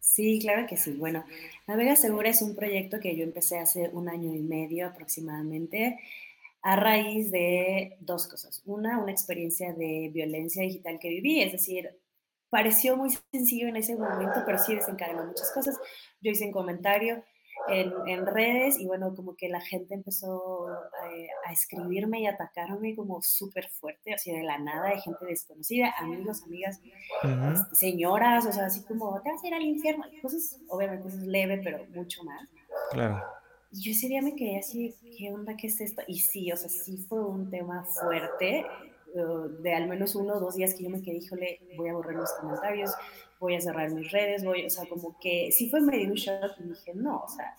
Sí, 0.00 0.38
claro 0.40 0.66
que 0.68 0.76
sí. 0.76 0.92
Bueno, 0.96 1.24
Navega 1.66 1.96
Segura 1.96 2.30
es 2.30 2.42
un 2.42 2.54
proyecto 2.56 2.98
que 3.00 3.16
yo 3.16 3.24
empecé 3.24 3.58
hace 3.58 3.90
un 3.92 4.08
año 4.08 4.34
y 4.34 4.40
medio 4.42 4.86
aproximadamente. 4.86 5.98
a 6.62 6.76
raíz 6.76 7.32
de 7.32 7.96
dos 8.00 8.28
cosas. 8.28 8.62
Una, 8.66 9.00
una 9.00 9.12
experiencia 9.12 9.74
de 9.74 10.10
violencia 10.14 10.62
digital 10.64 10.98
que 11.00 11.08
viví, 11.10 11.42
es 11.42 11.52
decir, 11.52 11.90
pareció 12.50 12.96
muy 12.98 13.10
sencillo 13.32 13.68
en 13.68 13.76
ese 13.78 13.96
momento, 13.96 14.42
pero 14.46 14.58
sí 14.58 14.76
desencadenó 14.76 15.24
muchas 15.26 15.52
cosas. 15.52 15.78
Yo 16.22 16.32
hice 16.32 16.46
un 16.46 16.52
comentario 16.52 17.24
en, 17.68 18.26
redes 18.26 18.78
y 18.78 18.86
bueno, 18.86 19.14
como 19.14 19.36
que 19.36 19.48
la 19.48 19.60
gente 19.60 19.94
empezó 19.94 20.68
eh, 21.10 21.28
a 21.46 21.52
escribirme 21.52 22.20
y 22.20 22.26
atacarme 22.26 22.94
como 22.94 23.20
súper 23.22 23.68
fuerte, 23.68 24.14
así 24.14 24.32
de 24.32 24.42
la 24.42 24.58
nada, 24.58 24.90
de 24.90 25.00
gente 25.00 25.26
desconocida, 25.26 25.94
amigos, 25.98 26.42
amigas, 26.44 26.80
este, 27.22 27.74
señoras, 27.74 28.46
o 28.46 28.52
sea, 28.52 28.66
así 28.66 28.82
como, 28.84 29.20
te 29.22 29.30
vas 29.30 29.42
a 29.42 29.46
ir 29.48 29.54
al 29.54 29.62
infierno, 29.62 30.04
cosas, 30.22 30.60
obviamente 30.68 31.04
cosas 31.04 31.22
leve, 31.22 31.60
pero 31.62 31.84
mucho 31.94 32.22
más. 32.24 32.48
Claro. 32.92 33.22
Y 33.70 33.82
yo 33.82 33.92
ese 33.92 34.08
día 34.08 34.22
me 34.22 34.34
quedé 34.34 34.58
así, 34.58 34.94
¿qué 35.16 35.30
onda? 35.30 35.54
¿Qué 35.56 35.66
es 35.66 35.80
esto? 35.80 36.02
Y 36.06 36.20
sí, 36.20 36.50
o 36.50 36.56
sea, 36.56 36.70
sí 36.70 36.96
fue 36.96 37.24
un 37.24 37.50
tema 37.50 37.84
fuerte, 37.84 38.64
eh, 39.14 39.20
de 39.60 39.74
al 39.74 39.88
menos 39.88 40.14
uno 40.14 40.34
o 40.34 40.40
dos 40.40 40.56
días 40.56 40.74
que 40.74 40.84
yo 40.84 40.90
me 40.90 41.02
quedé, 41.02 41.16
híjole, 41.16 41.60
voy 41.76 41.88
a 41.88 41.94
borrar 41.94 42.14
los 42.14 42.32
comentarios, 42.34 42.92
voy 43.40 43.54
a 43.54 43.60
cerrar 43.60 43.90
mis 43.90 44.10
redes, 44.10 44.44
voy, 44.44 44.66
o 44.66 44.70
sea, 44.70 44.86
como 44.88 45.18
que 45.18 45.50
sí 45.52 45.70
fue 45.70 45.80
medio 45.80 46.08
un 46.08 46.14
shock 46.14 46.52
y 46.58 46.68
dije, 46.68 46.92
no, 46.94 47.20
o 47.20 47.28
sea, 47.28 47.56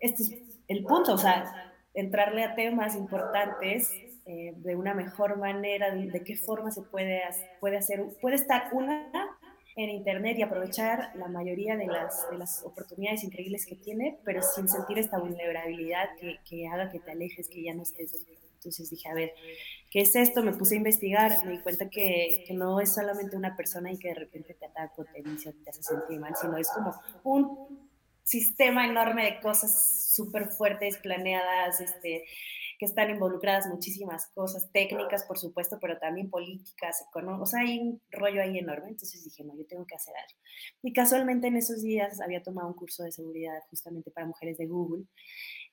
este 0.00 0.22
es 0.22 0.32
el 0.68 0.84
punto, 0.84 1.14
o 1.14 1.18
sea, 1.18 1.72
entrarle 1.94 2.42
a 2.42 2.54
temas 2.54 2.96
importantes 2.96 3.90
eh, 4.26 4.54
de 4.56 4.74
una 4.74 4.94
mejor 4.94 5.38
manera, 5.38 5.94
de, 5.94 6.24
qué 6.24 6.36
forma 6.36 6.70
se 6.70 6.82
puede, 6.82 7.22
puede 7.60 7.76
hacer, 7.76 8.04
puede 8.20 8.36
estar 8.36 8.68
una 8.72 9.10
en 9.76 9.90
Internet 9.90 10.38
y 10.38 10.42
aprovechar 10.42 11.10
la 11.16 11.28
mayoría 11.28 11.76
de 11.76 11.86
las, 11.86 12.30
de 12.30 12.38
las 12.38 12.62
oportunidades 12.64 13.24
increíbles 13.24 13.66
que 13.66 13.74
tiene, 13.74 14.18
pero 14.24 14.40
sin 14.42 14.68
sentir 14.68 14.98
esta 14.98 15.18
vulnerabilidad 15.18 16.16
que, 16.20 16.38
que 16.48 16.68
haga 16.68 16.90
que 16.90 17.00
te 17.00 17.10
alejes, 17.10 17.48
que 17.48 17.62
ya 17.62 17.74
no 17.74 17.82
estés 17.82 18.12
Entonces 18.64 18.88
dije, 18.88 19.10
a 19.10 19.14
ver, 19.14 19.34
¿qué 19.90 20.00
es 20.00 20.16
esto? 20.16 20.42
Me 20.42 20.54
puse 20.54 20.74
a 20.74 20.78
investigar, 20.78 21.44
me 21.44 21.52
di 21.52 21.58
cuenta 21.58 21.90
que, 21.90 22.46
no 22.54 22.80
es 22.80 22.94
solamente 22.94 23.36
una 23.36 23.56
persona 23.56 23.92
y 23.92 23.98
que 23.98 24.08
de 24.08 24.14
repente 24.14 24.54
te 24.54 24.64
ataca 24.64 25.04
te 25.12 25.22
dice 25.22 25.52
te 25.52 25.70
hace 25.70 25.82
sentir 25.82 26.18
mal, 26.18 26.34
sino 26.40 26.56
es 26.56 26.70
como 26.70 26.94
un 27.24 27.90
sistema 28.22 28.86
enorme 28.86 29.24
de 29.24 29.40
cosas 29.40 30.12
súper 30.14 30.48
fuertes, 30.48 30.96
planeadas, 30.96 31.80
este, 31.80 32.24
que 32.84 32.90
están 32.90 33.08
involucradas 33.08 33.66
muchísimas 33.66 34.26
cosas, 34.34 34.70
técnicas, 34.72 35.24
por 35.24 35.38
supuesto, 35.38 35.78
pero 35.80 35.98
también 35.98 36.28
políticas, 36.28 37.02
económicas, 37.08 37.48
o 37.48 37.50
sea, 37.50 37.60
hay 37.60 37.78
un 37.78 38.02
rollo 38.10 38.42
ahí 38.42 38.58
enorme, 38.58 38.90
entonces 38.90 39.24
dije, 39.24 39.42
no, 39.42 39.56
yo 39.56 39.64
tengo 39.66 39.86
que 39.86 39.94
hacer 39.94 40.14
algo. 40.14 40.38
Y 40.82 40.92
casualmente 40.92 41.46
en 41.46 41.56
esos 41.56 41.80
días 41.80 42.20
había 42.20 42.42
tomado 42.42 42.68
un 42.68 42.74
curso 42.74 43.02
de 43.02 43.12
seguridad 43.12 43.58
justamente 43.70 44.10
para 44.10 44.26
mujeres 44.26 44.58
de 44.58 44.66
Google 44.66 45.04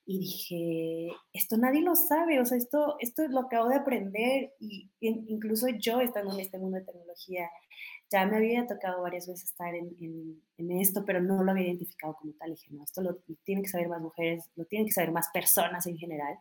y 0.06 0.20
dije, 0.20 1.08
esto 1.34 1.58
nadie 1.58 1.82
lo 1.82 1.96
sabe, 1.96 2.40
o 2.40 2.46
sea, 2.46 2.58
esto, 2.58 2.96
esto 3.00 3.28
lo 3.28 3.42
acabo 3.42 3.68
de 3.68 3.76
aprender 3.76 4.54
y 4.60 4.90
incluso 5.02 5.68
yo 5.80 6.00
estando 6.00 6.34
en 6.34 6.40
este 6.40 6.58
mundo 6.58 6.78
de 6.78 6.86
tecnología, 6.86 7.50
ya 8.12 8.26
me 8.26 8.38
había 8.38 8.68
tocado 8.68 9.02
varias 9.02 9.28
veces 9.28 9.50
estar 9.50 9.74
en, 9.74 9.96
en, 10.58 10.72
esto, 10.72 11.06
pero 11.06 11.22
no 11.22 11.44
lo 11.44 11.52
había 11.52 11.68
identificado 11.68 12.16
como 12.16 12.34
tal. 12.34 12.52
dije, 12.52 12.68
no, 12.72 12.84
esto 12.84 13.02
lo, 13.02 13.16
tienen 13.44 13.64
que 13.64 13.70
saber 13.70 13.88
más 13.88 14.02
mujeres, 14.02 14.50
lo 14.56 14.66
tienen 14.66 14.88
que 14.88 14.94
saber 14.94 15.12
más 15.12 15.30
personas 15.34 15.88
en 15.88 15.98
general. 15.98 16.36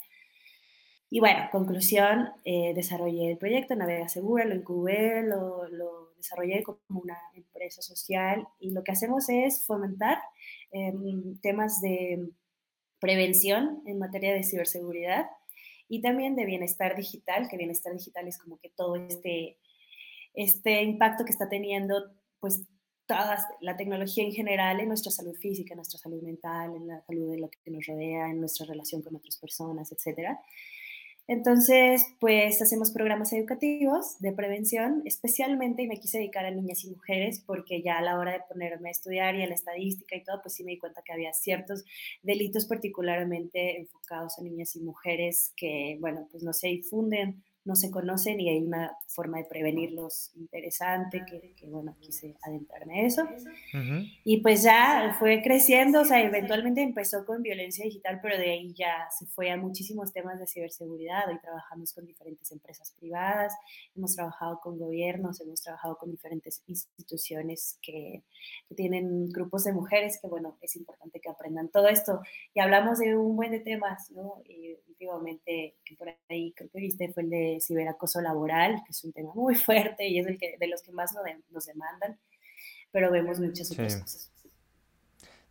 Y 1.12 1.18
bueno, 1.18 1.48
conclusión, 1.50 2.28
eh, 2.44 2.72
desarrollé 2.72 3.32
el 3.32 3.36
proyecto 3.36 3.74
Navega 3.74 4.08
Segura, 4.08 4.44
lo 4.44 4.54
incubé, 4.54 5.22
lo, 5.22 5.68
lo, 5.68 6.10
desarrollé 6.16 6.62
como 6.62 6.78
una 6.88 7.18
empresa 7.34 7.82
social 7.82 8.46
y 8.60 8.72
lo 8.72 8.84
que 8.84 8.92
hacemos 8.92 9.28
es 9.30 9.64
fomentar 9.66 10.18
em, 10.70 11.38
temas 11.40 11.80
de 11.80 12.28
prevención 13.00 13.82
en 13.86 13.98
materia 13.98 14.34
de 14.34 14.44
ciberseguridad 14.44 15.26
y 15.88 16.02
también 16.02 16.36
de 16.36 16.44
bienestar 16.44 16.94
digital, 16.94 17.48
que 17.48 17.56
bienestar 17.56 17.94
digital 17.94 18.28
es 18.28 18.38
como 18.38 18.58
que 18.58 18.68
todo 18.68 18.96
este, 18.96 19.58
este 20.34 20.82
impacto 20.82 21.24
que 21.24 21.32
está 21.32 21.48
teniendo 21.48 22.12
pues 22.38 22.68
toda 23.06 23.38
la 23.60 23.76
tecnología 23.76 24.22
en 24.22 24.32
general 24.32 24.78
en 24.78 24.88
nuestra 24.88 25.10
salud 25.10 25.34
física, 25.34 25.72
en 25.72 25.78
nuestra 25.78 25.98
salud 25.98 26.22
mental, 26.22 26.76
en 26.76 26.86
la 26.86 27.00
salud 27.00 27.32
de 27.32 27.40
lo 27.40 27.50
que 27.50 27.70
nos 27.70 27.84
rodea, 27.86 28.30
en 28.30 28.38
nuestra 28.38 28.66
relación 28.66 29.02
con 29.02 29.16
otras 29.16 29.36
personas, 29.38 29.90
etcétera. 29.90 30.38
Entonces, 31.32 32.04
pues 32.18 32.60
hacemos 32.60 32.90
programas 32.90 33.32
educativos 33.32 34.18
de 34.18 34.32
prevención, 34.32 35.02
especialmente, 35.04 35.84
y 35.84 35.86
me 35.86 36.00
quise 36.00 36.18
dedicar 36.18 36.44
a 36.44 36.50
niñas 36.50 36.82
y 36.82 36.90
mujeres, 36.90 37.40
porque 37.46 37.82
ya 37.82 37.98
a 37.98 38.02
la 38.02 38.18
hora 38.18 38.32
de 38.32 38.40
ponerme 38.48 38.88
a 38.88 38.90
estudiar 38.90 39.36
y 39.36 39.44
a 39.44 39.46
la 39.46 39.54
estadística 39.54 40.16
y 40.16 40.24
todo, 40.24 40.42
pues 40.42 40.54
sí 40.54 40.64
me 40.64 40.72
di 40.72 40.78
cuenta 40.78 41.02
que 41.02 41.12
había 41.12 41.32
ciertos 41.32 41.84
delitos 42.24 42.66
particularmente 42.66 43.78
enfocados 43.78 44.40
a 44.40 44.42
niñas 44.42 44.74
y 44.74 44.80
mujeres 44.80 45.52
que, 45.56 45.98
bueno, 46.00 46.26
pues 46.32 46.42
no 46.42 46.52
se 46.52 46.66
difunden 46.66 47.44
no 47.70 47.76
se 47.76 47.92
conocen 47.92 48.40
y 48.40 48.48
hay 48.48 48.58
una 48.58 48.96
forma 49.06 49.38
de 49.38 49.44
prevenirlos 49.44 50.32
interesante, 50.34 51.24
que, 51.24 51.66
bueno, 51.68 51.96
quise 52.00 52.34
adentrarme 52.42 53.00
a 53.00 53.06
eso. 53.06 53.28
Y 54.24 54.38
pues 54.38 54.64
ya 54.64 55.14
fue 55.20 55.40
creciendo, 55.40 56.00
o 56.00 56.04
sea, 56.04 56.20
eventualmente 56.20 56.82
empezó 56.82 57.24
con 57.24 57.42
violencia 57.42 57.84
digital, 57.84 58.18
pero 58.20 58.36
de 58.36 58.50
ahí 58.50 58.74
ya 58.74 59.06
se 59.16 59.24
fue 59.26 59.52
a 59.52 59.56
muchísimos 59.56 60.12
temas 60.12 60.40
de 60.40 60.48
ciberseguridad. 60.48 61.28
Hoy 61.28 61.38
trabajamos 61.40 61.92
con 61.92 62.06
diferentes 62.06 62.50
empresas 62.50 62.92
privadas, 62.98 63.54
hemos 63.94 64.16
trabajado 64.16 64.58
con 64.60 64.76
gobiernos, 64.76 65.40
hemos 65.40 65.62
trabajado 65.62 65.96
con 65.96 66.10
diferentes 66.10 66.64
instituciones 66.66 67.78
que, 67.80 68.24
que 68.68 68.74
tienen 68.74 69.28
grupos 69.28 69.62
de 69.62 69.72
mujeres, 69.72 70.18
que 70.20 70.26
bueno, 70.26 70.58
es 70.60 70.74
importante 70.74 71.20
que 71.20 71.30
aprendan 71.30 71.68
todo 71.68 71.86
esto. 71.86 72.20
Y 72.52 72.58
hablamos 72.58 72.98
de 72.98 73.16
un 73.16 73.36
buen 73.36 73.52
de 73.52 73.60
temas, 73.60 74.10
¿no? 74.10 74.42
Y 74.44 74.76
últimamente, 74.88 75.76
que 75.84 75.94
por 75.94 76.08
ahí 76.28 76.52
creo 76.52 76.68
que 76.68 76.80
viste, 76.80 77.12
fue 77.12 77.22
el 77.22 77.30
de 77.30 77.59
ciberacoso 77.60 78.20
laboral, 78.20 78.82
que 78.84 78.92
es 78.92 79.04
un 79.04 79.12
tema 79.12 79.32
muy 79.34 79.54
fuerte 79.66 80.06
y 80.06 80.18
es 80.18 80.26
el 80.26 80.38
que, 80.38 80.56
de 80.58 80.66
los 80.66 80.82
que 80.82 80.92
más 80.92 81.14
nos, 81.50 81.66
demandan, 81.66 82.18
pero 82.90 83.10
vemos 83.10 83.40
muchas 83.40 83.70
otras 83.70 83.96
cosas. 83.96 84.32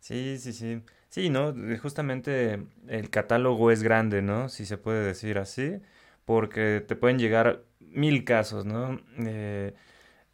Sí, 0.00 0.38
sí, 0.38 0.52
sí. 0.52 0.82
Sí, 1.08 1.28
¿no? 1.28 1.54
Justamente 1.82 2.66
el 2.88 3.10
catálogo 3.10 3.70
es 3.70 3.82
grande, 3.82 4.22
¿no? 4.22 4.48
Si 4.48 4.64
se 4.64 4.78
puede 4.78 5.04
decir 5.04 5.38
así, 5.38 5.80
porque 6.24 6.84
te 6.86 6.94
pueden 6.94 7.18
llegar 7.18 7.64
mil 7.80 8.24
casos, 8.24 8.64
¿no? 8.64 9.00
Eh, 9.18 9.74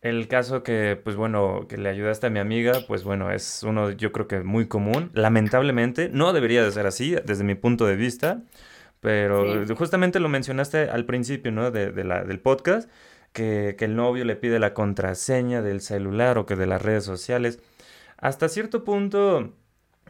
el 0.02 0.28
caso 0.28 0.62
que, 0.62 1.00
pues 1.02 1.16
bueno, 1.16 1.66
que 1.68 1.78
le 1.78 1.88
ayudaste 1.88 2.26
a 2.26 2.30
mi 2.30 2.38
amiga, 2.38 2.74
pues 2.86 3.04
bueno, 3.04 3.32
es 3.32 3.62
uno 3.62 3.90
yo 3.90 4.12
creo 4.12 4.28
que 4.28 4.40
muy 4.40 4.68
común. 4.68 5.10
Lamentablemente, 5.14 6.10
no 6.10 6.32
debería 6.32 6.62
de 6.62 6.70
ser 6.72 6.86
así, 6.86 7.16
desde 7.24 7.44
mi 7.44 7.54
punto 7.54 7.86
de 7.86 7.96
vista, 7.96 8.42
pero 9.00 9.64
justamente 9.76 10.20
lo 10.20 10.28
mencionaste 10.28 10.90
al 10.90 11.04
principio, 11.04 11.52
¿no? 11.52 11.70
De, 11.70 12.04
la, 12.04 12.24
del 12.24 12.40
podcast, 12.40 12.90
que, 13.32 13.76
el 13.78 13.96
novio 13.96 14.24
le 14.24 14.36
pide 14.36 14.58
la 14.58 14.74
contraseña 14.74 15.62
del 15.62 15.80
celular 15.80 16.38
o 16.38 16.46
que 16.46 16.56
de 16.56 16.66
las 16.66 16.82
redes 16.82 17.04
sociales. 17.04 17.60
Hasta 18.16 18.48
cierto 18.48 18.84
punto, 18.84 19.52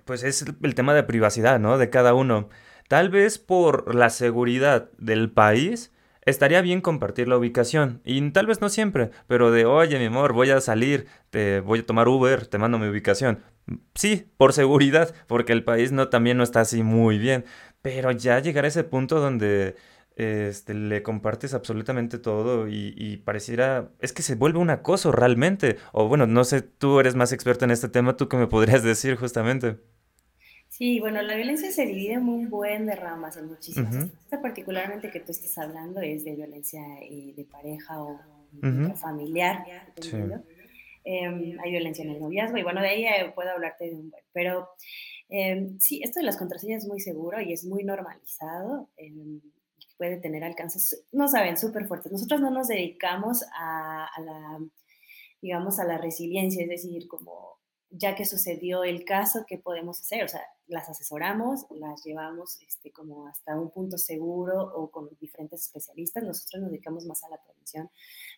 pues 0.04 0.22
es 0.22 0.44
el 0.62 0.74
tema 0.74 0.94
de 0.94 1.02
privacidad, 1.02 1.58
¿no? 1.58 1.78
De 1.78 1.90
cada 1.90 2.14
uno. 2.14 2.48
Tal 2.88 3.10
vez 3.10 3.38
por 3.38 3.94
la 3.94 4.10
seguridad 4.10 4.90
del 4.98 5.30
país, 5.30 5.92
estaría 6.26 6.60
bien 6.60 6.82
compartir 6.82 7.28
la 7.28 7.38
ubicación. 7.38 8.02
Y 8.04 8.30
tal 8.30 8.46
vez 8.46 8.60
no 8.60 8.68
siempre, 8.68 9.10
pero 9.26 9.50
de, 9.50 9.64
oye, 9.64 9.98
mi 9.98 10.06
amor, 10.06 10.32
voy 10.32 10.50
a 10.50 10.60
salir, 10.60 11.06
te 11.30 11.60
voy 11.60 11.78
a 11.78 11.86
tomar 11.86 12.08
Uber, 12.08 12.46
te 12.46 12.58
mando 12.58 12.78
mi 12.78 12.88
ubicación. 12.88 13.42
Sí, 13.94 14.30
por 14.36 14.52
seguridad, 14.52 15.14
porque 15.26 15.52
el 15.52 15.64
país 15.64 15.90
no, 15.92 16.08
también 16.08 16.36
no 16.36 16.44
está 16.44 16.60
así 16.60 16.82
muy 16.82 17.18
bien. 17.18 17.44
Pero 17.86 18.10
ya 18.10 18.40
llegar 18.40 18.64
a 18.64 18.68
ese 18.68 18.82
punto 18.82 19.20
donde 19.20 19.76
este, 20.16 20.74
le 20.74 21.04
compartes 21.04 21.54
absolutamente 21.54 22.18
todo 22.18 22.66
y, 22.66 23.22
pareciera, 23.24 23.92
es 24.00 24.12
que 24.12 24.22
se 24.22 24.34
vuelve 24.34 24.58
un 24.58 24.70
acoso 24.70 25.12
realmente. 25.12 25.76
O 25.92 26.08
bueno, 26.08 26.26
no 26.26 26.42
sé, 26.42 26.62
tú 26.62 26.98
eres 26.98 27.14
más 27.14 27.30
experto 27.30 27.64
en 27.64 27.70
este 27.70 27.88
tema, 27.88 28.16
¿tú 28.16 28.28
qué 28.28 28.36
me 28.36 28.48
podrías 28.48 28.82
decir 28.82 29.14
justamente? 29.14 29.76
Sí, 30.68 30.98
bueno, 30.98 31.22
la 31.22 31.36
violencia 31.36 31.70
se 31.70 31.86
divide 31.86 32.14
en 32.14 32.28
un 32.28 32.50
buen 32.50 32.86
de 32.86 32.96
ramas, 32.96 33.36
en 33.36 33.46
muchísimas. 33.46 33.94
Esta 34.24 34.42
particularmente 34.42 35.12
que 35.12 35.20
tú 35.20 35.30
estás 35.30 35.56
hablando 35.56 36.00
es 36.00 36.24
de 36.24 36.34
violencia 36.34 36.82
eh, 37.02 37.34
de 37.36 37.44
pareja 37.44 38.02
o 38.02 38.18
familiar, 38.96 39.64
em, 41.06 41.58
hay 41.60 41.70
violencia 41.70 42.04
en 42.04 42.10
el 42.10 42.20
noviazgo 42.20 42.58
y 42.58 42.62
bueno, 42.62 42.82
de 42.82 42.88
ahí 42.88 43.04
eh, 43.06 43.32
puedo 43.34 43.50
hablarte 43.50 43.86
de 43.86 43.94
un 43.96 44.10
buen. 44.10 44.24
Pero 44.32 44.68
Em, 45.28 45.78
sí, 45.80 46.00
esto 46.02 46.20
de 46.20 46.26
las 46.26 46.36
contraseñas 46.36 46.84
es 46.84 46.88
muy 46.88 47.00
seguro 47.00 47.40
y 47.40 47.52
es 47.52 47.64
muy 47.64 47.84
normalizado. 47.84 48.88
Em, 48.96 49.40
puede 49.98 50.18
tener 50.18 50.44
alcances, 50.44 51.04
no 51.12 51.28
saben, 51.28 51.56
súper 51.56 51.86
fuertes. 51.86 52.12
Nosotros 52.12 52.40
no 52.40 52.50
nos 52.50 52.68
dedicamos 52.68 53.44
a, 53.58 54.08
la, 54.20 54.60
digamos, 55.40 55.78
a 55.80 55.84
la 55.84 55.98
resiliencia, 55.98 56.62
es 56.62 56.68
decir, 56.68 57.08
como 57.08 57.58
ya 57.90 58.14
que 58.14 58.26
sucedió 58.26 58.84
el 58.84 59.04
caso, 59.04 59.44
¿qué 59.46 59.58
podemos 59.58 60.00
hacer? 60.00 60.24
O 60.24 60.28
sea, 60.28 60.42
las 60.66 60.88
asesoramos, 60.88 61.66
las 61.70 62.04
llevamos 62.04 62.60
este, 62.66 62.92
como 62.92 63.26
hasta 63.28 63.58
un 63.58 63.70
punto 63.70 63.96
seguro 63.96 64.60
o 64.74 64.90
con 64.90 65.08
diferentes 65.20 65.62
especialistas. 65.62 66.24
Nosotros 66.24 66.62
nos 66.62 66.70
dedicamos 66.72 67.06
más 67.06 67.22
a 67.24 67.30
la 67.30 67.42
prevención, 67.42 67.90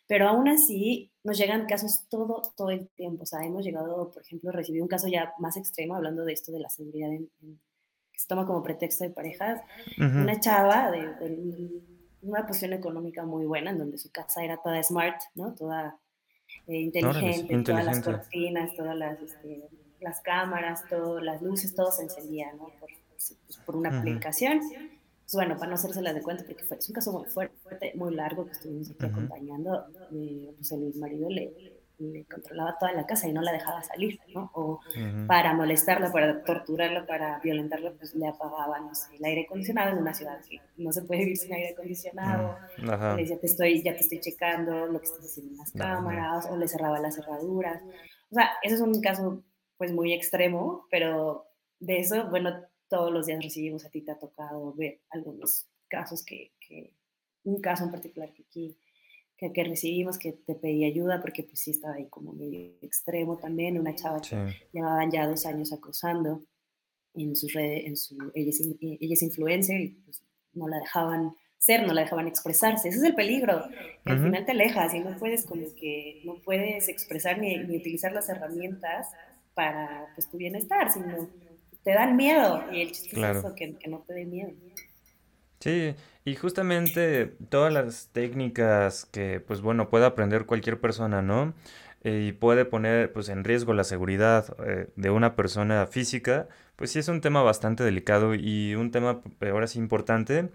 pero 0.09 0.27
aún 0.27 0.49
así 0.49 1.13
nos 1.23 1.39
llegan 1.39 1.67
casos 1.67 2.07
todo, 2.09 2.43
todo 2.57 2.71
el 2.71 2.89
tiempo. 2.89 3.23
O 3.23 3.27
sea, 3.27 3.45
hemos 3.45 3.65
llegado, 3.65 4.11
por 4.11 4.23
ejemplo, 4.23 4.51
a 4.51 4.55
recibir 4.55 4.83
un 4.83 4.89
caso 4.89 5.07
ya 5.07 5.33
más 5.39 5.57
extremo, 5.57 5.95
hablando 5.95 6.25
de 6.25 6.33
esto 6.33 6.51
de 6.51 6.61
la 6.61 6.71
seguridad 6.71 7.13
en, 7.13 7.31
se 8.17 8.27
toma 8.27 8.47
como 8.47 8.63
pretexto 8.65 9.05
de 9.05 9.11
parejas, 9.11 9.61
una 9.97 10.41
chava 10.41 10.91
de, 10.91 11.83
una 12.23 12.45
posición 12.47 12.73
económica 12.73 13.25
muy 13.25 13.47
buena, 13.47 13.71
en 13.71 13.79
donde 13.79 13.99
su 13.99 14.11
casa 14.11 14.43
era 14.43 14.57
toda 14.57 14.83
smart, 14.83 15.21
¿no? 15.37 15.55
Toda 15.55 15.97
eh, 16.67 16.81
inteligente, 16.81 17.63
todas 17.63 17.85
las 17.85 18.01
cortinas, 18.01 18.75
todas 18.75 18.97
las, 18.97 19.21
este, 19.21 19.69
las 20.01 20.21
cámaras, 20.21 20.83
todas 20.89 21.23
las 21.23 21.41
luces, 21.43 21.77
todo 21.77 21.93
se 21.93 22.03
encendía, 22.03 22.53
¿no? 22.55 22.73
Por, 22.81 22.91
por 23.65 23.77
una 23.77 23.97
aplicación. 24.01 24.63
Pues 25.31 25.45
bueno, 25.45 25.59
para 25.59 25.69
no 25.69 25.75
hacerse 25.75 26.01
las 26.01 26.15
de 26.15 26.23
cuenta, 26.23 26.43
porque 26.47 26.65
fue, 26.65 26.79
es 26.79 26.89
un 26.89 26.95
caso 26.95 27.13
muy 27.13 27.29
fuerte, 27.29 27.93
muy 27.97 28.15
largo 28.15 28.47
que 28.47 28.53
estuvimos 28.53 28.91
aquí 28.91 29.05
acompañando, 29.05 29.85
eh, 30.11 30.55
pues 30.57 30.73
el 30.73 30.95
marido 30.95 31.29
le, 31.29 31.53
le 31.99 32.25
controlaba 32.25 32.79
toda 32.79 32.95
la 32.95 33.05
casa 33.05 33.29
y 33.29 33.35
no 33.35 33.43
la 33.43 33.53
dejaba 33.53 33.83
salir, 33.83 34.19
¿no? 34.35 34.51
O 34.55 34.81
para 35.27 35.53
molestarla, 35.53 36.11
para 36.11 36.43
torturarla, 36.45 37.05
para 37.05 37.41
violentarla, 37.41 37.93
pues 37.93 38.15
le 38.15 38.27
apagaban 38.27 38.89
el 39.13 39.23
aire 39.23 39.43
acondicionado 39.43 39.93
en 39.93 39.99
una 39.99 40.15
ciudad 40.15 40.41
que 40.49 40.63
no 40.79 40.93
se 40.93 41.03
puede 41.03 41.21
vivir 41.21 41.37
sin 41.37 41.53
aire 41.53 41.73
acondicionado. 41.73 42.57
Le 42.79 43.23
decía, 43.23 43.39
te 43.39 43.49
estoy, 43.49 43.83
ya 43.83 43.93
te 43.93 44.01
estoy 44.01 44.21
checando 44.21 44.87
lo 44.87 44.99
que 44.99 45.09
estás 45.09 45.27
haciendo 45.27 45.53
en 45.53 45.59
las 45.59 45.73
cámaras, 45.73 46.47
o 46.51 46.57
le 46.57 46.69
cerraba 46.69 47.01
las 47.01 47.17
cerraduras. 47.17 47.83
O 48.31 48.35
sea, 48.35 48.49
ese 48.63 48.77
es 48.77 48.81
un 48.81 48.99
caso 49.03 49.43
pues 49.77 49.93
muy 49.93 50.15
extremo, 50.15 50.87
pero 50.91 51.45
de 51.81 51.99
eso, 51.99 52.31
bueno, 52.31 52.63
todos 52.89 53.13
los 53.13 53.27
días 53.27 53.43
recibimos, 53.43 53.85
a 53.85 53.91
ti 53.91 54.03
te 54.03 54.13
ha 54.13 54.19
tocado 54.19 54.73
ver 54.75 55.01
algunos 55.11 55.67
casos 55.89 56.25
que, 56.25 56.53
que 56.61 56.95
un 57.45 57.61
caso 57.61 57.85
en 57.85 57.91
particular 57.91 58.33
que 58.33 58.43
aquí 58.43 58.79
que, 59.37 59.53
que, 59.53 59.65
recibimos 59.65 60.19
que 60.19 60.33
te 60.33 60.55
pedí 60.57 60.85
ayuda 60.85 61.21
porque 61.21 61.45
pues 61.45 61.61
sí 61.61 61.71
estaba 61.71 61.95
ahí 61.95 62.09
como 62.09 62.33
medio 62.33 62.73
extremo 62.83 63.39
también, 63.39 63.79
una 63.79 63.95
chava 63.95 64.21
que 64.21 64.37
llevaban 64.73 65.11
ya 65.11 65.29
dos 65.29 65.47
años 65.47 65.73
acosando 65.73 66.45
en 67.15 67.37
sus 67.37 67.53
redes, 67.53 67.87
en 67.87 67.97
su, 67.97 68.17
ella, 68.35 68.51
es, 68.51 68.61
ella 68.61 69.15
es 69.15 69.23
influencer 69.23 69.81
y 69.81 69.89
pues 70.05 70.23
no 70.53 70.69
la 70.69 70.79
dejaban 70.79 71.35
ser, 71.57 71.87
no 71.87 71.93
la 71.93 72.03
dejaban 72.03 72.29
expresarse. 72.29 72.89
Ese 72.89 72.99
es 72.99 73.05
el 73.05 73.15
peligro. 73.15 73.65
Al 74.05 74.23
final 74.23 74.45
te 74.45 74.53
alejas 74.53 74.95
y 74.95 75.01
no 75.01 75.17
puedes 75.19 75.45
como 75.45 75.67
que, 75.75 76.21
no 76.25 76.37
puedes 76.43 76.89
expresar 76.89 77.39
ni, 77.39 77.59
ni 77.59 77.77
utilizar 77.77 78.13
las 78.13 78.29
herramientas 78.29 79.09
para 79.55 80.09
pues, 80.15 80.29
tu 80.29 80.37
bienestar, 80.37 80.93
sino 80.93 81.29
te 81.83 81.93
dan 81.93 82.17
miedo 82.17 82.65
y 82.73 82.83
el 82.83 82.93
chiste 82.93 83.21
es 83.21 83.37
eso, 83.37 83.55
que, 83.55 83.75
que 83.77 83.89
no 83.89 84.05
te 84.07 84.15
dé 84.15 84.25
miedo. 84.25 84.53
Sí, 85.61 85.95
y 86.25 86.37
justamente 86.37 87.27
todas 87.49 87.73
las 87.73 88.11
técnicas 88.13 89.07
que, 89.07 89.41
pues 89.41 89.61
bueno, 89.61 89.89
puede 89.91 90.07
aprender 90.07 90.47
cualquier 90.47 90.81
persona, 90.81 91.21
¿no? 91.21 91.55
Eh, 92.05 92.27
y 92.29 92.33
puede 92.33 92.65
poner, 92.65 93.13
pues, 93.13 93.29
en 93.29 93.43
riesgo 93.45 93.73
la 93.75 93.85
seguridad 93.85 94.55
eh, 94.65 94.89
de 94.95 95.11
una 95.11 95.35
persona 95.35 95.87
física, 95.89 96.49
pues 96.77 96.93
sí 96.93 97.01
es 97.01 97.09
un 97.09 97.21
tema 97.21 97.43
bastante 97.43 97.83
delicado 97.83 98.35
y 98.35 98.75
un 98.77 98.93
tema 98.93 99.21
eh, 99.41 99.49
ahora 99.49 99.67
sí 99.67 99.79
importante. 99.81 100.51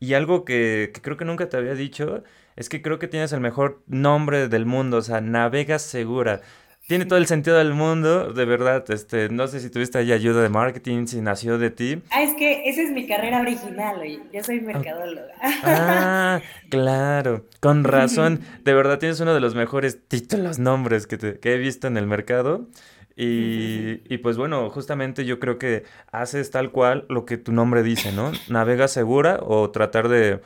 Y 0.00 0.14
algo 0.14 0.44
que, 0.44 0.90
que 0.94 1.00
creo 1.02 1.16
que 1.16 1.24
nunca 1.26 1.48
te 1.48 1.56
había 1.56 1.74
dicho 1.74 2.22
es 2.56 2.68
que 2.68 2.80
creo 2.82 2.98
que 2.98 3.08
tienes 3.08 3.32
el 3.32 3.40
mejor 3.40 3.82
nombre 3.86 4.48
del 4.48 4.64
mundo, 4.66 4.98
o 4.98 5.02
sea, 5.02 5.20
Navegas 5.20 5.82
Segura. 5.82 6.40
Tiene 6.86 7.04
todo 7.04 7.18
el 7.18 7.26
sentido 7.26 7.58
del 7.58 7.74
mundo, 7.74 8.32
de 8.32 8.44
verdad. 8.44 8.88
Este, 8.92 9.28
no 9.28 9.48
sé 9.48 9.58
si 9.58 9.70
tuviste 9.70 9.98
ahí 9.98 10.12
ayuda 10.12 10.40
de 10.40 10.48
marketing, 10.48 11.06
si 11.06 11.20
nació 11.20 11.58
de 11.58 11.70
ti. 11.70 12.00
Ah, 12.12 12.22
es 12.22 12.34
que 12.34 12.68
esa 12.68 12.82
es 12.82 12.92
mi 12.92 13.08
carrera 13.08 13.40
original, 13.40 13.98
oye. 13.98 14.20
Yo 14.32 14.44
soy 14.44 14.60
mercadóloga. 14.60 15.32
Ah, 15.64 16.40
claro. 16.70 17.44
Con 17.58 17.82
razón. 17.82 18.40
De 18.64 18.72
verdad 18.72 19.00
tienes 19.00 19.18
uno 19.18 19.34
de 19.34 19.40
los 19.40 19.56
mejores 19.56 19.98
títulos, 20.06 20.60
nombres 20.60 21.08
que, 21.08 21.18
que 21.18 21.54
he 21.54 21.58
visto 21.58 21.88
en 21.88 21.96
el 21.96 22.06
mercado. 22.06 22.68
Y, 23.16 24.02
y, 24.12 24.18
pues 24.18 24.36
bueno, 24.36 24.68
justamente 24.70 25.24
yo 25.24 25.40
creo 25.40 25.58
que 25.58 25.84
haces 26.12 26.50
tal 26.50 26.70
cual 26.70 27.06
lo 27.08 27.24
que 27.24 27.38
tu 27.38 27.50
nombre 27.50 27.82
dice, 27.82 28.12
¿no? 28.12 28.30
Navega 28.48 28.88
segura 28.88 29.40
o 29.42 29.70
tratar 29.70 30.08
de 30.08 30.40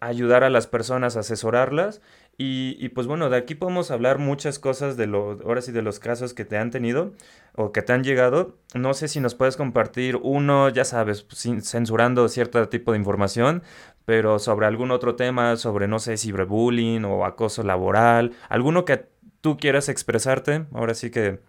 ayudar 0.00 0.44
a 0.44 0.50
las 0.50 0.66
personas, 0.66 1.16
asesorarlas 1.16 2.02
y, 2.38 2.88
pues 2.90 3.06
bueno, 3.06 3.30
de 3.30 3.38
aquí 3.38 3.54
podemos 3.54 3.90
hablar 3.90 4.18
muchas 4.18 4.58
cosas 4.58 4.96
de 4.98 5.06
lo, 5.06 5.38
ahora 5.44 5.62
sí, 5.62 5.72
de 5.72 5.80
los 5.80 5.98
casos 5.98 6.34
que 6.34 6.44
te 6.44 6.58
han 6.58 6.70
tenido 6.70 7.14
o 7.54 7.72
que 7.72 7.80
te 7.80 7.94
han 7.94 8.04
llegado. 8.04 8.58
No 8.74 8.92
sé 8.92 9.08
si 9.08 9.20
nos 9.20 9.34
puedes 9.34 9.56
compartir 9.56 10.16
uno, 10.16 10.68
ya 10.68 10.84
sabes, 10.84 11.26
censurando 11.62 12.28
cierto 12.28 12.68
tipo 12.68 12.92
de 12.92 12.98
información, 12.98 13.62
pero 14.04 14.38
sobre 14.38 14.66
algún 14.66 14.90
otro 14.90 15.16
tema, 15.16 15.56
sobre 15.56 15.88
no 15.88 15.98
sé, 15.98 16.18
ciberbullying 16.18 17.06
o 17.06 17.24
acoso 17.24 17.62
laboral, 17.62 18.32
alguno 18.50 18.84
que 18.84 19.06
tú 19.40 19.56
quieras 19.56 19.88
expresarte. 19.88 20.66
Ahora 20.72 20.94
sí 20.94 21.10
que 21.10 21.40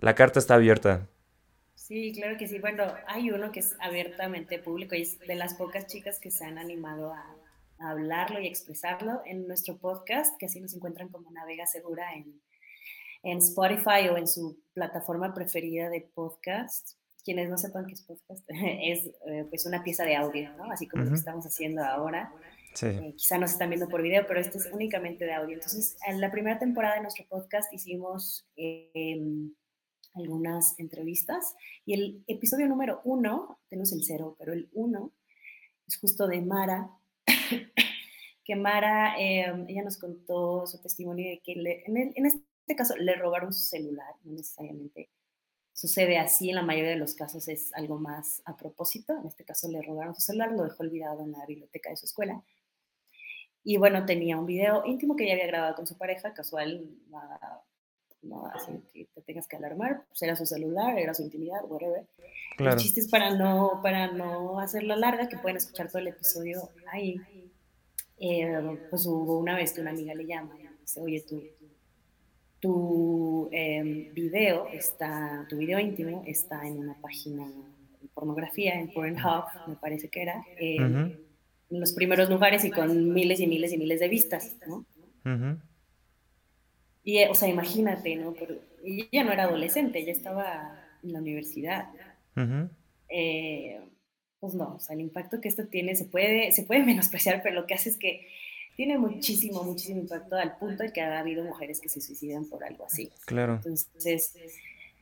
la 0.00 0.14
carta 0.14 0.38
está 0.38 0.54
abierta. 0.56 1.08
Sí, 1.74 2.12
claro 2.14 2.36
que 2.38 2.48
sí. 2.48 2.58
Bueno, 2.58 2.84
hay 3.06 3.30
uno 3.30 3.52
que 3.52 3.60
es 3.60 3.76
abiertamente 3.80 4.58
público 4.58 4.94
y 4.94 5.02
es 5.02 5.18
de 5.20 5.34
las 5.34 5.54
pocas 5.54 5.86
chicas 5.86 6.18
que 6.18 6.30
se 6.30 6.44
han 6.44 6.58
animado 6.58 7.12
a 7.12 7.36
hablarlo 7.78 8.40
y 8.40 8.46
expresarlo 8.46 9.22
en 9.24 9.46
nuestro 9.46 9.78
podcast, 9.78 10.36
que 10.38 10.46
así 10.46 10.60
nos 10.60 10.74
encuentran 10.74 11.08
como 11.08 11.30
Navega 11.30 11.66
Segura 11.66 12.14
en, 12.14 12.40
en 13.22 13.38
Spotify 13.38 14.08
o 14.10 14.16
en 14.16 14.28
su 14.28 14.58
plataforma 14.72 15.34
preferida 15.34 15.88
de 15.88 16.02
podcast. 16.14 16.92
Quienes 17.24 17.48
no 17.48 17.56
sepan 17.56 17.86
qué 17.86 17.94
es 17.94 18.02
podcast, 18.02 18.44
es 18.48 19.06
eh, 19.26 19.46
pues 19.48 19.66
una 19.66 19.82
pieza 19.82 20.04
de 20.04 20.16
audio, 20.16 20.52
¿no? 20.56 20.70
Así 20.70 20.86
como 20.86 21.04
lo 21.04 21.10
que 21.10 21.16
estamos 21.16 21.44
haciendo 21.46 21.82
ahora. 21.82 22.32
Sí. 22.74 22.86
Eh, 22.86 23.14
quizá 23.16 23.38
nos 23.38 23.52
están 23.52 23.70
viendo 23.70 23.88
por 23.88 24.02
video, 24.02 24.26
pero 24.26 24.40
este 24.40 24.58
es 24.58 24.68
únicamente 24.72 25.24
de 25.24 25.32
audio. 25.32 25.54
Entonces, 25.54 25.96
en 26.06 26.20
la 26.20 26.30
primera 26.30 26.58
temporada 26.58 26.96
de 26.96 27.02
nuestro 27.02 27.24
podcast 27.28 27.72
hicimos 27.72 28.46
em, 28.56 29.54
algunas 30.14 30.78
entrevistas 30.78 31.54
y 31.84 31.94
el 31.94 32.24
episodio 32.26 32.68
número 32.68 33.00
uno, 33.04 33.58
tenemos 33.68 33.92
el 33.92 34.04
cero, 34.04 34.36
pero 34.38 34.52
el 34.52 34.68
uno 34.72 35.12
es 35.86 35.98
justo 35.98 36.26
de 36.26 36.40
Mara, 36.40 36.90
que 38.44 38.56
Mara, 38.56 39.14
em, 39.18 39.66
ella 39.68 39.82
nos 39.82 39.98
contó 39.98 40.66
su 40.66 40.80
testimonio 40.80 41.30
de 41.30 41.40
que 41.40 41.52
en, 41.52 42.26
este 42.26 42.76
caso 42.76 42.96
le 42.96 43.14
robaron 43.14 43.52
su 43.52 43.62
celular, 43.62 44.14
no 44.22 44.32
necesariamente 44.32 45.10
sucede 45.72 46.18
así, 46.18 46.50
en 46.50 46.56
la 46.56 46.62
mayoría 46.62 46.90
de 46.90 46.96
los 46.96 47.14
casos 47.14 47.48
es 47.48 47.72
algo 47.74 47.98
más 47.98 48.42
a 48.44 48.56
propósito, 48.56 49.12
en 49.18 49.26
este 49.26 49.44
caso 49.44 49.68
le 49.68 49.82
robaron 49.82 50.14
su 50.14 50.20
celular, 50.20 50.52
lo 50.52 50.64
dejó 50.64 50.82
olvidado 50.82 51.22
en 51.22 51.32
la 51.32 51.44
biblioteca 51.46 51.90
de 51.90 51.96
su 51.96 52.06
escuela. 52.06 52.42
Y 53.64 53.78
bueno, 53.78 54.04
tenía 54.04 54.38
un 54.38 54.46
video 54.46 54.84
íntimo 54.84 55.16
que 55.16 55.24
ella 55.24 55.34
había 55.34 55.46
grabado 55.46 55.74
con 55.74 55.86
su 55.86 55.96
pareja, 55.96 56.34
casual, 56.34 56.86
no 58.22 58.46
así 58.46 58.72
que 58.92 59.06
te 59.14 59.22
tengas 59.22 59.48
que 59.48 59.56
alarmar, 59.56 60.04
pues 60.08 60.22
era 60.22 60.36
su 60.36 60.46
celular, 60.46 60.98
era 60.98 61.14
su 61.14 61.22
intimidad, 61.22 61.60
whatever. 61.64 62.06
Claro. 62.56 62.76
El 62.76 62.82
chiste 62.82 63.00
es 63.00 63.08
para 63.08 63.34
no, 63.34 63.80
para 63.82 64.12
no 64.12 64.60
hacerla 64.60 64.96
larga, 64.96 65.28
que 65.28 65.38
pueden 65.38 65.56
escuchar 65.56 65.88
todo 65.88 65.98
el 65.98 66.08
episodio 66.08 66.70
ahí. 66.92 67.16
Eh, 68.26 68.78
pues 68.88 69.04
hubo 69.04 69.38
una 69.38 69.54
vez 69.54 69.74
que 69.74 69.82
una 69.82 69.90
amiga 69.90 70.14
le 70.14 70.24
llama 70.24 70.56
y 70.58 70.66
dice, 70.80 70.98
oye, 70.98 71.20
tu, 71.28 71.42
tu 72.58 73.50
eh, 73.52 74.10
video 74.14 74.66
está, 74.68 75.46
tu 75.46 75.58
video 75.58 75.78
íntimo 75.78 76.22
está 76.26 76.66
en 76.66 76.78
una 76.78 76.94
página 77.02 77.46
de 77.46 78.08
pornografía, 78.14 78.80
en 78.80 78.90
Pornhub, 78.94 79.44
me 79.66 79.76
parece 79.76 80.08
que 80.08 80.22
era, 80.22 80.42
eh, 80.58 80.76
en 80.76 81.80
los 81.80 81.92
primeros 81.92 82.30
lugares 82.30 82.64
y 82.64 82.70
con 82.70 83.12
miles 83.12 83.40
y 83.40 83.46
miles 83.46 83.74
y 83.74 83.76
miles 83.76 84.00
de 84.00 84.08
vistas, 84.08 84.56
¿no? 84.66 84.86
Y, 87.02 87.22
o 87.24 87.34
sea, 87.34 87.48
imagínate, 87.50 88.16
¿no? 88.16 88.32
Pero 88.32 88.54
ella 88.82 89.24
no 89.24 89.32
era 89.32 89.44
adolescente, 89.44 89.98
ella 89.98 90.12
estaba 90.12 90.80
en 91.02 91.12
la 91.12 91.18
universidad. 91.18 91.90
eh, 93.10 93.82
pues 94.44 94.54
no, 94.54 94.74
o 94.74 94.78
sea, 94.78 94.94
el 94.94 95.00
impacto 95.00 95.40
que 95.40 95.48
esto 95.48 95.66
tiene 95.66 95.96
se 95.96 96.04
puede, 96.04 96.52
se 96.52 96.64
puede 96.64 96.82
menospreciar, 96.84 97.40
pero 97.42 97.54
lo 97.54 97.66
que 97.66 97.74
hace 97.74 97.88
es 97.88 97.96
que 97.96 98.28
tiene 98.76 98.98
muchísimo, 98.98 99.62
muchísimo 99.62 100.00
impacto 100.00 100.36
al 100.36 100.58
punto 100.58 100.82
de 100.82 100.92
que 100.92 101.00
ha 101.00 101.18
habido 101.18 101.44
mujeres 101.44 101.80
que 101.80 101.88
se 101.88 102.00
suicidan 102.00 102.44
por 102.44 102.62
algo 102.62 102.84
así. 102.84 103.10
Claro. 103.24 103.54
Entonces, 103.54 104.34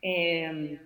eh, 0.02 0.78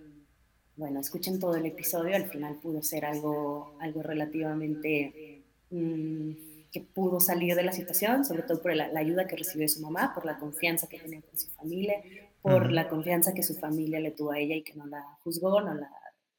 bueno, 0.75 0.99
escuchen 1.01 1.39
todo 1.39 1.55
el 1.55 1.65
episodio, 1.65 2.15
al 2.15 2.29
final 2.29 2.55
pudo 2.55 2.81
ser 2.81 3.05
algo, 3.05 3.77
algo 3.79 4.01
relativamente... 4.01 5.43
Mm, 5.69 6.31
que 6.71 6.81
pudo 6.81 7.21
salir 7.21 7.55
de 7.55 7.63
la 7.63 7.71
situación, 7.71 8.25
sobre 8.25 8.43
todo 8.43 8.61
por 8.61 8.75
la, 8.75 8.91
ayuda 8.99 9.25
que 9.25 9.37
recibió 9.37 9.69
su 9.69 9.79
mamá, 9.79 10.11
por 10.13 10.25
la 10.25 10.37
confianza 10.37 10.87
que 10.87 10.99
tenía 10.99 11.21
con 11.21 11.39
su 11.39 11.49
familia, 11.51 11.95
por 12.41 12.73
la 12.73 12.89
confianza 12.89 13.33
que 13.33 13.41
su 13.41 13.55
familia 13.55 14.01
le 14.01 14.11
tuvo 14.11 14.31
a 14.31 14.39
ella 14.39 14.53
y 14.53 14.63
que 14.63 14.73
no 14.73 14.85
la 14.85 15.01
juzgó, 15.23 15.61
no 15.61 15.73
la 15.73 15.89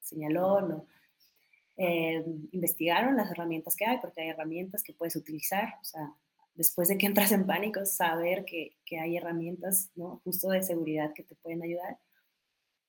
señaló, 0.02 0.60
no, 0.60 0.84
eh, 1.80 2.24
investigaron 2.50 3.16
las 3.16 3.30
herramientas 3.30 3.76
que 3.76 3.86
hay, 3.86 3.98
porque 3.98 4.20
hay 4.20 4.30
herramientas 4.30 4.82
que 4.82 4.92
puedes 4.92 5.14
utilizar, 5.14 5.74
o 5.80 5.84
sea, 5.84 6.12
después 6.56 6.88
de 6.88 6.98
que 6.98 7.06
entras 7.06 7.30
en 7.30 7.46
pánico, 7.46 7.86
saber 7.86 8.44
que, 8.44 8.76
que, 8.84 8.98
hay 8.98 9.16
herramientas, 9.16 9.92
¿no? 9.94 10.20
Justo 10.24 10.48
de 10.48 10.64
seguridad 10.64 11.12
que 11.14 11.22
te 11.22 11.36
pueden 11.36 11.62
ayudar. 11.62 11.98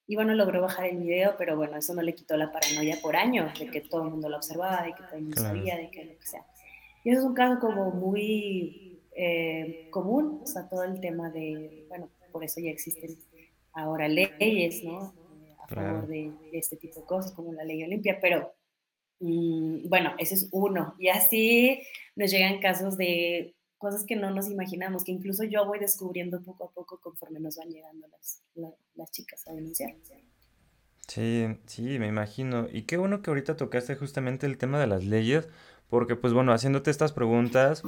Y 0.07 0.15
bueno, 0.15 0.33
logró 0.33 0.63
bajar 0.63 0.87
el 0.87 0.97
video, 0.97 1.35
pero 1.37 1.55
bueno, 1.55 1.77
eso 1.77 1.93
no 1.93 2.01
le 2.01 2.15
quitó 2.15 2.35
la 2.35 2.51
paranoia 2.51 2.97
por 2.99 3.15
años, 3.15 3.57
de 3.59 3.69
que 3.69 3.81
todo 3.81 4.05
el 4.05 4.09
mundo 4.09 4.27
lo 4.27 4.37
observaba, 4.37 4.81
de 4.81 4.95
que 4.95 5.03
todo 5.03 5.17
el 5.17 5.21
mundo 5.21 5.39
sabía, 5.39 5.77
de 5.77 5.91
que 5.91 6.05
lo 6.05 6.17
que 6.17 6.25
sea. 6.25 6.43
Y 7.03 7.11
eso 7.11 7.19
es 7.19 7.25
un 7.25 7.35
caso 7.35 7.59
como 7.59 7.91
muy 7.91 9.03
eh, 9.15 9.87
común, 9.91 10.39
o 10.41 10.47
sea, 10.47 10.67
todo 10.67 10.83
el 10.83 10.99
tema 10.99 11.29
de, 11.29 11.85
bueno, 11.89 12.09
por 12.31 12.43
eso 12.43 12.59
ya 12.59 12.71
existen 12.71 13.19
ahora 13.71 14.07
leyes, 14.07 14.83
¿no? 14.83 15.13
A 15.63 15.67
favor 15.67 16.07
de, 16.07 16.33
de, 16.51 16.57
este 16.57 16.75
tipo 16.75 17.01
de 17.01 17.05
cosas, 17.05 17.31
como 17.33 17.53
la 17.53 17.63
ley 17.63 17.83
Olimpia, 17.83 18.17
pero 18.19 18.51
bueno, 19.19 20.13
ese 20.17 20.35
es 20.35 20.49
uno. 20.51 20.95
Y 20.99 21.09
así 21.09 21.81
nos 22.15 22.31
llegan 22.31 22.59
casos 22.59 22.97
de 22.97 23.55
cosas 23.77 24.05
que 24.05 24.15
no 24.15 24.31
nos 24.31 24.49
imaginamos, 24.49 25.03
que 25.03 25.11
incluso 25.11 25.43
yo 25.43 25.65
voy 25.65 25.79
descubriendo 25.79 26.41
poco 26.41 26.65
a 26.65 26.71
poco 26.71 26.99
conforme 26.99 27.39
nos 27.39 27.57
van 27.57 27.69
llegando 27.69 28.07
las, 28.07 28.43
las 28.95 29.11
chicas 29.11 29.47
a 29.47 29.53
denunciar. 29.53 29.95
Sí, 31.07 31.47
sí, 31.65 31.97
me 31.97 32.07
imagino. 32.07 32.67
Y 32.71 32.83
qué 32.83 32.97
bueno 32.97 33.21
que 33.21 33.31
ahorita 33.31 33.57
tocaste 33.57 33.95
justamente 33.95 34.45
el 34.45 34.57
tema 34.57 34.79
de 34.79 34.87
las 34.87 35.05
leyes, 35.05 35.47
porque 35.89 36.15
pues 36.15 36.33
bueno, 36.33 36.53
haciéndote 36.53 36.91
estas 36.91 37.13
preguntas, 37.13 37.81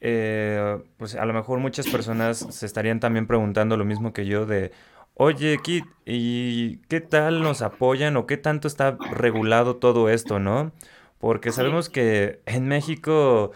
eh, 0.00 0.80
pues 0.96 1.16
a 1.16 1.24
lo 1.24 1.32
mejor 1.32 1.58
muchas 1.58 1.88
personas 1.88 2.38
se 2.50 2.66
estarían 2.66 3.00
también 3.00 3.26
preguntando 3.26 3.76
lo 3.76 3.84
mismo 3.84 4.12
que 4.12 4.26
yo 4.26 4.46
de, 4.46 4.70
oye, 5.18 5.58
Kit, 5.62 5.84
¿y 6.06 6.78
qué 6.88 7.00
tal 7.00 7.42
nos 7.42 7.60
apoyan 7.62 8.16
o 8.16 8.26
qué 8.26 8.38
tanto 8.38 8.68
está 8.68 8.96
regulado 9.12 9.76
todo 9.76 10.08
esto, 10.08 10.38
no? 10.38 10.72
Porque 11.18 11.52
sabemos 11.52 11.90
que 11.90 12.40
en 12.46 12.68
México 12.68 13.52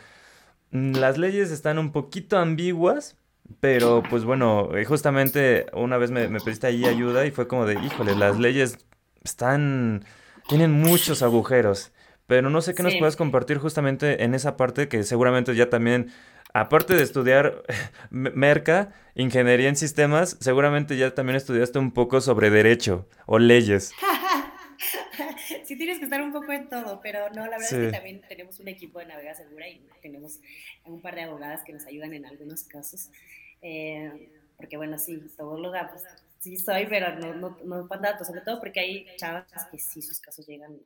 mm, 0.72 0.96
las 0.96 1.18
leyes 1.18 1.50
están 1.50 1.78
un 1.78 1.92
poquito 1.92 2.38
ambiguas, 2.38 3.16
pero 3.60 4.02
pues 4.10 4.24
bueno, 4.24 4.76
eh, 4.76 4.84
justamente 4.84 5.66
una 5.72 5.98
vez 5.98 6.10
me, 6.10 6.28
me 6.28 6.40
pediste 6.40 6.66
ahí 6.66 6.84
ayuda 6.84 7.26
y 7.26 7.30
fue 7.30 7.48
como 7.48 7.64
de, 7.66 7.74
híjole, 7.74 8.16
las 8.16 8.38
leyes 8.38 8.78
están, 9.24 10.04
tienen 10.48 10.72
muchos 10.72 11.22
agujeros. 11.22 11.92
Pero 12.26 12.50
no 12.50 12.62
sé 12.62 12.74
qué 12.74 12.82
nos 12.82 12.96
puedes 12.96 13.16
compartir 13.16 13.58
justamente 13.58 14.24
en 14.24 14.34
esa 14.34 14.56
parte 14.56 14.88
que 14.88 15.02
seguramente 15.04 15.54
ya 15.54 15.68
también, 15.70 16.12
aparte 16.52 16.94
de 16.94 17.02
estudiar 17.02 17.62
merca, 18.10 18.94
ingeniería 19.14 19.68
en 19.68 19.76
sistemas, 19.76 20.36
seguramente 20.40 20.96
ya 20.96 21.14
también 21.14 21.36
estudiaste 21.36 21.78
un 21.78 21.92
poco 21.92 22.20
sobre 22.20 22.50
derecho 22.50 23.08
o 23.26 23.38
leyes. 23.38 23.92
sí, 25.64 25.76
tienes 25.76 25.98
que 25.98 26.04
estar 26.04 26.22
un 26.22 26.32
poco 26.32 26.52
en 26.52 26.68
todo, 26.68 27.00
pero 27.02 27.30
no, 27.30 27.46
la 27.46 27.58
verdad 27.58 27.72
es 27.72 27.86
que 27.86 27.92
también 27.92 28.22
tenemos 28.28 28.60
un 28.60 28.68
equipo 28.68 28.98
de 28.98 29.06
Navega 29.06 29.34
Segura 29.34 29.68
y 29.68 29.86
tenemos 30.00 30.40
un 30.84 31.00
par 31.00 31.14
de 31.14 31.22
abogadas 31.22 31.62
que 31.64 31.72
nos 31.72 31.86
ayudan 31.86 32.14
en 32.14 32.26
algunos 32.26 32.64
casos. 32.64 33.10
Eh, 33.60 34.30
porque 34.56 34.76
bueno, 34.76 34.98
sí, 34.98 35.20
todo 35.36 35.58
lo 35.58 35.70
da, 35.70 35.90
pues 35.90 36.04
sí 36.38 36.56
soy, 36.56 36.86
pero 36.86 37.14
no, 37.16 37.34
no, 37.34 37.56
no 37.64 37.88
datos, 38.00 38.26
sobre 38.26 38.40
todo 38.40 38.58
porque 38.58 38.80
hay 38.80 39.06
chavas 39.16 39.46
que 39.70 39.78
sí 39.78 40.02
sus 40.02 40.20
casos 40.20 40.46
llegan 40.46 40.78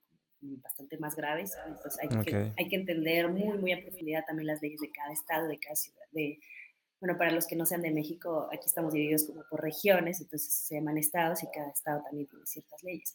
bastante 0.62 0.98
más 0.98 1.16
graves, 1.16 1.52
pues 1.82 1.98
hay, 2.00 2.08
que, 2.24 2.52
hay 2.56 2.68
que 2.68 2.76
entender 2.76 3.28
muy, 3.28 3.58
muy 3.58 3.72
a 3.72 3.82
profundidad 3.82 4.24
también 4.26 4.46
las 4.46 4.62
leyes 4.62 4.80
de 4.80 4.90
cada 4.90 5.12
estado, 5.12 5.48
de 5.48 5.58
cada 5.58 5.76
ciudad, 5.76 6.06
de, 6.12 6.38
bueno, 7.00 7.18
para 7.18 7.32
los 7.32 7.46
que 7.46 7.56
no 7.56 7.66
sean 7.66 7.82
de 7.82 7.90
México, 7.90 8.48
aquí 8.52 8.66
estamos 8.66 8.92
divididos 8.92 9.24
como 9.24 9.42
por 9.50 9.62
regiones, 9.62 10.20
entonces 10.20 10.52
se 10.52 10.76
llaman 10.76 10.98
estados 10.98 11.42
y 11.42 11.46
cada 11.52 11.70
estado 11.70 12.02
también 12.02 12.26
tiene 12.26 12.46
ciertas 12.46 12.82
leyes. 12.82 13.14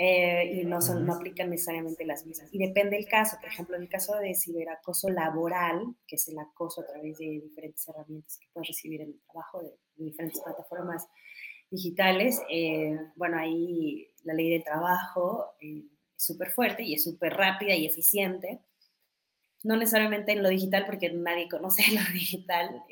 Eh, 0.00 0.60
y 0.60 0.64
no, 0.64 0.80
son, 0.80 1.04
no 1.04 1.14
aplican 1.14 1.50
necesariamente 1.50 2.06
las 2.06 2.24
mismas. 2.24 2.48
Y 2.52 2.58
depende 2.58 2.96
del 2.96 3.08
caso. 3.08 3.36
Por 3.40 3.48
ejemplo, 3.48 3.74
en 3.74 3.82
el 3.82 3.88
caso 3.88 4.16
de 4.16 4.32
ciberacoso 4.32 5.08
laboral, 5.10 5.96
que 6.06 6.14
es 6.14 6.28
el 6.28 6.38
acoso 6.38 6.82
a 6.82 6.86
través 6.86 7.18
de 7.18 7.40
diferentes 7.42 7.88
herramientas 7.88 8.38
que 8.38 8.46
puedes 8.52 8.68
recibir 8.68 9.00
en 9.00 9.08
el 9.08 9.20
trabajo 9.22 9.60
de 9.60 9.74
diferentes 9.96 10.40
plataformas 10.40 11.08
digitales, 11.68 12.40
eh, 12.48 12.96
bueno, 13.16 13.38
ahí 13.38 14.08
la 14.22 14.34
ley 14.34 14.50
del 14.50 14.62
trabajo 14.62 15.56
eh, 15.60 15.82
súper 16.18 16.50
fuerte 16.50 16.82
y 16.82 16.94
es 16.94 17.04
súper 17.04 17.34
rápida 17.34 17.74
y 17.74 17.86
eficiente. 17.86 18.60
No 19.64 19.76
necesariamente 19.76 20.32
en 20.32 20.42
lo 20.42 20.48
digital, 20.48 20.84
porque 20.86 21.10
nadie 21.10 21.48
conoce 21.48 21.82
lo 21.94 22.00
digital. 22.12 22.82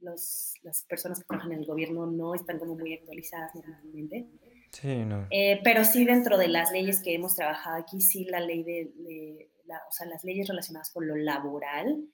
Los, 0.00 0.54
las 0.62 0.82
personas 0.84 1.18
que 1.18 1.24
trabajan 1.24 1.52
en 1.52 1.60
el 1.60 1.66
gobierno 1.66 2.06
no 2.06 2.34
están 2.34 2.58
como 2.58 2.74
muy 2.74 2.92
actualizadas 2.94 3.54
normalmente. 3.54 4.26
Sí, 4.72 5.04
no. 5.04 5.26
Eh, 5.30 5.60
pero 5.62 5.84
sí 5.84 6.04
dentro 6.04 6.36
de 6.36 6.48
las 6.48 6.72
leyes 6.72 7.00
que 7.00 7.14
hemos 7.14 7.36
trabajado 7.36 7.76
aquí, 7.76 8.00
sí 8.00 8.24
la 8.24 8.40
ley 8.40 8.64
de, 8.64 9.50
o 9.88 9.92
sea, 9.92 10.06
las 10.08 10.24
leyes 10.24 10.48
relacionadas 10.48 10.90
con 10.90 11.06
lo 11.06 11.14
laboral 11.14 12.08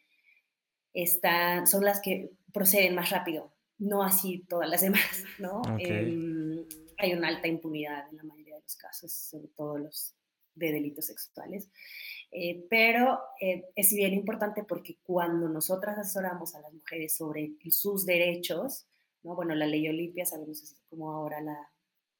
están, 0.93 1.67
son 1.67 1.85
las 1.85 2.01
que 2.01 2.31
proceden 2.53 2.95
más 2.95 3.11
rápido 3.11 3.53
no 3.81 4.03
así 4.03 4.45
todas 4.49 4.69
las 4.69 4.83
demás, 4.83 5.25
¿no? 5.39 5.63
Em, 5.79 6.65
hay 6.99 7.15
una 7.15 7.29
alta 7.29 7.49
impunidad 7.49 8.09
en 8.11 8.19
la 8.19 8.23
mayoría 8.23 8.57
de 8.57 8.63
los 8.63 8.77
casos, 8.77 9.11
sobre 9.11 9.49
todo 9.49 9.79
los 9.79 10.15
de 10.55 10.73
delitos 10.73 11.07
sexuales. 11.07 11.69
Eh, 12.33 12.65
pero 12.71 13.19
eh, 13.41 13.65
es 13.75 13.93
bien 13.93 14.15
importante 14.15 14.63
porque 14.63 14.99
cuando 15.03 15.49
nosotras 15.49 15.99
asesoramos 15.99 16.55
a 16.55 16.61
las 16.61 16.73
mujeres 16.73 17.17
sobre 17.17 17.55
sus 17.71 18.07
derechos, 18.07 18.87
¿no? 19.23 19.35
bueno, 19.35 19.55
la 19.55 19.67
ley 19.67 19.89
Olimpia 19.89 20.25
sabemos 20.25 20.63
es 20.63 20.77
como 20.89 21.11
ahora 21.11 21.41
la, 21.41 21.59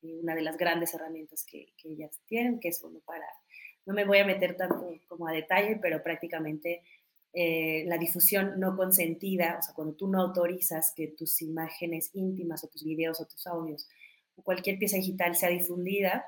eh, 0.03 0.19
una 0.21 0.35
de 0.35 0.43
las 0.43 0.57
grandes 0.57 0.93
herramientas 0.95 1.45
que, 1.45 1.73
que, 1.77 1.93
ellas 1.93 2.19
tienen, 2.27 2.59
que 2.59 2.69
es 2.69 2.83
bueno 2.83 2.99
para, 3.05 3.27
no 3.87 3.95
me 3.95 4.05
voy 4.05 4.19
a 4.19 4.25
meter 4.25 4.57
tanto 4.57 4.93
como 5.07 5.29
a 5.29 5.33
detalle, 5.33 5.79
pero 5.81 6.03
prácticamente 6.03 6.83
la 7.33 7.97
difusión 7.97 8.59
no 8.59 8.77
consentida, 8.77 9.57
o 9.61 9.63
sea, 9.63 9.73
cuando 9.73 9.95
tú 9.95 10.09
no 10.09 10.21
autorizas 10.21 10.93
que 10.97 11.07
tus 11.07 11.41
imágenes 11.43 12.11
íntimas 12.13 12.65
o 12.65 12.69
tus 12.69 12.83
videos 12.83 13.21
o 13.21 13.27
tus 13.27 13.47
audios 13.47 13.89
o 14.35 14.43
cualquier 14.43 14.81
pieza 14.81 14.97
digital 14.97 15.37
sea 15.37 15.49
difundida 15.49 16.25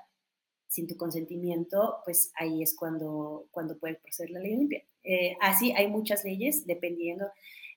sin 0.73 0.87
tu 0.87 0.97
consentimiento, 0.97 1.99
pues 2.03 2.33
ahí 2.35 2.63
es 2.63 2.75
cuando, 2.75 3.47
cuando 3.51 3.79
puede 3.79 3.97
proceder 3.97 4.31
la 4.31 4.41
ley 4.41 4.57
limpia. 4.57 4.83
Eh, 5.05 5.37
así 5.43 5.73
hay 5.73 5.89
muchas 5.89 6.25
leyes 6.25 6.67
dependiendo 6.67 7.27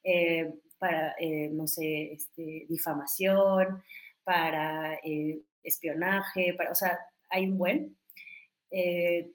eh, 0.01 0.53
para, 0.79 1.13
no 1.51 1.67
sé, 1.67 2.13
este, 2.13 2.65
difamación, 2.69 3.83
para 4.23 4.97
espionaje, 5.61 6.53
para, 6.53 6.71
o 6.71 6.75
sea, 6.75 6.97
hay 7.29 7.47
un 7.47 7.57
buen, 7.57 7.97
eh, 8.71 9.29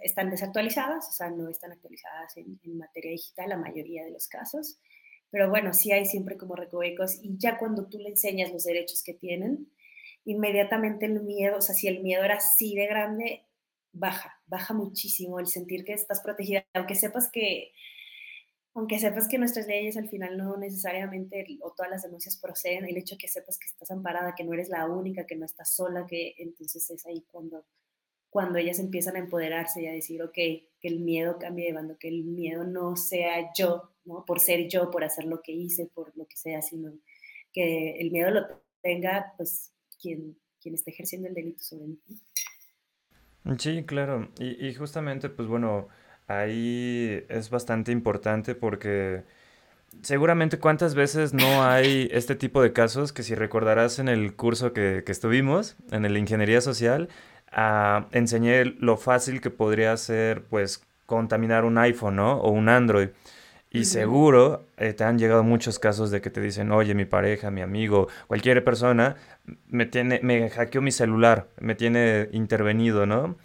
están 0.00 0.30
desactualizadas, 0.30 1.08
o 1.08 1.12
sea, 1.12 1.30
no 1.30 1.48
están 1.48 1.70
actualizadas 1.70 2.36
en, 2.36 2.58
materia 2.76 3.12
digital 3.12 3.50
la 3.50 3.56
mayoría 3.56 4.04
de 4.04 4.10
los 4.10 4.26
casos, 4.26 4.78
pero 5.30 5.48
bueno, 5.48 5.72
sí 5.72 5.92
hay 5.92 6.06
siempre 6.06 6.36
como 6.36 6.56
recovecos 6.56 7.18
y 7.22 7.36
ya 7.38 7.56
cuando 7.56 7.86
tú 7.86 7.98
le 7.98 8.08
enseñas 8.08 8.52
los 8.52 8.64
derechos 8.64 9.02
que 9.04 9.14
tienen, 9.14 9.70
inmediatamente 10.26 11.06
el 11.06 11.22
miedo, 11.22 11.56
o 11.58 11.60
sea, 11.62 11.74
si 11.74 11.88
el 11.88 12.02
miedo 12.02 12.22
era 12.22 12.36
así 12.36 12.74
de 12.74 12.86
grande, 12.86 13.46
baja, 13.92 14.38
baja 14.46 14.74
muchísimo 14.74 15.40
el 15.40 15.46
sentir 15.46 15.84
que 15.84 15.94
estás 15.94 16.20
protegida, 16.20 16.66
aunque 16.74 16.94
sepas 16.94 17.30
que 17.30 17.72
aunque 18.74 18.98
sepas 18.98 19.26
que 19.26 19.38
nuestras 19.38 19.66
leyes 19.66 19.96
al 19.96 20.10
final 20.10 20.36
no 20.36 20.58
necesariamente 20.58 21.46
o 21.62 21.72
todas 21.72 21.90
las 21.90 22.02
denuncias 22.02 22.36
proceden, 22.36 22.84
el 22.84 22.98
hecho 22.98 23.16
que 23.18 23.26
sepas 23.26 23.58
que 23.58 23.64
estás 23.64 23.90
amparada, 23.90 24.34
que 24.36 24.44
no 24.44 24.52
eres 24.52 24.68
la 24.68 24.86
única, 24.86 25.24
que 25.26 25.34
no 25.34 25.46
estás 25.46 25.74
sola, 25.74 26.06
que 26.06 26.34
entonces 26.36 26.90
es 26.90 27.06
ahí 27.06 27.24
cuando 27.32 27.64
cuando 28.36 28.58
ellas 28.58 28.78
empiezan 28.80 29.16
a 29.16 29.20
empoderarse 29.20 29.82
y 29.82 29.86
a 29.86 29.92
decir, 29.92 30.22
ok, 30.22 30.34
que 30.34 30.68
el 30.82 31.00
miedo 31.00 31.38
cambie 31.38 31.68
de 31.68 31.72
bando, 31.72 31.96
que 31.98 32.08
el 32.08 32.24
miedo 32.24 32.64
no 32.64 32.94
sea 32.94 33.50
yo, 33.56 33.94
¿no? 34.04 34.26
Por 34.26 34.40
ser 34.40 34.68
yo, 34.68 34.90
por 34.90 35.04
hacer 35.04 35.24
lo 35.24 35.40
que 35.40 35.52
hice, 35.52 35.86
por 35.86 36.14
lo 36.18 36.26
que 36.26 36.36
sea, 36.36 36.60
sino 36.60 36.92
que 37.50 37.92
el 37.92 38.10
miedo 38.10 38.30
lo 38.30 38.42
tenga, 38.82 39.32
pues, 39.38 39.72
quien, 40.00 40.36
quien 40.60 40.74
esté 40.74 40.90
ejerciendo 40.90 41.28
el 41.28 41.34
delito 41.34 41.62
sobre 41.62 41.86
mí. 41.86 41.98
Sí, 43.58 43.84
claro. 43.84 44.28
Y, 44.38 44.66
y 44.66 44.74
justamente, 44.74 45.28
pues 45.28 45.48
bueno, 45.48 45.88
ahí 46.26 47.24
es 47.28 47.50
bastante 47.50 47.92
importante 47.92 48.54
porque 48.54 49.24
seguramente 50.02 50.58
cuántas 50.58 50.94
veces 50.94 51.32
no 51.32 51.64
hay 51.64 52.08
este 52.12 52.34
tipo 52.34 52.62
de 52.62 52.72
casos 52.72 53.12
que 53.12 53.22
si 53.22 53.34
recordarás 53.34 53.98
en 53.98 54.08
el 54.08 54.34
curso 54.34 54.72
que, 54.72 55.02
que 55.04 55.12
estuvimos, 55.12 55.76
en 55.90 56.04
el 56.04 56.16
Ingeniería 56.16 56.60
Social, 56.60 57.08
enseñé 58.12 58.64
lo 58.64 58.96
fácil 58.96 59.40
que 59.40 59.50
podría 59.50 59.96
ser, 59.96 60.44
pues, 60.44 60.84
contaminar 61.06 61.64
un 61.64 61.78
iPhone, 61.78 62.16
¿no? 62.16 62.38
O 62.40 62.50
un 62.50 62.68
Android. 62.68 63.10
Y 63.70 63.84
seguro 63.84 64.64
eh, 64.78 64.92
te 64.94 65.04
han 65.04 65.18
llegado 65.18 65.42
muchos 65.42 65.78
casos 65.78 66.10
de 66.10 66.20
que 66.20 66.30
te 66.30 66.40
dicen, 66.40 66.72
oye, 66.72 66.94
mi 66.94 67.04
pareja, 67.04 67.50
mi 67.50 67.60
amigo, 67.60 68.08
cualquier 68.26 68.64
persona 68.64 69.16
me 69.68 69.86
tiene, 69.86 70.20
me 70.22 70.48
hackeó 70.48 70.80
mi 70.80 70.92
celular, 70.92 71.48
me 71.60 71.74
tiene 71.74 72.28
intervenido, 72.32 73.04
¿no? 73.06 73.36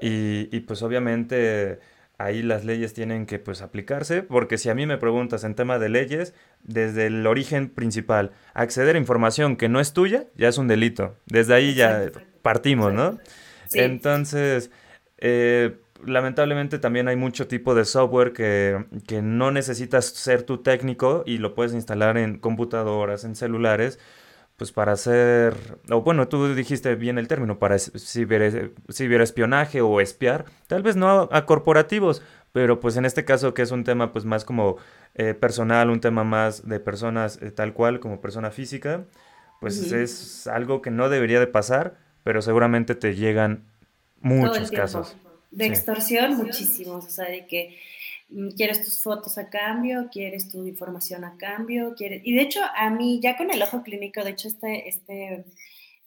Y, 0.00 0.48
y, 0.54 0.60
pues 0.60 0.82
obviamente 0.82 1.78
ahí 2.18 2.42
las 2.42 2.64
leyes 2.64 2.94
tienen 2.94 3.26
que 3.26 3.38
pues 3.38 3.62
aplicarse, 3.62 4.22
porque 4.22 4.58
si 4.58 4.68
a 4.68 4.74
mí 4.74 4.86
me 4.86 4.98
preguntas 4.98 5.44
en 5.44 5.54
tema 5.54 5.78
de 5.78 5.88
leyes, 5.88 6.34
desde 6.62 7.06
el 7.06 7.26
origen 7.26 7.68
principal, 7.68 8.32
acceder 8.54 8.96
a 8.96 8.98
información 8.98 9.56
que 9.56 9.68
no 9.68 9.80
es 9.80 9.92
tuya, 9.92 10.24
ya 10.36 10.48
es 10.48 10.58
un 10.58 10.68
delito. 10.68 11.14
Desde 11.26 11.54
ahí 11.54 11.74
ya 11.74 12.10
partimos, 12.42 12.92
¿no? 12.92 13.18
Entonces, 13.72 14.70
eh, 15.18 15.76
lamentablemente 16.04 16.78
también 16.78 17.08
hay 17.08 17.16
mucho 17.16 17.46
tipo 17.48 17.74
de 17.74 17.84
software 17.84 18.32
que, 18.32 18.86
que, 19.06 19.22
no 19.22 19.50
necesitas 19.50 20.06
ser 20.06 20.42
tu 20.42 20.58
técnico 20.58 21.22
y 21.26 21.38
lo 21.38 21.54
puedes 21.54 21.74
instalar 21.74 22.18
en 22.18 22.38
computadoras, 22.38 23.24
en 23.24 23.36
celulares, 23.36 23.98
pues 24.56 24.72
para 24.72 24.92
hacer, 24.92 25.54
o 25.90 26.02
bueno, 26.02 26.28
tú 26.28 26.54
dijiste 26.54 26.94
bien 26.94 27.18
el 27.18 27.28
término, 27.28 27.58
para 27.58 27.78
ciber, 27.78 28.72
ciberespionaje 28.92 29.80
o 29.80 30.00
espiar, 30.00 30.46
tal 30.66 30.82
vez 30.82 30.96
no 30.96 31.28
a, 31.30 31.46
corporativos, 31.46 32.22
pero 32.52 32.80
pues 32.80 32.96
en 32.96 33.04
este 33.04 33.24
caso 33.24 33.54
que 33.54 33.62
es 33.62 33.70
un 33.70 33.84
tema 33.84 34.12
pues 34.12 34.24
más 34.24 34.44
como 34.44 34.76
eh, 35.14 35.34
personal, 35.34 35.90
un 35.90 36.00
tema 36.00 36.24
más 36.24 36.66
de 36.66 36.80
personas 36.80 37.40
eh, 37.42 37.50
tal 37.50 37.74
cual 37.74 38.00
como 38.00 38.20
persona 38.20 38.50
física, 38.50 39.04
pues 39.60 39.92
es 39.92 40.46
algo 40.46 40.82
que 40.82 40.90
no 40.90 41.08
debería 41.08 41.40
de 41.40 41.46
pasar 41.46 42.06
pero 42.26 42.42
seguramente 42.42 42.96
te 42.96 43.14
llegan 43.14 43.66
muchos 44.20 44.72
casos. 44.72 45.16
De 45.56 45.66
extorsión, 45.66 46.36
muchísimos. 46.36 47.06
O 47.06 47.10
sea, 47.10 47.26
de 47.30 47.46
que 47.46 47.78
mm, 48.28 48.50
quieres 48.50 48.84
tus 48.84 49.02
fotos 49.02 49.38
a 49.38 49.48
cambio, 49.48 50.08
quieres 50.12 50.48
tu 50.48 50.66
información 50.66 51.24
a 51.24 51.36
cambio, 51.36 51.94
quieres... 51.96 52.20
Y 52.24 52.34
de 52.34 52.42
hecho, 52.42 52.60
a 52.74 52.90
mí, 52.90 53.20
ya 53.22 53.36
con 53.36 53.50
el 53.50 53.62
ojo 53.62 53.82
clínico, 53.82 54.22
de 54.22 54.30
hecho, 54.30 54.48
este, 54.48 54.88
este 54.88 55.44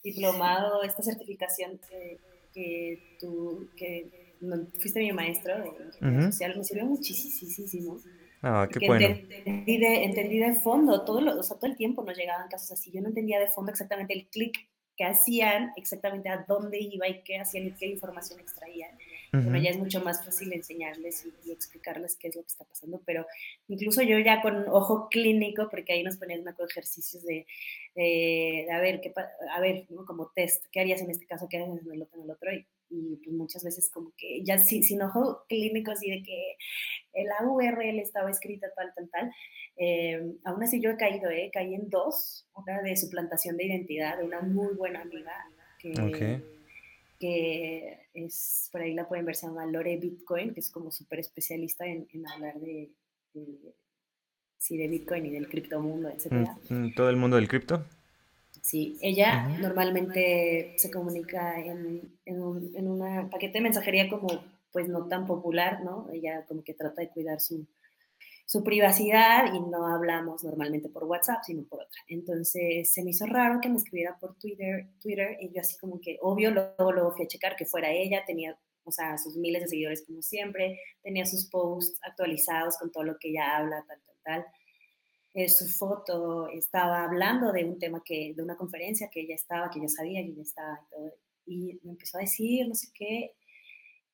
diplomado, 0.04 0.82
esta 0.82 1.02
certificación 1.02 1.80
que, 1.88 2.18
que 2.54 3.16
tú, 3.18 3.68
que 3.76 4.36
fuiste 4.78 5.00
mi 5.00 5.12
maestro 5.12 5.58
de 5.58 5.68
ingeniería 5.68 6.32
social, 6.32 6.56
me 6.56 6.64
sirvió 6.64 6.86
muchísimo. 6.86 7.98
Ah, 8.42 8.68
qué 8.70 8.86
bueno. 8.86 9.04
Entendí 9.06 9.78
de, 9.78 10.04
entendí 10.04 10.38
de 10.38 10.54
fondo, 10.54 11.04
todo, 11.04 11.20
lo, 11.20 11.38
o 11.38 11.42
sea, 11.42 11.58
todo 11.58 11.70
el 11.70 11.76
tiempo 11.76 12.02
nos 12.02 12.16
llegaban 12.16 12.48
casos 12.48 12.72
así. 12.72 12.90
Yo 12.90 13.00
no 13.02 13.08
entendía 13.08 13.38
de 13.38 13.48
fondo 13.48 13.70
exactamente 13.70 14.14
el 14.14 14.28
clic 14.28 14.66
que 14.96 15.04
hacían, 15.04 15.72
exactamente 15.76 16.28
a 16.28 16.44
dónde 16.46 16.78
iba 16.78 17.08
y 17.08 17.22
qué 17.22 17.38
hacían 17.38 17.66
y 17.66 17.72
qué 17.72 17.86
información 17.86 18.40
extraían. 18.40 18.90
Bueno, 19.32 19.58
ya 19.58 19.70
es 19.70 19.78
mucho 19.78 20.00
más 20.02 20.24
fácil 20.24 20.52
enseñarles 20.52 21.26
y, 21.44 21.52
explicarles 21.52 22.16
qué 22.16 22.28
es 22.28 22.36
lo 22.36 22.42
que 22.42 22.48
está 22.48 22.64
pasando, 22.64 23.00
pero 23.04 23.26
incluso 23.68 24.02
yo 24.02 24.18
ya 24.18 24.42
con 24.42 24.68
ojo 24.68 25.08
clínico, 25.08 25.68
porque 25.70 25.92
ahí 25.92 26.02
nos 26.02 26.16
ponían 26.16 26.42
con 26.54 26.68
ejercicios 26.68 27.24
de, 27.24 27.46
de, 27.94 28.66
a 28.72 28.80
ver, 28.80 29.00
qué, 29.00 29.12
a 29.54 29.60
ver, 29.60 29.86
como 30.06 30.32
test, 30.34 30.66
¿qué 30.72 30.80
harías 30.80 31.00
en 31.00 31.10
este 31.10 31.26
caso? 31.26 31.48
¿Qué 31.48 31.58
harías 31.58 31.78
en 31.80 31.92
el 31.92 32.02
otro? 32.02 32.18
En 32.18 32.24
el 32.24 32.30
otro? 32.30 32.52
Y, 32.52 32.66
y 32.90 33.16
pues 33.16 33.36
muchas 33.36 33.62
veces 33.62 33.88
como 33.90 34.12
que 34.16 34.42
ya 34.42 34.58
sin, 34.58 34.82
sin 34.82 35.00
ojo 35.02 35.44
clínico, 35.48 35.92
así 35.92 36.10
de 36.10 36.22
que 36.22 36.56
la 37.24 37.46
URL 37.48 38.00
estaba 38.00 38.30
escrita 38.30 38.66
tal, 38.74 38.92
tal, 38.94 39.08
tal. 39.10 39.32
Eh, 39.76 40.20
aún 40.44 40.62
así 40.62 40.80
yo 40.80 40.90
he 40.90 40.96
caído, 40.96 41.30
¿eh? 41.30 41.50
caí 41.52 41.74
en 41.74 41.88
dos, 41.88 42.46
una 42.54 42.82
de 42.82 42.96
suplantación 42.96 43.56
de 43.56 43.66
identidad 43.66 44.18
de 44.18 44.24
una 44.24 44.40
muy 44.40 44.74
buena 44.74 45.02
amiga 45.02 45.32
que, 45.78 46.42
que 47.20 48.08
es, 48.14 48.70
por 48.72 48.80
ahí 48.80 48.94
la 48.94 49.06
pueden 49.06 49.26
ver, 49.26 49.36
se 49.36 49.46
llama 49.46 49.66
Lore 49.66 49.98
Bitcoin, 49.98 50.54
que 50.54 50.60
es 50.60 50.70
como 50.70 50.90
súper 50.90 51.20
especialista 51.20 51.86
en, 51.86 52.08
en, 52.12 52.26
hablar 52.26 52.58
de, 52.58 52.90
sí, 54.56 54.78
de 54.78 54.88
Bitcoin 54.88 55.26
y 55.26 55.30
del 55.30 55.48
criptomundo, 55.48 56.08
etc. 56.08 56.32
Mm, 56.70 56.74
mm, 56.74 56.94
¿Todo 56.94 57.10
el 57.10 57.16
mundo 57.16 57.36
del 57.36 57.46
cripto? 57.46 57.84
Sí, 58.62 58.98
ella 59.02 59.48
normalmente 59.60 60.74
se 60.76 60.90
comunica 60.90 61.60
en, 61.60 62.18
en, 62.24 62.42
un, 62.42 62.72
en 62.74 62.88
una 62.88 63.28
paquete 63.28 63.58
de 63.58 63.62
mensajería 63.62 64.08
como 64.08 64.42
pues 64.72 64.88
no 64.88 65.06
tan 65.06 65.26
popular, 65.26 65.84
¿no? 65.84 66.08
Ella 66.12 66.46
como 66.46 66.64
que 66.64 66.74
trata 66.74 67.02
de 67.02 67.08
cuidar 67.10 67.40
su, 67.40 67.66
su 68.50 68.64
privacidad 68.64 69.54
y 69.54 69.60
no 69.60 69.86
hablamos 69.86 70.42
normalmente 70.42 70.88
por 70.88 71.04
WhatsApp, 71.04 71.44
sino 71.44 71.62
por 71.62 71.82
otra. 71.82 72.02
Entonces 72.08 72.92
se 72.92 73.04
me 73.04 73.10
hizo 73.10 73.24
raro 73.26 73.60
que 73.60 73.68
me 73.68 73.76
escribiera 73.76 74.18
por 74.18 74.36
Twitter, 74.40 74.88
Twitter 75.00 75.36
y 75.40 75.52
yo 75.52 75.60
así 75.60 75.78
como 75.78 76.00
que, 76.00 76.18
obvio, 76.20 76.50
luego, 76.50 76.90
luego 76.90 77.12
fui 77.12 77.26
a 77.26 77.28
checar 77.28 77.54
que 77.54 77.64
fuera 77.64 77.92
ella, 77.92 78.24
tenía, 78.26 78.58
o 78.82 78.90
sea, 78.90 79.16
sus 79.18 79.36
miles 79.36 79.62
de 79.62 79.68
seguidores 79.68 80.04
como 80.04 80.20
siempre, 80.20 80.80
tenía 81.00 81.26
sus 81.26 81.48
posts 81.48 81.96
actualizados 82.02 82.76
con 82.76 82.90
todo 82.90 83.04
lo 83.04 83.18
que 83.20 83.28
ella 83.28 83.56
habla, 83.56 83.84
tal, 83.86 84.00
tal, 84.04 84.16
tal. 84.24 84.46
Eh, 85.32 85.48
su 85.48 85.68
foto 85.68 86.48
estaba 86.48 87.04
hablando 87.04 87.52
de 87.52 87.64
un 87.64 87.78
tema 87.78 88.02
que, 88.04 88.34
de 88.34 88.42
una 88.42 88.56
conferencia 88.56 89.10
que 89.10 89.20
ella 89.20 89.36
estaba, 89.36 89.70
que 89.70 89.80
yo 89.80 89.88
sabía 89.88 90.24
que 90.24 90.30
ella 90.30 90.42
estaba 90.42 90.80
y 91.46 91.78
me 91.84 91.92
empezó 91.92 92.18
a 92.18 92.22
decir, 92.22 92.66
no 92.66 92.74
sé 92.74 92.88
qué, 92.92 93.36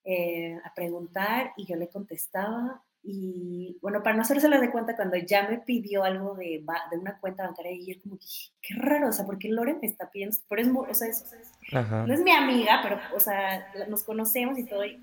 eh, 0.04 0.58
a 0.62 0.74
preguntar 0.74 1.54
y 1.56 1.64
yo 1.64 1.76
le 1.76 1.88
contestaba. 1.88 2.85
Y 3.08 3.78
bueno, 3.80 4.02
para 4.02 4.16
no 4.16 4.22
hacérselo 4.22 4.60
de 4.60 4.72
cuenta, 4.72 4.96
cuando 4.96 5.16
ya 5.16 5.48
me 5.48 5.58
pidió 5.58 6.02
algo 6.02 6.34
de, 6.34 6.64
de 6.90 6.98
una 6.98 7.16
cuenta 7.20 7.46
bancaria, 7.46 7.70
y 7.70 7.86
yo 7.86 8.02
como 8.02 8.18
que, 8.18 8.26
qué 8.60 8.74
raro, 8.74 9.10
o 9.10 9.12
sea, 9.12 9.24
porque 9.24 9.48
Lore 9.48 9.74
me 9.80 9.86
está 9.86 10.10
pidiendo, 10.10 10.36
pero 10.48 10.62
es, 10.62 10.68
o 10.68 10.94
sea, 10.94 12.04
no 12.04 12.12
es 12.12 12.20
mi 12.20 12.32
amiga, 12.32 12.80
pero, 12.82 12.98
o 13.14 13.20
sea, 13.20 13.64
nos 13.88 14.02
conocemos 14.02 14.58
y 14.58 14.64
todo. 14.64 14.84
Y, 14.84 15.00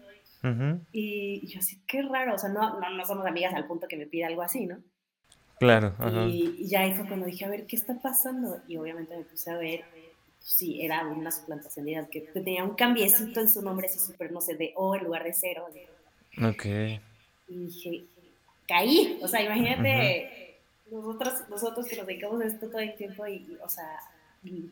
y, 0.91 1.47
yo 1.47 1.59
así, 1.59 1.81
qué 1.87 2.01
raro, 2.01 2.35
o 2.35 2.37
sea, 2.37 2.49
no, 2.49 2.77
no, 2.77 2.89
no 2.89 3.05
somos 3.05 3.25
amigas 3.25 3.53
al 3.53 3.67
punto 3.67 3.87
que 3.87 3.95
me 3.95 4.05
pida 4.05 4.27
algo 4.27 4.41
así, 4.41 4.65
¿no? 4.65 4.83
Claro. 5.59 5.95
Y, 6.27 6.67
ya 6.67 6.81
ahí 6.81 6.93
fue 6.93 7.07
cuando 7.07 7.25
dije, 7.25 7.45
a 7.45 7.49
ver, 7.49 7.65
¿qué 7.67 7.77
está 7.77 8.01
pasando? 8.01 8.61
Y 8.67 8.75
obviamente 8.75 9.15
me 9.15 9.23
puse 9.23 9.49
a 9.49 9.55
ver, 9.55 9.85
sí, 10.39 10.81
era 10.81 11.07
una 11.07 11.31
suplantación 11.31 11.85
de 11.85 12.05
que 12.11 12.19
tenía 12.33 12.65
un 12.65 12.75
cambiecito 12.75 13.39
en 13.39 13.47
su 13.47 13.61
nombre, 13.61 13.87
así 13.87 13.97
súper, 13.97 14.33
no 14.33 14.41
sé, 14.41 14.55
de 14.55 14.73
O 14.75 14.93
en 14.93 15.05
lugar 15.05 15.23
de 15.23 15.31
cero. 15.31 15.67
Ok. 16.43 16.65
Y 17.47 17.65
dije, 17.65 18.05
caí, 18.67 19.19
o 19.21 19.27
sea, 19.27 19.41
imagínate, 19.41 20.61
nosotros, 20.89 21.49
nosotros 21.49 21.87
que 21.87 21.97
nos 21.97 22.07
dedicamos 22.07 22.41
a 22.41 22.45
esto 22.45 22.67
todo 22.69 22.79
el 22.79 22.95
tiempo 22.95 23.27
y, 23.27 23.57
o 23.63 23.69
sea, 23.69 23.99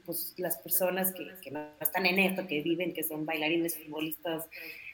pues 0.06 0.34
las 0.38 0.58
personas 0.58 1.14
que, 1.14 1.26
que, 1.42 1.52
no 1.52 1.66
están 1.80 2.06
en 2.06 2.20
esto, 2.20 2.46
que 2.46 2.62
viven, 2.62 2.94
que 2.94 3.04
son 3.04 3.26
bailarines, 3.26 3.78
futbolistas, 3.78 4.48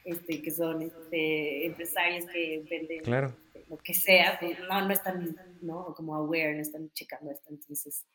este, 0.06 0.42
que 0.42 0.52
son 0.52 0.84
este, 0.84 1.66
empresarios 1.66 2.26
que 2.26 2.64
venden 2.70 3.04
claro 3.04 3.34
lo 3.70 3.78
que 3.78 3.94
sea, 3.94 4.38
pues, 4.40 4.58
no, 4.60 4.82
no 4.82 4.94
están, 4.94 5.36
¿no? 5.62 5.94
Como 5.96 6.16
aware, 6.16 6.56
no 6.56 6.62
están 6.62 6.90
checando 6.94 7.32
esto, 7.32 7.48
entonces, 7.50 8.06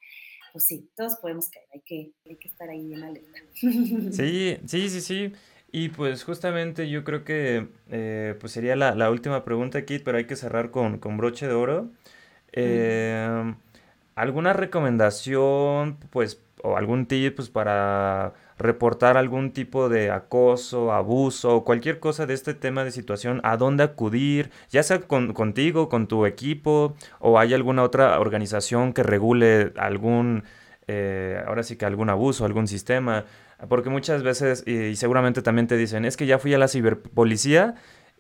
pues 0.53 0.65
sí, 0.65 0.89
todos 0.97 1.17
podemos 1.17 1.49
caer, 1.49 1.67
hay 1.73 1.81
que, 1.81 2.13
hay 2.27 2.37
que 2.37 2.49
estar 2.49 2.69
ahí 2.69 2.93
en 2.93 3.03
alerta. 3.03 3.39
Sí, 4.13 4.59
sí, 4.67 4.89
sí, 4.89 5.01
sí. 5.01 5.33
Y 5.73 5.89
pues 5.89 6.23
justamente 6.23 6.91
yo 6.91 7.03
creo 7.03 7.25
que 7.25 7.69
eh, 7.91 8.37
pues 8.39 8.53
sería 8.53 8.77
la, 8.77 8.95
la, 8.95 9.11
última 9.11 9.43
pregunta, 9.43 9.85
Kit, 9.87 10.05
pero 10.05 10.19
hay 10.19 10.27
que 10.27 10.37
cerrar 10.37 10.71
con, 10.71 10.99
con 10.99 11.17
broche 11.17 11.49
de 11.49 11.55
oro. 11.55 11.89
Eh, 12.53 13.55
¿Alguna 14.15 14.53
recomendación, 14.53 15.97
pues, 16.11 16.43
o 16.63 16.77
algún 16.77 17.07
tip 17.07 17.37
pues, 17.37 17.49
para 17.49 18.35
reportar 18.59 19.17
algún 19.17 19.53
tipo 19.53 19.89
de 19.89 20.11
acoso, 20.11 20.93
abuso 20.93 21.57
o 21.57 21.65
cualquier 21.65 21.99
cosa 21.99 22.27
de 22.27 22.35
este 22.35 22.55
tema 22.55 22.85
de 22.85 22.91
situación, 22.91 23.41
a 23.43 23.57
dónde 23.57 23.85
acudir, 23.85 24.51
ya 24.71 24.83
sea 24.83 25.01
con, 25.01 25.33
contigo, 25.33 25.89
con 25.89 26.07
tu 26.07 26.27
equipo 26.27 26.95
o 27.19 27.39
hay 27.39 27.55
alguna 27.55 27.83
otra 27.83 28.21
organización 28.21 28.93
que 28.93 29.03
regule 29.03 29.73
algún, 29.77 30.45
eh, 30.87 31.43
ahora 31.47 31.63
sí 31.63 31.77
que 31.77 31.87
algún 31.87 32.11
abuso, 32.11 32.45
algún 32.45 32.69
sistema, 32.69 33.25
porque 33.69 33.91
muchas 33.91 34.23
veces, 34.23 34.67
y 34.67 34.97
seguramente 34.97 35.43
también 35.43 35.67
te 35.67 35.77
dicen, 35.77 36.05
es 36.05 36.17
que 36.17 36.27
ya 36.27 36.39
fui 36.39 36.55
a 36.55 36.59
la 36.59 36.69
ciberpolicía 36.69 37.75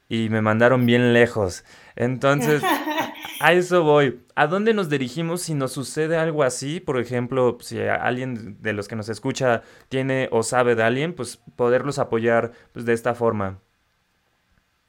y 0.08 0.28
me 0.28 0.42
mandaron 0.42 0.84
bien 0.86 1.12
lejos. 1.12 1.64
Entonces, 1.96 2.62
a 3.40 3.52
eso 3.52 3.82
voy. 3.82 4.20
¿A 4.34 4.46
dónde 4.46 4.74
nos 4.74 4.88
dirigimos 4.88 5.42
si 5.42 5.54
nos 5.54 5.72
sucede 5.72 6.16
algo 6.16 6.42
así? 6.42 6.80
Por 6.80 7.00
ejemplo, 7.00 7.58
si 7.60 7.80
alguien 7.80 8.60
de 8.62 8.72
los 8.72 8.88
que 8.88 8.96
nos 8.96 9.08
escucha 9.08 9.62
tiene 9.88 10.28
o 10.30 10.42
sabe 10.42 10.74
de 10.74 10.82
alguien, 10.82 11.14
pues 11.14 11.38
poderlos 11.56 11.98
apoyar 11.98 12.52
pues, 12.72 12.84
de 12.84 12.92
esta 12.92 13.14
forma. 13.14 13.58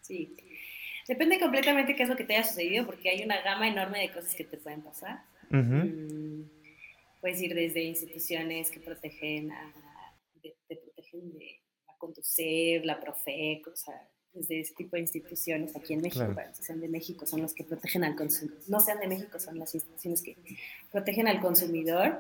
Sí. 0.01 0.35
Depende 1.07 1.39
completamente 1.39 1.95
qué 1.95 2.03
es 2.03 2.09
lo 2.09 2.15
que 2.15 2.23
te 2.23 2.35
haya 2.35 2.43
sucedido, 2.43 2.85
porque 2.85 3.09
hay 3.09 3.23
una 3.23 3.41
gama 3.41 3.67
enorme 3.67 3.99
de 3.99 4.11
cosas 4.11 4.35
que 4.35 4.43
te 4.43 4.57
pueden 4.57 4.81
pasar. 4.81 5.21
Mm, 5.49 6.43
puedes 7.19 7.41
ir 7.41 7.53
desde 7.53 7.81
instituciones 7.81 8.71
que 8.71 8.79
protegen 8.79 9.51
a, 9.51 9.73
de, 11.21 11.61
a 11.87 11.97
conducir, 11.97 12.85
la 12.85 12.99
Profec, 12.99 13.67
o 13.67 13.75
sea, 13.75 14.09
desde 14.33 14.61
ese 14.61 14.73
tipo 14.73 14.95
de 14.95 15.01
instituciones 15.01 15.75
aquí 15.75 15.93
en 15.93 16.01
México, 16.01 16.25
claro. 16.33 16.51
sean 16.53 16.81
de 16.81 16.89
México, 16.89 17.25
son 17.25 17.41
los 17.41 17.53
que 17.53 17.63
protegen 17.63 18.03
al 18.03 18.15
consumidor, 18.15 18.59
no 18.67 18.79
sean 18.79 18.99
de 18.99 19.07
México, 19.07 19.39
son 19.39 19.59
las 19.59 19.73
instituciones 19.75 20.21
que 20.23 20.35
protegen 20.91 21.27
al 21.27 21.39
consumidor, 21.39 22.19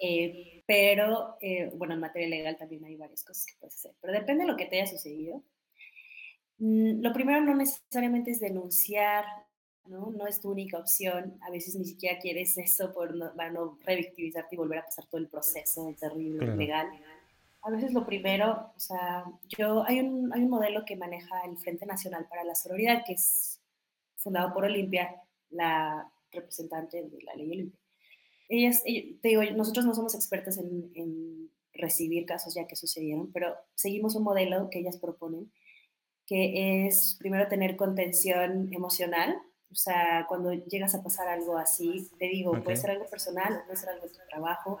eh, 0.00 0.62
pero 0.66 1.36
eh, 1.40 1.70
bueno, 1.74 1.94
en 1.94 2.00
materia 2.00 2.28
legal 2.28 2.56
también 2.56 2.84
hay 2.84 2.96
varias 2.96 3.24
cosas 3.24 3.46
que 3.46 3.54
puedes 3.58 3.76
hacer, 3.76 3.92
pero 4.00 4.12
depende 4.12 4.44
de 4.44 4.50
lo 4.50 4.56
que 4.56 4.66
te 4.66 4.80
haya 4.80 4.90
sucedido. 4.90 5.42
Mm, 6.58 7.02
lo 7.02 7.12
primero 7.12 7.40
no 7.40 7.56
necesariamente 7.56 8.30
es 8.30 8.38
denunciar, 8.38 9.24
¿no? 9.86 10.12
No 10.12 10.28
es 10.28 10.40
tu 10.40 10.52
única 10.52 10.78
opción, 10.78 11.36
a 11.40 11.50
veces 11.50 11.74
ni 11.74 11.84
siquiera 11.84 12.20
quieres 12.20 12.56
eso 12.58 12.92
por 12.92 13.16
no, 13.16 13.34
para 13.34 13.50
no 13.50 13.76
revictimizarte 13.84 14.54
y 14.54 14.58
volver 14.58 14.78
a 14.78 14.84
pasar 14.84 15.06
todo 15.06 15.20
el 15.20 15.26
proceso 15.26 15.92
terrible 15.98 16.54
legal 16.54 16.88
a 17.62 17.70
veces 17.70 17.92
lo 17.92 18.04
primero, 18.04 18.72
o 18.76 18.80
sea, 18.80 19.24
yo, 19.56 19.84
hay 19.86 20.00
un, 20.00 20.32
hay 20.32 20.42
un 20.42 20.50
modelo 20.50 20.84
que 20.84 20.96
maneja 20.96 21.42
el 21.44 21.56
Frente 21.58 21.86
Nacional 21.86 22.26
para 22.28 22.44
la 22.44 22.54
Sororidad, 22.54 23.04
que 23.06 23.12
es 23.12 23.60
fundado 24.16 24.52
por 24.52 24.64
Olimpia, 24.64 25.22
la 25.50 26.10
representante 26.32 27.02
de 27.02 27.22
la 27.22 27.34
ley 27.34 27.50
Olimpia. 27.52 27.78
Ellas, 28.48 28.82
te 28.82 29.28
digo, 29.28 29.42
nosotros 29.56 29.86
no 29.86 29.94
somos 29.94 30.14
expertos 30.14 30.58
en, 30.58 30.90
en, 30.94 31.50
recibir 31.74 32.26
casos 32.26 32.54
ya 32.54 32.66
que 32.66 32.76
sucedieron, 32.76 33.32
pero 33.32 33.54
seguimos 33.74 34.14
un 34.14 34.24
modelo 34.24 34.68
que 34.68 34.80
ellas 34.80 34.98
proponen, 34.98 35.50
que 36.26 36.86
es 36.86 37.16
primero 37.18 37.48
tener 37.48 37.76
contención 37.76 38.68
emocional, 38.72 39.40
o 39.72 39.74
sea, 39.74 40.26
cuando 40.28 40.52
llegas 40.52 40.94
a 40.94 41.02
pasar 41.02 41.28
algo 41.28 41.56
así, 41.56 42.10
te 42.18 42.26
digo, 42.26 42.62
puede 42.62 42.76
ser 42.76 42.90
algo 42.90 43.06
personal, 43.06 43.62
puede 43.64 43.78
ser 43.78 43.88
algo 43.88 44.06
de 44.06 44.12
tu 44.12 44.18
trabajo, 44.28 44.78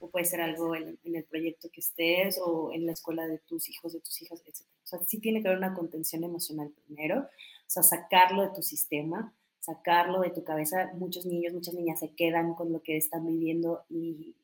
o 0.00 0.10
puede 0.10 0.24
ser 0.24 0.40
algo 0.40 0.74
en, 0.74 0.98
el 1.04 1.24
proyecto 1.24 1.68
que 1.70 1.80
estés 1.80 2.40
o 2.42 2.72
en 2.72 2.86
la 2.86 2.92
escuela 2.92 3.26
de 3.26 3.38
tus 3.38 3.68
hijos, 3.68 3.92
de 3.92 4.00
tus 4.00 4.20
hijas, 4.22 4.42
etc. 4.46 4.66
O 4.82 4.86
sea, 4.86 4.98
sí 5.06 5.18
tiene 5.18 5.42
que 5.42 5.48
haber 5.48 5.58
una 5.58 5.74
contención 5.74 6.24
emocional 6.24 6.72
primero, 6.86 7.20
o 7.20 7.28
sea, 7.70 7.82
sacarlo 7.82 8.42
de 8.42 8.54
tu 8.54 8.62
sistema, 8.62 9.34
sacarlo 9.60 10.20
de 10.20 10.30
tu 10.30 10.42
cabeza. 10.42 10.90
Muchos 10.94 11.26
niños, 11.26 11.52
muchas 11.52 11.74
niñas 11.74 12.00
se 12.00 12.14
quedan 12.14 12.54
con 12.54 12.72
lo 12.72 12.82
que 12.82 12.96
están 12.96 13.26
viviendo 13.26 13.84
y, 13.88 14.34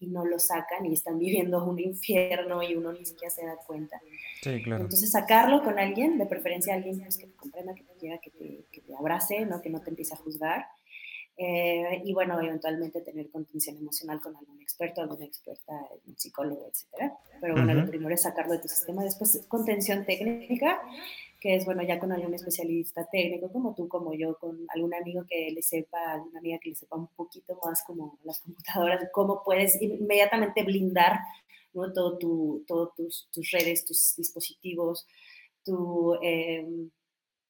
no 0.00 0.24
lo 0.24 0.38
sacan 0.38 0.86
y 0.86 0.94
están 0.94 1.18
viviendo 1.18 1.64
un 1.64 1.78
infierno 1.78 2.62
y 2.62 2.74
uno 2.74 2.92
ni 2.92 3.04
siquiera 3.04 3.30
se 3.30 3.46
da 3.46 3.56
cuenta. 3.56 4.00
Sí, 4.42 4.62
claro. 4.62 4.84
Entonces 4.84 5.10
sacarlo 5.10 5.62
con 5.62 5.78
alguien, 5.78 6.18
de 6.18 6.26
preferencia 6.26 6.74
alguien 6.74 7.00
pues, 7.00 7.16
que 7.16 7.26
te 7.26 7.34
comprenda, 7.34 7.74
que 7.74 7.84
te 7.84 7.94
quiera, 7.94 8.18
que 8.18 8.30
te, 8.30 8.64
que 8.70 8.80
te 8.80 8.94
abrace, 8.94 9.46
¿no? 9.46 9.62
que 9.62 9.70
no 9.70 9.80
te 9.80 9.90
empiece 9.90 10.14
a 10.14 10.18
juzgar. 10.18 10.66
Eh, 11.38 12.00
y 12.02 12.14
bueno, 12.14 12.40
eventualmente 12.40 13.02
tener 13.02 13.30
contención 13.30 13.76
emocional 13.76 14.20
con 14.22 14.34
algún 14.34 14.60
experto, 14.62 15.02
alguna 15.02 15.26
experta, 15.26 15.74
un 16.06 16.16
psicólogo, 16.16 16.66
etcétera. 16.66 17.12
Pero 17.40 17.54
bueno, 17.54 17.74
lo 17.74 17.86
primero 17.86 18.14
es 18.14 18.22
sacarlo 18.22 18.54
de 18.54 18.60
tu 18.60 18.68
sistema. 18.68 19.04
Después, 19.04 19.44
contención 19.46 20.06
técnica, 20.06 20.80
que 21.38 21.56
es 21.56 21.66
bueno, 21.66 21.82
ya 21.82 21.98
con 21.98 22.10
algún 22.10 22.32
especialista 22.32 23.06
técnico, 23.10 23.52
como 23.52 23.74
tú, 23.74 23.86
como 23.86 24.14
yo, 24.14 24.38
con 24.38 24.66
algún 24.74 24.94
amigo 24.94 25.24
que 25.28 25.50
le 25.50 25.60
sepa, 25.60 26.14
alguna 26.14 26.38
amiga 26.38 26.58
que 26.58 26.70
le 26.70 26.76
sepa 26.76 26.96
un 26.96 27.08
poquito 27.08 27.58
más 27.62 27.84
como 27.86 28.18
las 28.24 28.40
computadoras, 28.40 29.06
cómo 29.12 29.42
puedes 29.44 29.80
inmediatamente 29.82 30.62
blindar 30.62 31.20
¿no? 31.74 31.92
todo 31.92 32.16
tu, 32.16 32.64
todos 32.66 32.94
tus, 32.94 33.28
tus 33.30 33.50
redes, 33.50 33.84
tus 33.84 34.14
dispositivos, 34.16 35.06
tu. 35.62 36.14
Em, 36.22 36.90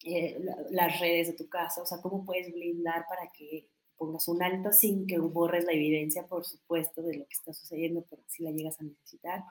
eh, 0.05 0.39
las 0.71 1.01
redes 1.01 1.29
de 1.29 1.33
tu 1.33 1.49
casa, 1.49 1.83
o 1.83 1.87
sea, 1.87 2.01
cómo 2.01 2.25
puedes 2.25 2.53
blindar 2.53 3.07
para 3.09 3.29
que 3.33 3.67
pongas 3.97 4.29
un 4.29 4.43
alto 4.43 4.73
sin 4.73 5.07
que 5.07 5.19
borres 5.19 5.65
la 5.65 5.73
evidencia, 5.73 6.27
por 6.27 6.45
supuesto, 6.45 7.03
de 7.03 7.19
lo 7.19 7.25
que 7.27 7.35
está 7.35 7.53
sucediendo, 7.53 8.05
pero 8.09 8.23
si 8.27 8.43
la 8.43 8.51
llegas 8.51 8.81
a 8.81 8.85
necesitar. 8.85 9.45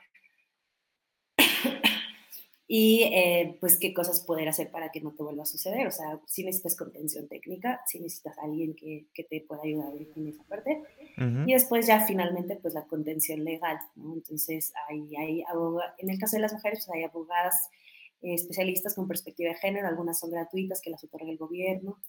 y 2.68 3.04
eh, 3.04 3.58
pues 3.60 3.78
qué 3.78 3.93
cosas 3.93 4.22
poder 4.22 4.50
hacer 4.50 4.72
para 4.72 4.91
que 4.91 5.02
no 5.02 5.12
te 5.12 5.24
vuelva 5.24 5.43
a 5.43 5.48
suceder. 5.48 5.86
O 5.88 5.91
sea, 5.91 6.20
si 6.26 6.43
necesitas 6.43 6.76
contención 6.76 7.28
técnica, 7.28 7.82
si 7.86 8.00
necesitas 8.00 8.38
alguien 8.39 8.74
que, 8.76 9.06
que 9.14 9.24
te 9.24 9.41
pueda 9.41 9.62
ayudar 9.64 9.93
en 10.16 10.28
esa 10.28 10.43
parte. 10.43 10.82
Y 11.18 11.54
después 11.54 11.88
ya 11.88 12.06
finalmente 12.06 12.58
pues 12.58 12.74
la 12.74 12.84
contención 12.88 13.46
legal, 13.46 13.78
¿no? 13.96 14.14
Entonces 14.16 14.74
hay, 14.89 15.16
hay 15.16 15.43
en 15.98 16.10
el 16.10 16.20
caso 16.20 16.36
de 16.36 16.41
las 16.41 16.52
mujeres 16.52 16.84
pues 16.86 16.98
hay 16.98 17.04
abogadas 17.04 17.70
eh, 18.22 18.34
especialistas 18.34 18.96
con 18.96 19.08
perspectiva 19.08 19.52
de 19.52 19.56
género, 19.56 19.88
algunas 19.88 20.20
son 20.20 20.32
gratuitas 20.32 20.82
que 20.82 20.89
las 20.89 21.02
otorga 21.06 21.30
el 21.30 21.38
gobierno. 21.38 22.00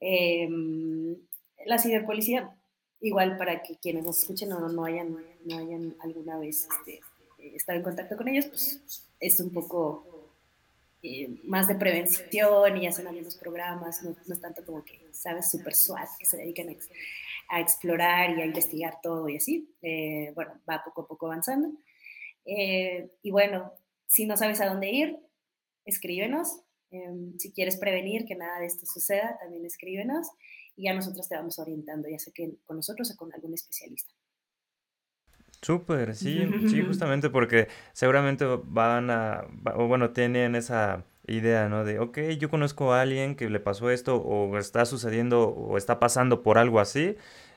Eh, 0.00 0.48
la 1.66 1.78
ciberpolicía, 1.78 2.54
igual 3.00 3.36
para 3.36 3.62
que 3.62 3.76
quienes 3.76 4.04
nos 4.04 4.18
escuchen 4.18 4.52
o 4.52 4.60
no, 4.60 4.68
no, 4.68 4.84
hayan, 4.84 5.16
no 5.44 5.58
hayan 5.58 5.96
alguna 6.00 6.38
vez 6.38 6.66
este, 6.78 7.00
estado 7.38 7.78
en 7.78 7.84
contacto 7.84 8.16
con 8.16 8.28
ellos, 8.28 8.46
pues 8.46 9.08
es 9.20 9.40
un 9.40 9.50
poco 9.50 10.32
eh, 11.02 11.28
más 11.44 11.68
de 11.68 11.74
prevención 11.74 12.78
y 12.78 12.86
hacen 12.86 13.06
algunos 13.06 13.36
programas, 13.36 14.02
no, 14.02 14.16
no 14.26 14.34
es 14.34 14.40
tanto 14.40 14.64
como 14.64 14.82
que, 14.84 15.06
¿sabes? 15.12 15.50
Super 15.50 15.74
SWAT, 15.74 16.08
que 16.18 16.24
se 16.24 16.38
dedican 16.38 16.74
a, 17.50 17.60
explorar 17.60 18.36
y 18.36 18.40
a 18.40 18.46
investigar 18.46 19.00
todo 19.02 19.28
y 19.28 19.36
así. 19.36 19.70
Eh, 19.82 20.32
bueno, 20.34 20.58
va 20.68 20.82
poco 20.82 21.02
a 21.02 21.06
poco 21.06 21.26
avanzando. 21.26 21.72
Eh, 22.46 23.10
y 23.22 23.30
bueno, 23.30 23.72
si 24.06 24.24
no 24.26 24.36
sabes 24.36 24.62
a 24.62 24.66
dónde 24.66 24.90
ir, 24.90 25.18
escríbenos. 25.84 26.60
Em, 26.90 27.36
si 27.38 27.52
quieres 27.52 27.76
prevenir 27.76 28.24
que 28.24 28.34
nada 28.34 28.60
de 28.60 28.66
esto 28.66 28.86
suceda, 28.86 29.36
también 29.40 29.66
escríbenos 29.66 30.28
y 30.76 30.84
ya 30.84 30.94
nosotros 30.94 31.28
te 31.28 31.36
vamos 31.36 31.58
orientando, 31.58 32.08
ya 32.08 32.18
sea 32.18 32.32
que 32.34 32.56
con 32.64 32.76
nosotros 32.76 33.10
o 33.12 33.16
con 33.16 33.32
algún 33.32 33.54
especialista. 33.54 34.12
Súper, 35.62 36.14
sí, 36.14 36.46
sí, 36.68 36.82
justamente 36.86 37.30
porque 37.30 37.68
seguramente 37.92 38.44
van 38.64 39.10
a, 39.10 39.46
o 39.76 39.86
bueno, 39.86 40.10
tienen 40.10 40.54
esa 40.56 41.04
idea, 41.26 41.68
¿no? 41.70 41.84
De, 41.84 41.98
ok, 41.98 42.18
yo 42.38 42.50
conozco 42.50 42.92
a 42.92 43.00
alguien 43.00 43.34
que 43.34 43.48
le 43.48 43.60
pasó 43.60 43.90
esto 43.90 44.16
o 44.16 44.58
está 44.58 44.84
sucediendo 44.84 45.48
o 45.48 45.78
está 45.78 45.98
pasando 45.98 46.42
por 46.42 46.58
algo 46.58 46.80
así. 46.80 47.16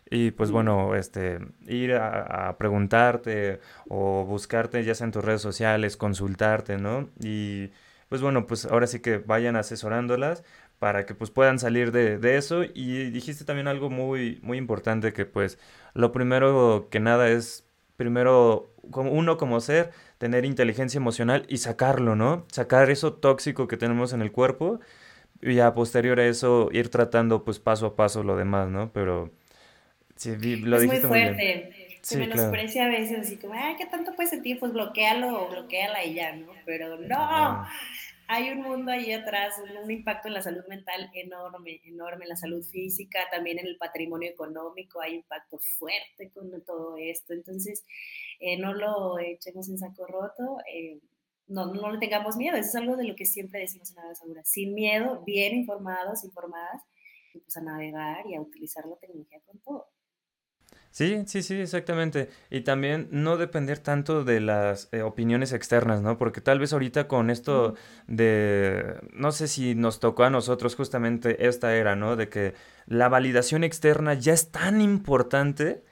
Y 0.10 0.32
pues 0.32 0.52
bueno, 0.52 0.96
este, 0.96 1.40
ir 1.68 1.96
a, 1.96 2.48
a, 2.48 2.58
preguntarte 2.58 3.60
o 3.90 4.24
buscarte 4.24 4.82
ya 4.86 4.96
sea 4.96 5.04
en 5.04 5.12
tus 5.12 5.26
redes 5.26 5.42
sociales, 5.42 5.98
consultarte, 5.98 6.78
¿no? 6.78 7.10
Y 7.20 7.72
pues 8.08 8.22
bueno, 8.22 8.48
pues 8.48 8.66
ahora 8.66 8.88
sí 8.88 9.02
que 9.02 9.18
vayan 9.18 9.58
asesorándolas 9.58 10.46
para 10.80 11.06
que 11.06 11.16
pues 11.16 11.32
puedan 11.32 11.60
salir 11.60 11.92
de, 11.92 12.18
de, 12.18 12.38
eso. 12.38 12.64
Y 12.64 13.10
dijiste 13.10 13.46
también 13.46 13.68
algo 13.68 13.90
muy, 13.90 14.40
muy 14.44 14.58
importante 14.58 15.14
que 15.14 15.26
pues 15.26 15.58
lo 15.94 16.12
primero 16.12 16.88
que 16.92 17.00
nada 17.00 17.30
es, 17.30 17.66
primero, 17.96 18.74
como 18.92 19.12
uno 19.12 19.38
como 19.38 19.60
ser, 19.60 19.92
tener 20.18 20.46
inteligencia 20.46 20.98
emocional 20.98 21.46
y 21.50 21.58
sacarlo, 21.58 22.16
¿no? 22.16 22.46
Sacar 22.52 22.90
eso 22.90 23.14
tóxico 23.14 23.68
que 23.68 23.78
tenemos 23.78 24.14
en 24.14 24.22
el 24.22 24.32
cuerpo 24.32 24.80
y 25.42 25.60
a 25.60 25.74
posterior 25.74 26.20
a 26.20 26.28
eso 26.28 26.70
ir 26.72 26.90
tratando 26.90 27.44
pues 27.44 27.60
paso 27.60 27.88
a 27.88 27.96
paso 27.96 28.24
lo 28.24 28.36
demás, 28.36 28.70
¿no? 28.70 28.92
Pero 28.94 29.32
sí, 30.16 30.36
lo 30.58 30.78
es 30.78 30.84
dijiste 30.84 31.08
muy 31.08 31.20
fuerte. 31.20 31.36
Muy 31.36 31.46
bien. 31.46 31.88
Se 32.02 32.18
menosprecia 32.18 32.86
a 32.86 32.88
veces 32.88 33.20
así 33.20 33.36
como, 33.36 33.54
ay, 33.54 33.76
¿qué 33.76 33.86
tanto 33.86 34.16
puedes 34.16 34.30
sentir? 34.30 34.60
Pues 34.60 34.72
bloquealo 34.72 35.42
o 35.42 35.50
bloqueala 35.50 36.06
y 36.06 36.14
ya, 36.14 36.34
¿no? 36.38 36.48
Pero 36.66 36.98
no, 36.98 37.68
hay 38.28 38.50
un 38.52 38.62
mundo 38.62 38.92
ahí 38.92 39.12
atrás, 39.14 39.56
un, 39.84 39.90
impacto 39.90 40.28
en 40.28 40.34
la 40.34 40.42
salud 40.42 40.64
mental 40.68 41.10
enorme, 41.14 41.82
enorme, 41.86 42.26
en 42.26 42.30
la 42.30 42.36
salud 42.36 42.64
física, 42.64 43.20
también 43.32 43.60
en 43.60 43.68
el 43.68 43.78
patrimonio 43.78 44.30
económico, 44.30 45.02
hay 45.02 45.16
impacto 45.16 45.58
fuerte 45.60 46.30
con 46.34 46.50
todo 46.66 46.98
esto. 46.98 47.34
Entonces, 47.34 47.84
eh, 48.40 48.58
no 48.58 48.74
lo 48.74 49.18
echemos 49.20 49.70
en 49.70 49.78
saco 49.78 50.06
roto, 50.06 50.58
eh, 50.72 51.00
no, 51.48 51.74
no 51.74 51.92
le 51.92 52.00
tengamos 52.00 52.36
miedo, 52.36 52.58
eso 52.58 52.70
es 52.70 52.76
algo 52.76 52.98
de 52.98 53.06
lo 53.06 53.16
que 53.16 53.26
siempre 53.26 53.62
decimos 53.62 53.92
en 53.92 54.08
la 54.08 54.16
Segura, 54.16 54.44
sin 54.44 54.74
miedo, 54.74 55.24
bien 55.26 55.56
informados, 55.56 56.26
informadas, 56.26 56.82
y 57.34 57.40
pues 57.40 57.56
a 57.58 57.62
navegar 57.62 58.26
y 58.28 58.36
a 58.36 58.42
utilizar 58.42 58.86
la 58.86 58.98
tecnología 58.98 59.40
con 59.46 59.60
todo. 59.60 59.88
Sí, 60.98 61.26
sí, 61.28 61.44
sí, 61.44 61.54
exactamente. 61.62 62.28
Y 62.50 62.62
también 62.62 63.08
no 63.12 63.38
depender 63.38 63.78
tanto 63.78 64.24
de 64.24 64.40
las 64.42 64.90
eh, 64.92 65.04
opiniones 65.04 65.54
externas, 65.54 66.02
¿no? 66.02 66.18
Porque 66.18 66.42
tal 66.42 66.58
vez 66.58 66.74
ahorita 66.74 67.08
con 67.08 67.30
esto 67.30 67.76
de, 68.08 68.96
no 69.14 69.32
sé 69.32 69.48
si 69.48 69.76
nos 69.76 70.00
tocó 70.00 70.24
a 70.24 70.32
nosotros 70.32 70.76
justamente 70.76 71.46
esta 71.48 71.76
era, 71.76 71.96
¿no? 71.96 72.16
De 72.16 72.30
que 72.30 72.56
la 72.88 73.10
validación 73.10 73.64
externa 73.64 74.16
ya 74.16 74.34
es 74.34 74.50
tan 74.50 74.82
importante 74.82 75.84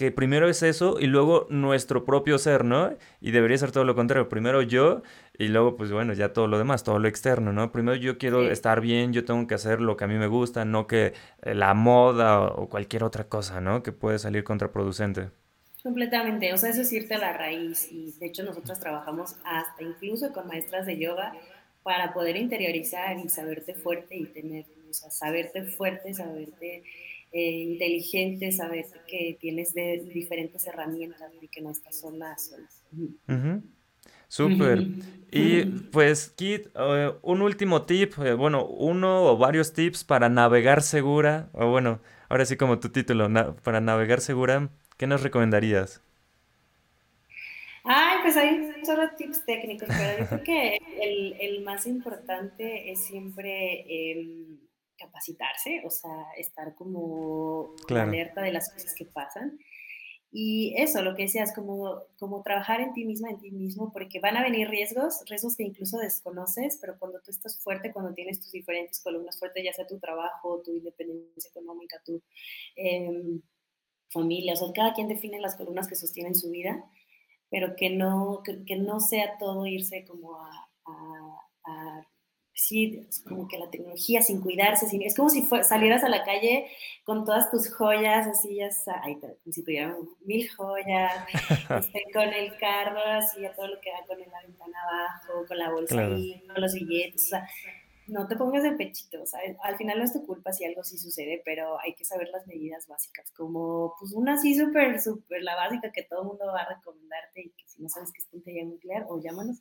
que 0.00 0.10
primero 0.10 0.48
es 0.48 0.62
eso 0.62 0.96
y 0.98 1.08
luego 1.08 1.46
nuestro 1.50 2.06
propio 2.06 2.38
ser, 2.38 2.64
¿no? 2.64 2.96
Y 3.20 3.32
debería 3.32 3.58
ser 3.58 3.70
todo 3.70 3.84
lo 3.84 3.94
contrario. 3.94 4.30
Primero 4.30 4.62
yo 4.62 5.02
y 5.36 5.48
luego, 5.48 5.76
pues 5.76 5.92
bueno, 5.92 6.14
ya 6.14 6.32
todo 6.32 6.46
lo 6.46 6.56
demás, 6.56 6.84
todo 6.84 6.98
lo 6.98 7.06
externo, 7.06 7.52
¿no? 7.52 7.70
Primero 7.70 7.96
yo 7.96 8.16
quiero 8.16 8.50
estar 8.50 8.80
bien, 8.80 9.12
yo 9.12 9.26
tengo 9.26 9.46
que 9.46 9.54
hacer 9.54 9.82
lo 9.82 9.98
que 9.98 10.04
a 10.04 10.06
mí 10.06 10.14
me 10.14 10.26
gusta, 10.26 10.64
no 10.64 10.86
que 10.86 11.12
eh, 11.42 11.54
la 11.54 11.74
moda 11.74 12.40
o 12.40 12.70
cualquier 12.70 13.04
otra 13.04 13.24
cosa, 13.24 13.60
¿no? 13.60 13.82
Que 13.82 13.92
puede 13.92 14.18
salir 14.18 14.42
contraproducente. 14.42 15.28
Completamente, 15.82 16.50
o 16.54 16.56
sea, 16.56 16.70
eso 16.70 16.80
es 16.80 16.90
irte 16.94 17.16
a 17.16 17.18
la 17.18 17.34
raíz 17.34 17.92
y 17.92 18.12
de 18.18 18.24
hecho 18.24 18.42
nosotros 18.42 18.80
trabajamos 18.80 19.36
hasta 19.44 19.82
incluso 19.82 20.32
con 20.32 20.46
maestras 20.46 20.86
de 20.86 20.98
yoga 20.98 21.34
para 21.82 22.14
poder 22.14 22.38
interiorizar 22.38 23.18
y 23.18 23.28
saberte 23.28 23.74
fuerte 23.74 24.16
y 24.16 24.24
tener, 24.24 24.64
o 24.88 24.94
sea, 24.94 25.10
saberte 25.10 25.64
fuerte, 25.64 26.14
saberte 26.14 26.84
eh, 27.32 27.50
inteligente, 27.50 28.52
saber 28.52 28.86
que 29.06 29.36
tienes 29.40 29.74
de 29.74 30.02
diferentes 30.12 30.66
herramientas 30.66 31.32
y 31.40 31.48
que 31.48 31.60
no 31.60 31.70
estás 31.70 32.00
sola. 32.00 32.36
sola. 32.36 32.68
Súper. 34.28 34.86
Y 35.32 35.64
pues, 35.64 36.30
Kit, 36.30 36.68
eh, 36.74 37.12
un 37.22 37.42
último 37.42 37.84
tip, 37.84 38.14
eh, 38.18 38.34
bueno, 38.34 38.64
uno 38.64 39.24
o 39.24 39.36
varios 39.36 39.72
tips 39.72 40.04
para 40.04 40.28
navegar 40.28 40.82
segura, 40.82 41.50
o 41.52 41.68
bueno, 41.68 42.00
ahora 42.28 42.44
sí 42.44 42.56
como 42.56 42.78
tu 42.78 42.90
título, 42.90 43.28
para 43.62 43.80
navegar 43.80 44.20
segura, 44.20 44.70
¿qué 44.96 45.06
nos 45.06 45.22
recomendarías? 45.22 46.02
Ay, 47.84 48.18
pues 48.22 48.36
hay 48.36 48.84
solo 48.84 49.10
tips 49.16 49.44
técnicos, 49.44 49.88
pero 49.88 50.18
yo 50.18 50.28
creo 50.28 50.42
que 50.42 50.78
el, 51.02 51.36
el 51.40 51.62
más 51.62 51.86
importante 51.86 52.90
es 52.92 53.06
siempre 53.06 53.84
em, 53.88 54.58
capacitarse, 55.00 55.82
o 55.84 55.90
sea, 55.90 56.32
estar 56.36 56.74
como 56.74 57.74
alerta 57.88 58.42
de 58.42 58.52
las 58.52 58.70
cosas 58.70 58.94
que 58.94 59.06
pasan. 59.06 59.58
Y 60.32 60.74
eso, 60.76 61.02
lo 61.02 61.16
que 61.16 61.24
decías, 61.24 61.52
como, 61.52 62.04
como 62.18 62.42
trabajar 62.42 62.80
en 62.80 62.92
ti 62.92 63.04
misma, 63.04 63.30
en 63.30 63.40
ti 63.40 63.50
mismo, 63.50 63.92
porque 63.92 64.20
van 64.20 64.36
a 64.36 64.42
venir 64.42 64.68
riesgos, 64.68 65.24
riesgos 65.26 65.56
que 65.56 65.64
incluso 65.64 65.98
desconoces, 65.98 66.78
pero 66.80 66.96
cuando 67.00 67.20
tú 67.20 67.32
estás 67.32 67.60
fuerte, 67.60 67.92
cuando 67.92 68.14
tienes 68.14 68.40
tus 68.40 68.52
diferentes 68.52 69.00
columnas 69.00 69.38
fuertes, 69.38 69.64
ya 69.64 69.72
sea 69.72 69.88
tu 69.88 69.98
trabajo, 69.98 70.62
tu 70.64 70.72
independencia 70.72 71.50
económica, 71.50 72.00
tu 72.04 72.22
em, 72.76 73.42
familia, 74.10 74.52
o 74.52 74.56
sea, 74.56 74.68
cada 74.72 74.94
quien 74.94 75.08
define 75.08 75.40
las 75.40 75.56
columnas 75.56 75.88
que 75.88 75.96
sostienen 75.96 76.36
su 76.36 76.50
vida, 76.50 76.84
pero 77.50 77.74
que 77.74 77.90
no, 77.90 78.42
que, 78.44 78.76
no 78.76 79.00
sea 79.00 79.36
todo 79.38 79.66
irse 79.66 80.04
como 80.04 80.36
a, 80.36 80.70
a 81.64 82.06
sí, 82.54 83.06
es 83.08 83.22
como 83.22 83.48
que 83.48 83.58
la 83.58 83.70
tecnología 83.70 84.22
sin 84.22 84.40
cuidarse, 84.40 84.88
sin, 84.88 85.02
es 85.02 85.16
como 85.16 85.28
si 85.28 85.42
salieras 85.42 86.04
a 86.04 86.08
la 86.08 86.24
calle 86.24 86.66
con 87.04 87.24
todas 87.24 87.50
tus 87.50 87.72
joyas, 87.72 88.26
así 88.26 88.56
ya 88.56 88.68
ay, 89.02 89.16
como 89.16 89.34
si 89.50 89.62
tuvieran 89.64 89.96
mil 90.24 90.48
joyas, 90.50 91.24
este, 91.80 92.04
con 92.12 92.28
el 92.28 92.56
carro, 92.58 93.00
así 93.04 93.44
a 93.44 93.54
todo 93.54 93.68
lo 93.68 93.80
que 93.80 93.90
da 93.90 94.06
con 94.06 94.18
la 94.18 94.42
ventana 94.42 94.78
abajo, 94.82 95.46
con 95.46 95.58
la 95.58 95.70
bolsa 95.70 96.06
ahí, 96.06 96.42
con 96.46 96.60
los 96.60 96.74
billetes, 96.74 97.24
o 97.24 97.28
sea, 97.28 97.48
no 98.10 98.26
te 98.26 98.36
pongas 98.36 98.62
de 98.62 98.72
pechito, 98.72 99.24
¿sabes? 99.24 99.56
Al 99.62 99.76
final 99.76 99.98
no 99.98 100.04
es 100.04 100.12
tu 100.12 100.26
culpa 100.26 100.52
si 100.52 100.64
algo 100.64 100.82
sí 100.82 100.98
sucede, 100.98 101.42
pero 101.44 101.80
hay 101.80 101.94
que 101.94 102.04
saber 102.04 102.28
las 102.28 102.46
medidas 102.46 102.86
básicas, 102.88 103.30
como 103.32 103.94
pues 103.98 104.12
una 104.12 104.34
así 104.34 104.56
súper, 104.58 105.00
súper, 105.00 105.42
la 105.42 105.54
básica 105.54 105.92
que 105.92 106.02
todo 106.02 106.22
el 106.22 106.28
mundo 106.28 106.46
va 106.46 106.62
a 106.62 106.74
recomendarte 106.74 107.42
y 107.42 107.50
que 107.50 107.68
si 107.68 107.80
no 107.82 107.88
sabes 107.88 108.12
que 108.12 108.18
es 108.18 108.26
puntería 108.26 108.64
nuclear 108.64 109.06
o 109.08 109.20
llámanos, 109.20 109.60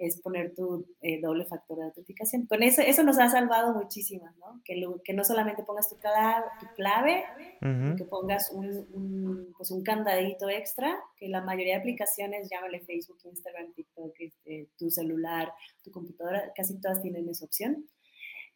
es 0.00 0.20
poner 0.20 0.54
tu 0.54 0.86
eh, 1.02 1.20
doble 1.20 1.44
factor 1.44 1.76
de 1.76 1.84
autenticación. 1.84 2.46
Con 2.46 2.62
eso, 2.62 2.80
eso 2.80 3.02
nos 3.02 3.18
ha 3.18 3.28
salvado 3.28 3.74
muchísimas, 3.74 4.34
¿no? 4.38 4.60
Que, 4.64 4.82
que 5.04 5.12
no 5.12 5.24
solamente 5.24 5.62
pongas 5.62 5.90
tu 5.90 5.98
clave, 5.98 6.46
tu 6.58 6.66
clave 6.74 7.24
que 7.60 8.04
pongas 8.04 8.50
un, 8.50 8.66
un, 8.94 9.54
pues 9.56 9.70
un 9.70 9.82
candadito 9.82 10.48
extra, 10.48 10.98
que 11.16 11.28
la 11.28 11.42
mayoría 11.42 11.74
de 11.74 11.80
aplicaciones, 11.80 12.48
llámale 12.50 12.80
Facebook, 12.80 13.18
Instagram, 13.24 13.74
TikTok, 13.74 14.14
este, 14.18 14.68
tu 14.78 14.90
celular, 14.90 15.52
tu 15.84 15.90
computadora, 15.90 16.50
casi 16.56 16.80
todas 16.80 17.02
tienen 17.02 17.28
esa 17.28 17.44
opción. 17.44 17.86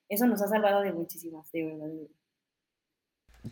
Eso 0.09 0.27
nos 0.27 0.41
ha 0.41 0.49
salvado 0.49 0.81
de 0.81 0.93
muchísimas, 0.93 1.51
de 1.53 1.65
verdad. 1.65 1.89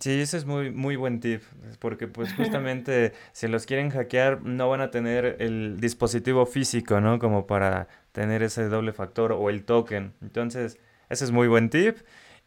Sí, 0.00 0.20
ese 0.20 0.38
es 0.38 0.46
muy, 0.46 0.70
muy 0.70 0.96
buen 0.96 1.20
tip, 1.20 1.42
porque 1.78 2.08
pues 2.08 2.32
justamente 2.32 3.12
si 3.32 3.46
los 3.46 3.66
quieren 3.66 3.90
hackear 3.90 4.42
no 4.42 4.68
van 4.70 4.80
a 4.80 4.90
tener 4.90 5.36
el 5.38 5.80
dispositivo 5.80 6.46
físico, 6.46 7.00
¿no? 7.00 7.18
Como 7.18 7.46
para 7.46 7.88
tener 8.12 8.42
ese 8.42 8.68
doble 8.68 8.92
factor 8.92 9.32
o 9.32 9.50
el 9.50 9.64
token. 9.64 10.14
Entonces, 10.22 10.78
ese 11.10 11.24
es 11.24 11.30
muy 11.30 11.46
buen 11.46 11.68
tip. 11.68 11.98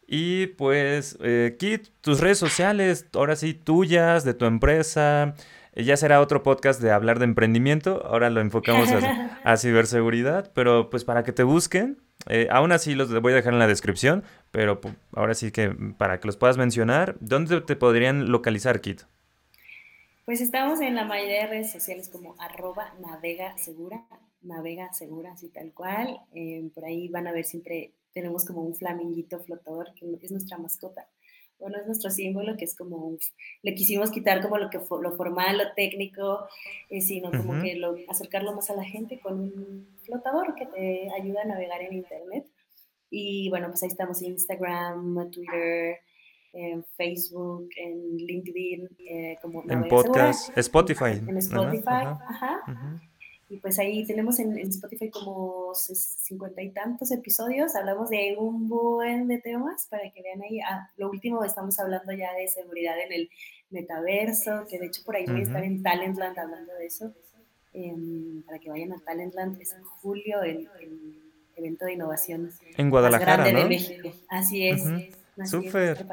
Y 0.08 0.48
pues, 0.48 1.18
eh, 1.20 1.56
Kit, 1.58 1.88
tus 2.00 2.20
redes 2.20 2.38
sociales, 2.38 3.06
ahora 3.14 3.36
sí, 3.36 3.54
tuyas, 3.54 4.24
de 4.24 4.34
tu 4.34 4.44
empresa. 4.46 5.34
Ya 5.74 5.96
será 5.96 6.20
otro 6.20 6.42
podcast 6.42 6.80
de 6.80 6.90
hablar 6.90 7.18
de 7.18 7.26
emprendimiento. 7.26 8.04
Ahora 8.06 8.30
lo 8.30 8.40
enfocamos 8.40 8.90
a, 8.90 9.40
a 9.44 9.56
ciberseguridad, 9.56 10.50
pero 10.54 10.90
pues 10.90 11.04
para 11.04 11.22
que 11.22 11.32
te 11.32 11.42
busquen, 11.42 11.98
eh, 12.28 12.48
aún 12.50 12.72
así 12.72 12.94
los 12.94 13.12
voy 13.20 13.32
a 13.32 13.36
dejar 13.36 13.52
en 13.52 13.58
la 13.58 13.66
descripción, 13.66 14.24
pero 14.50 14.80
ahora 15.14 15.34
sí 15.34 15.52
que 15.52 15.70
para 15.98 16.18
que 16.20 16.26
los 16.26 16.36
puedas 16.36 16.56
mencionar, 16.56 17.16
¿dónde 17.20 17.60
te 17.60 17.76
podrían 17.76 18.30
localizar, 18.30 18.80
Kit? 18.80 19.02
Pues 20.24 20.40
estamos 20.40 20.80
en 20.80 20.96
la 20.96 21.04
mayoría 21.04 21.42
de 21.42 21.46
redes 21.46 21.70
sociales 21.70 22.08
como 22.08 22.34
arroba 22.40 22.92
navega 23.00 23.56
segura, 23.58 24.04
navega 24.42 24.92
segura, 24.92 25.32
así 25.32 25.48
tal 25.48 25.72
cual. 25.72 26.20
Eh, 26.34 26.68
por 26.74 26.84
ahí 26.84 27.08
van 27.08 27.28
a 27.28 27.32
ver 27.32 27.44
siempre, 27.44 27.92
tenemos 28.12 28.44
como 28.44 28.62
un 28.62 28.74
flaminguito 28.74 29.38
flotador, 29.38 29.94
que 29.94 30.18
es 30.20 30.32
nuestra 30.32 30.58
mascota 30.58 31.06
bueno, 31.58 31.78
es 31.78 31.86
nuestro 31.86 32.10
símbolo, 32.10 32.56
que 32.56 32.64
es 32.64 32.76
como, 32.76 33.16
le 33.62 33.74
quisimos 33.74 34.10
quitar 34.10 34.42
como 34.42 34.58
lo 34.58 34.70
que 34.70 34.78
lo 34.78 35.12
formal, 35.12 35.58
lo 35.58 35.72
técnico, 35.74 36.46
eh, 36.90 37.00
sino 37.00 37.30
como 37.30 37.62
que 37.62 37.76
lo, 37.76 37.96
acercarlo 38.08 38.54
más 38.54 38.70
a 38.70 38.76
la 38.76 38.84
gente 38.84 39.20
con 39.20 39.40
un 39.40 39.88
flotador 40.04 40.54
que 40.54 40.66
te 40.66 41.10
ayuda 41.12 41.42
a 41.42 41.46
navegar 41.46 41.82
en 41.82 41.94
Internet. 41.94 42.46
Y 43.10 43.48
bueno, 43.50 43.68
pues 43.68 43.82
ahí 43.82 43.88
estamos 43.88 44.20
en 44.22 44.32
Instagram, 44.32 45.30
Twitter, 45.30 46.00
en 46.52 46.84
Facebook, 46.96 47.68
en 47.76 48.16
LinkedIn, 48.16 48.88
eh, 49.08 49.36
como... 49.40 49.62
En 49.68 49.88
podcast, 49.88 50.56
Spotify. 50.56 51.20
En 51.26 51.36
Spotify, 51.38 52.06
ajá. 52.28 52.62
Y 53.48 53.58
pues 53.58 53.78
ahí 53.78 54.04
tenemos 54.06 54.40
en, 54.40 54.58
Spotify 54.58 55.08
como 55.10 55.72
cincuenta 55.74 56.62
y 56.62 56.70
tantos 56.70 57.12
episodios. 57.12 57.76
Hablamos 57.76 58.10
de 58.10 58.36
un 58.38 58.68
buen 58.68 59.28
de 59.28 59.38
temas 59.38 59.86
para 59.88 60.10
que 60.10 60.22
vean 60.22 60.42
ahí. 60.42 60.60
Ah, 60.60 60.90
lo 60.96 61.10
último, 61.10 61.44
estamos 61.44 61.78
hablando 61.78 62.12
ya 62.12 62.34
de 62.34 62.48
seguridad 62.48 62.94
en 62.98 63.12
el 63.12 63.30
metaverso, 63.70 64.66
que 64.68 64.78
de 64.78 64.86
hecho 64.86 65.02
por 65.04 65.16
ahí 65.16 65.26
voy 65.26 65.40
a 65.40 65.44
estar 65.44 65.62
en 65.62 65.82
Talentland 65.82 66.38
hablando 66.38 66.72
de 66.74 66.86
eso. 66.86 67.12
Em, 67.72 68.42
para 68.42 68.58
que 68.58 68.70
vayan 68.70 68.92
a 68.92 68.98
Talentland, 68.98 69.60
es 69.60 69.74
en 69.74 69.82
julio 69.84 70.42
el, 70.42 70.68
evento 71.56 71.86
de 71.86 71.94
innovación 71.94 72.50
en 72.76 72.90
Guadalajara, 72.90 73.38
más 73.38 73.46
grande 73.46 73.62
de 73.62 73.68
México. 73.68 74.12
Así 74.28 74.68
es. 74.68 74.82
Súper. 75.44 76.06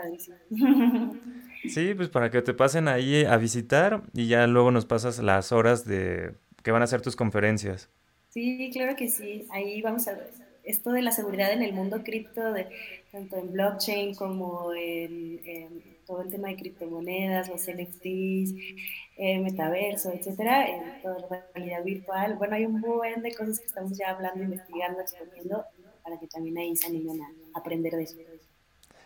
Sí, 1.69 1.93
pues 1.95 2.09
para 2.09 2.29
que 2.29 2.41
te 2.41 2.53
pasen 2.53 2.89
ahí 2.89 3.23
a 3.23 3.37
visitar 3.37 4.03
y 4.13 4.27
ya 4.27 4.45
luego 4.47 4.71
nos 4.71 4.85
pasas 4.85 5.19
las 5.19 5.53
horas 5.53 5.85
de 5.85 6.35
que 6.63 6.71
van 6.71 6.81
a 6.81 6.87
ser 6.87 7.01
tus 7.01 7.15
conferencias. 7.15 7.89
Sí, 8.29 8.71
claro 8.73 8.95
que 8.95 9.09
sí. 9.09 9.45
Ahí 9.51 9.81
vamos 9.81 10.07
a 10.07 10.13
ver 10.13 10.31
esto 10.63 10.91
de 10.91 11.01
la 11.01 11.11
seguridad 11.11 11.51
en 11.51 11.61
el 11.61 11.73
mundo 11.73 12.03
cripto, 12.03 12.53
de, 12.53 12.69
tanto 13.11 13.37
en 13.37 13.51
blockchain 13.51 14.15
como 14.15 14.73
en, 14.73 15.83
todo 16.05 16.21
el 16.21 16.29
tema 16.29 16.49
de 16.49 16.55
criptomonedas, 16.55 17.49
los 17.49 17.61
NFTs, 17.61 18.55
eh, 19.17 19.39
metaverso, 19.39 20.11
etcétera, 20.11 20.67
en 20.67 21.01
toda 21.01 21.19
la 21.19 21.45
realidad 21.53 21.83
virtual. 21.83 22.35
Bueno, 22.35 22.55
hay 22.55 22.65
un 22.65 22.81
buen 22.81 23.21
de 23.21 23.33
cosas 23.33 23.59
que 23.59 23.67
estamos 23.67 23.97
ya 23.97 24.09
hablando, 24.09 24.43
investigando, 24.43 25.01
exponiendo, 25.01 25.65
para 26.03 26.19
que 26.19 26.27
también 26.27 26.57
ahí 26.57 26.75
se 26.75 26.87
animen 26.87 27.21
a 27.21 27.59
aprender 27.59 27.93
de 27.93 28.03
eso. 28.03 28.17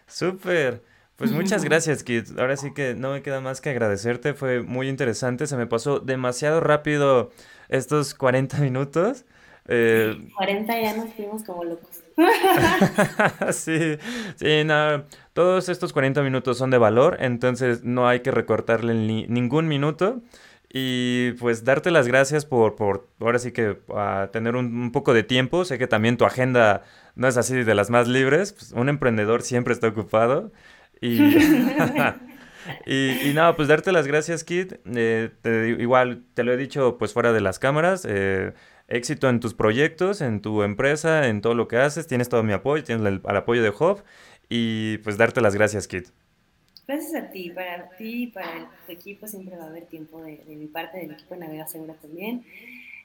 Súper. 0.08 0.82
Pues 1.18 1.32
muchas 1.32 1.64
gracias, 1.66 2.04
Kit. 2.04 2.40
Ahora 2.40 2.56
sí 2.56 2.74
que 2.74 2.96
no 2.96 3.12
me 3.12 3.22
queda 3.22 3.42
más 3.42 3.60
que 3.60 3.70
agradecerte. 3.72 4.34
Fue 4.34 4.62
muy 4.62 4.88
interesante. 4.88 5.48
Se 5.48 5.58
me 5.58 5.68
pasó 5.68 6.00
demasiado 6.00 6.62
rápido 6.62 7.32
estos 7.68 8.14
40 8.14 8.60
minutos. 8.60 9.26
Eh... 9.68 10.16
40 10.38 10.82
ya 10.82 10.96
nos 10.96 11.14
fuimos 11.14 11.44
como 11.44 11.66
locos. 11.66 12.04
sí, 13.52 13.98
sí, 14.38 14.64
no, 14.66 15.04
todos 15.34 15.70
estos 15.70 15.94
40 15.94 16.24
minutos 16.24 16.58
son 16.58 16.72
de 16.72 16.80
valor, 16.80 17.18
entonces 17.20 17.84
no 17.84 18.08
hay 18.08 18.22
que 18.22 18.32
recortarle 18.32 18.96
ni, 18.96 19.28
ningún 19.28 19.68
minuto. 19.68 20.22
Y 20.74 21.34
pues 21.34 21.64
darte 21.64 21.92
las 21.92 22.08
gracias 22.08 22.46
por, 22.46 22.76
por 22.76 23.08
ahora 23.20 23.40
sí 23.40 23.52
que 23.52 23.78
a 23.96 24.30
tener 24.34 24.56
un, 24.56 24.66
un, 24.66 24.92
poco 24.92 25.14
de 25.14 25.24
tiempo. 25.24 25.64
Sé 25.64 25.78
que 25.78 25.88
también 25.88 26.18
tu 26.18 26.26
agenda 26.26 26.84
no 27.16 27.28
es 27.28 27.38
así 27.38 27.64
de 27.64 27.76
las 27.76 27.90
más 27.90 28.08
libres. 28.08 28.54
Pues 28.54 28.74
un 28.74 28.90
emprendedor 28.90 29.44
siempre 29.44 29.74
está 29.74 29.88
ocupado. 29.88 30.52
Y, 32.86 33.30
y, 33.30 33.34
nada, 33.34 33.56
pues 33.56 33.68
darte 33.68 33.92
las 33.92 34.08
gracias, 34.08 34.44
Kit. 34.44 34.74
Eh, 34.86 35.32
igual 35.80 36.24
te 36.34 36.44
lo 36.44 36.54
he 36.54 36.58
dicho 36.58 36.98
pues 36.98 37.14
fuera 37.14 37.34
de 37.34 37.42
las 37.42 37.60
cámaras. 37.60 38.06
Eh, 38.08 38.54
éxito 38.88 39.30
en 39.30 39.40
tus 39.40 39.54
proyectos, 39.54 40.22
en 40.22 40.42
tu 40.42 40.64
empresa, 40.64 41.28
en 41.28 41.42
todo 41.42 41.56
lo 41.56 41.68
que 41.68 41.78
haces. 41.78 42.08
Tienes 42.08 42.30
todo 42.30 42.44
mi 42.44 42.54
apoyo, 42.54 42.84
tienes 42.84 43.06
el, 43.06 43.22
apoyo 43.36 43.64
de 43.64 43.74
Hop. 43.78 44.04
Y 44.50 44.98
pues 45.00 45.18
darte 45.18 45.42
las 45.42 45.56
gracias, 45.56 45.88
Kit. 45.88 46.08
Gracias 46.88 47.22
a 47.22 47.30
ti, 47.30 47.50
para 47.50 47.90
ti 47.98 48.24
y 48.24 48.28
para 48.28 48.72
tu 48.86 48.94
equipo 48.94 49.28
siempre 49.28 49.58
va 49.58 49.66
a 49.66 49.68
haber 49.68 49.88
tiempo 49.88 50.22
de, 50.22 50.42
mi 50.48 50.68
parte, 50.68 51.00
del 51.00 51.12
equipo 51.12 51.34
de 51.34 51.42
Navega 51.42 51.68
Segura 51.68 51.96
también. 51.96 52.46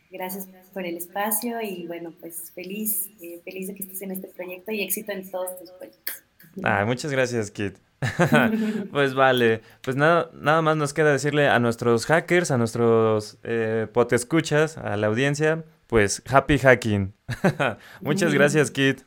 Gracias 0.08 0.48
por 0.72 0.86
el 0.86 0.96
espacio 0.96 1.60
y 1.60 1.86
bueno, 1.88 2.12
pues 2.20 2.52
feliz, 2.54 3.10
eh, 3.20 3.40
feliz 3.44 3.66
de 3.66 3.74
que 3.74 3.82
estés 3.82 4.02
en 4.02 4.12
este 4.12 4.28
proyecto 4.28 4.70
y 4.70 4.82
éxito 4.82 5.10
en 5.10 5.28
todos 5.28 5.58
tus 5.58 5.70
proyectos. 5.72 6.22
Ah, 6.62 6.84
muchas 6.84 7.10
gracias, 7.10 7.50
Kit. 7.50 7.76
pues 8.90 9.14
vale, 9.14 9.62
pues 9.82 9.96
nada, 9.96 10.30
nada 10.34 10.62
más 10.62 10.76
nos 10.76 10.92
queda 10.92 11.12
decirle 11.12 11.48
a 11.48 11.58
nuestros 11.58 12.06
hackers, 12.06 12.50
a 12.50 12.58
nuestros 12.58 13.38
eh, 13.42 13.86
potescuchas, 13.92 14.78
a 14.78 14.96
la 14.96 15.06
audiencia, 15.06 15.64
pues 15.86 16.22
happy 16.28 16.58
hacking. 16.58 17.14
muchas 18.00 18.34
gracias, 18.34 18.70
Kit. 18.70 19.02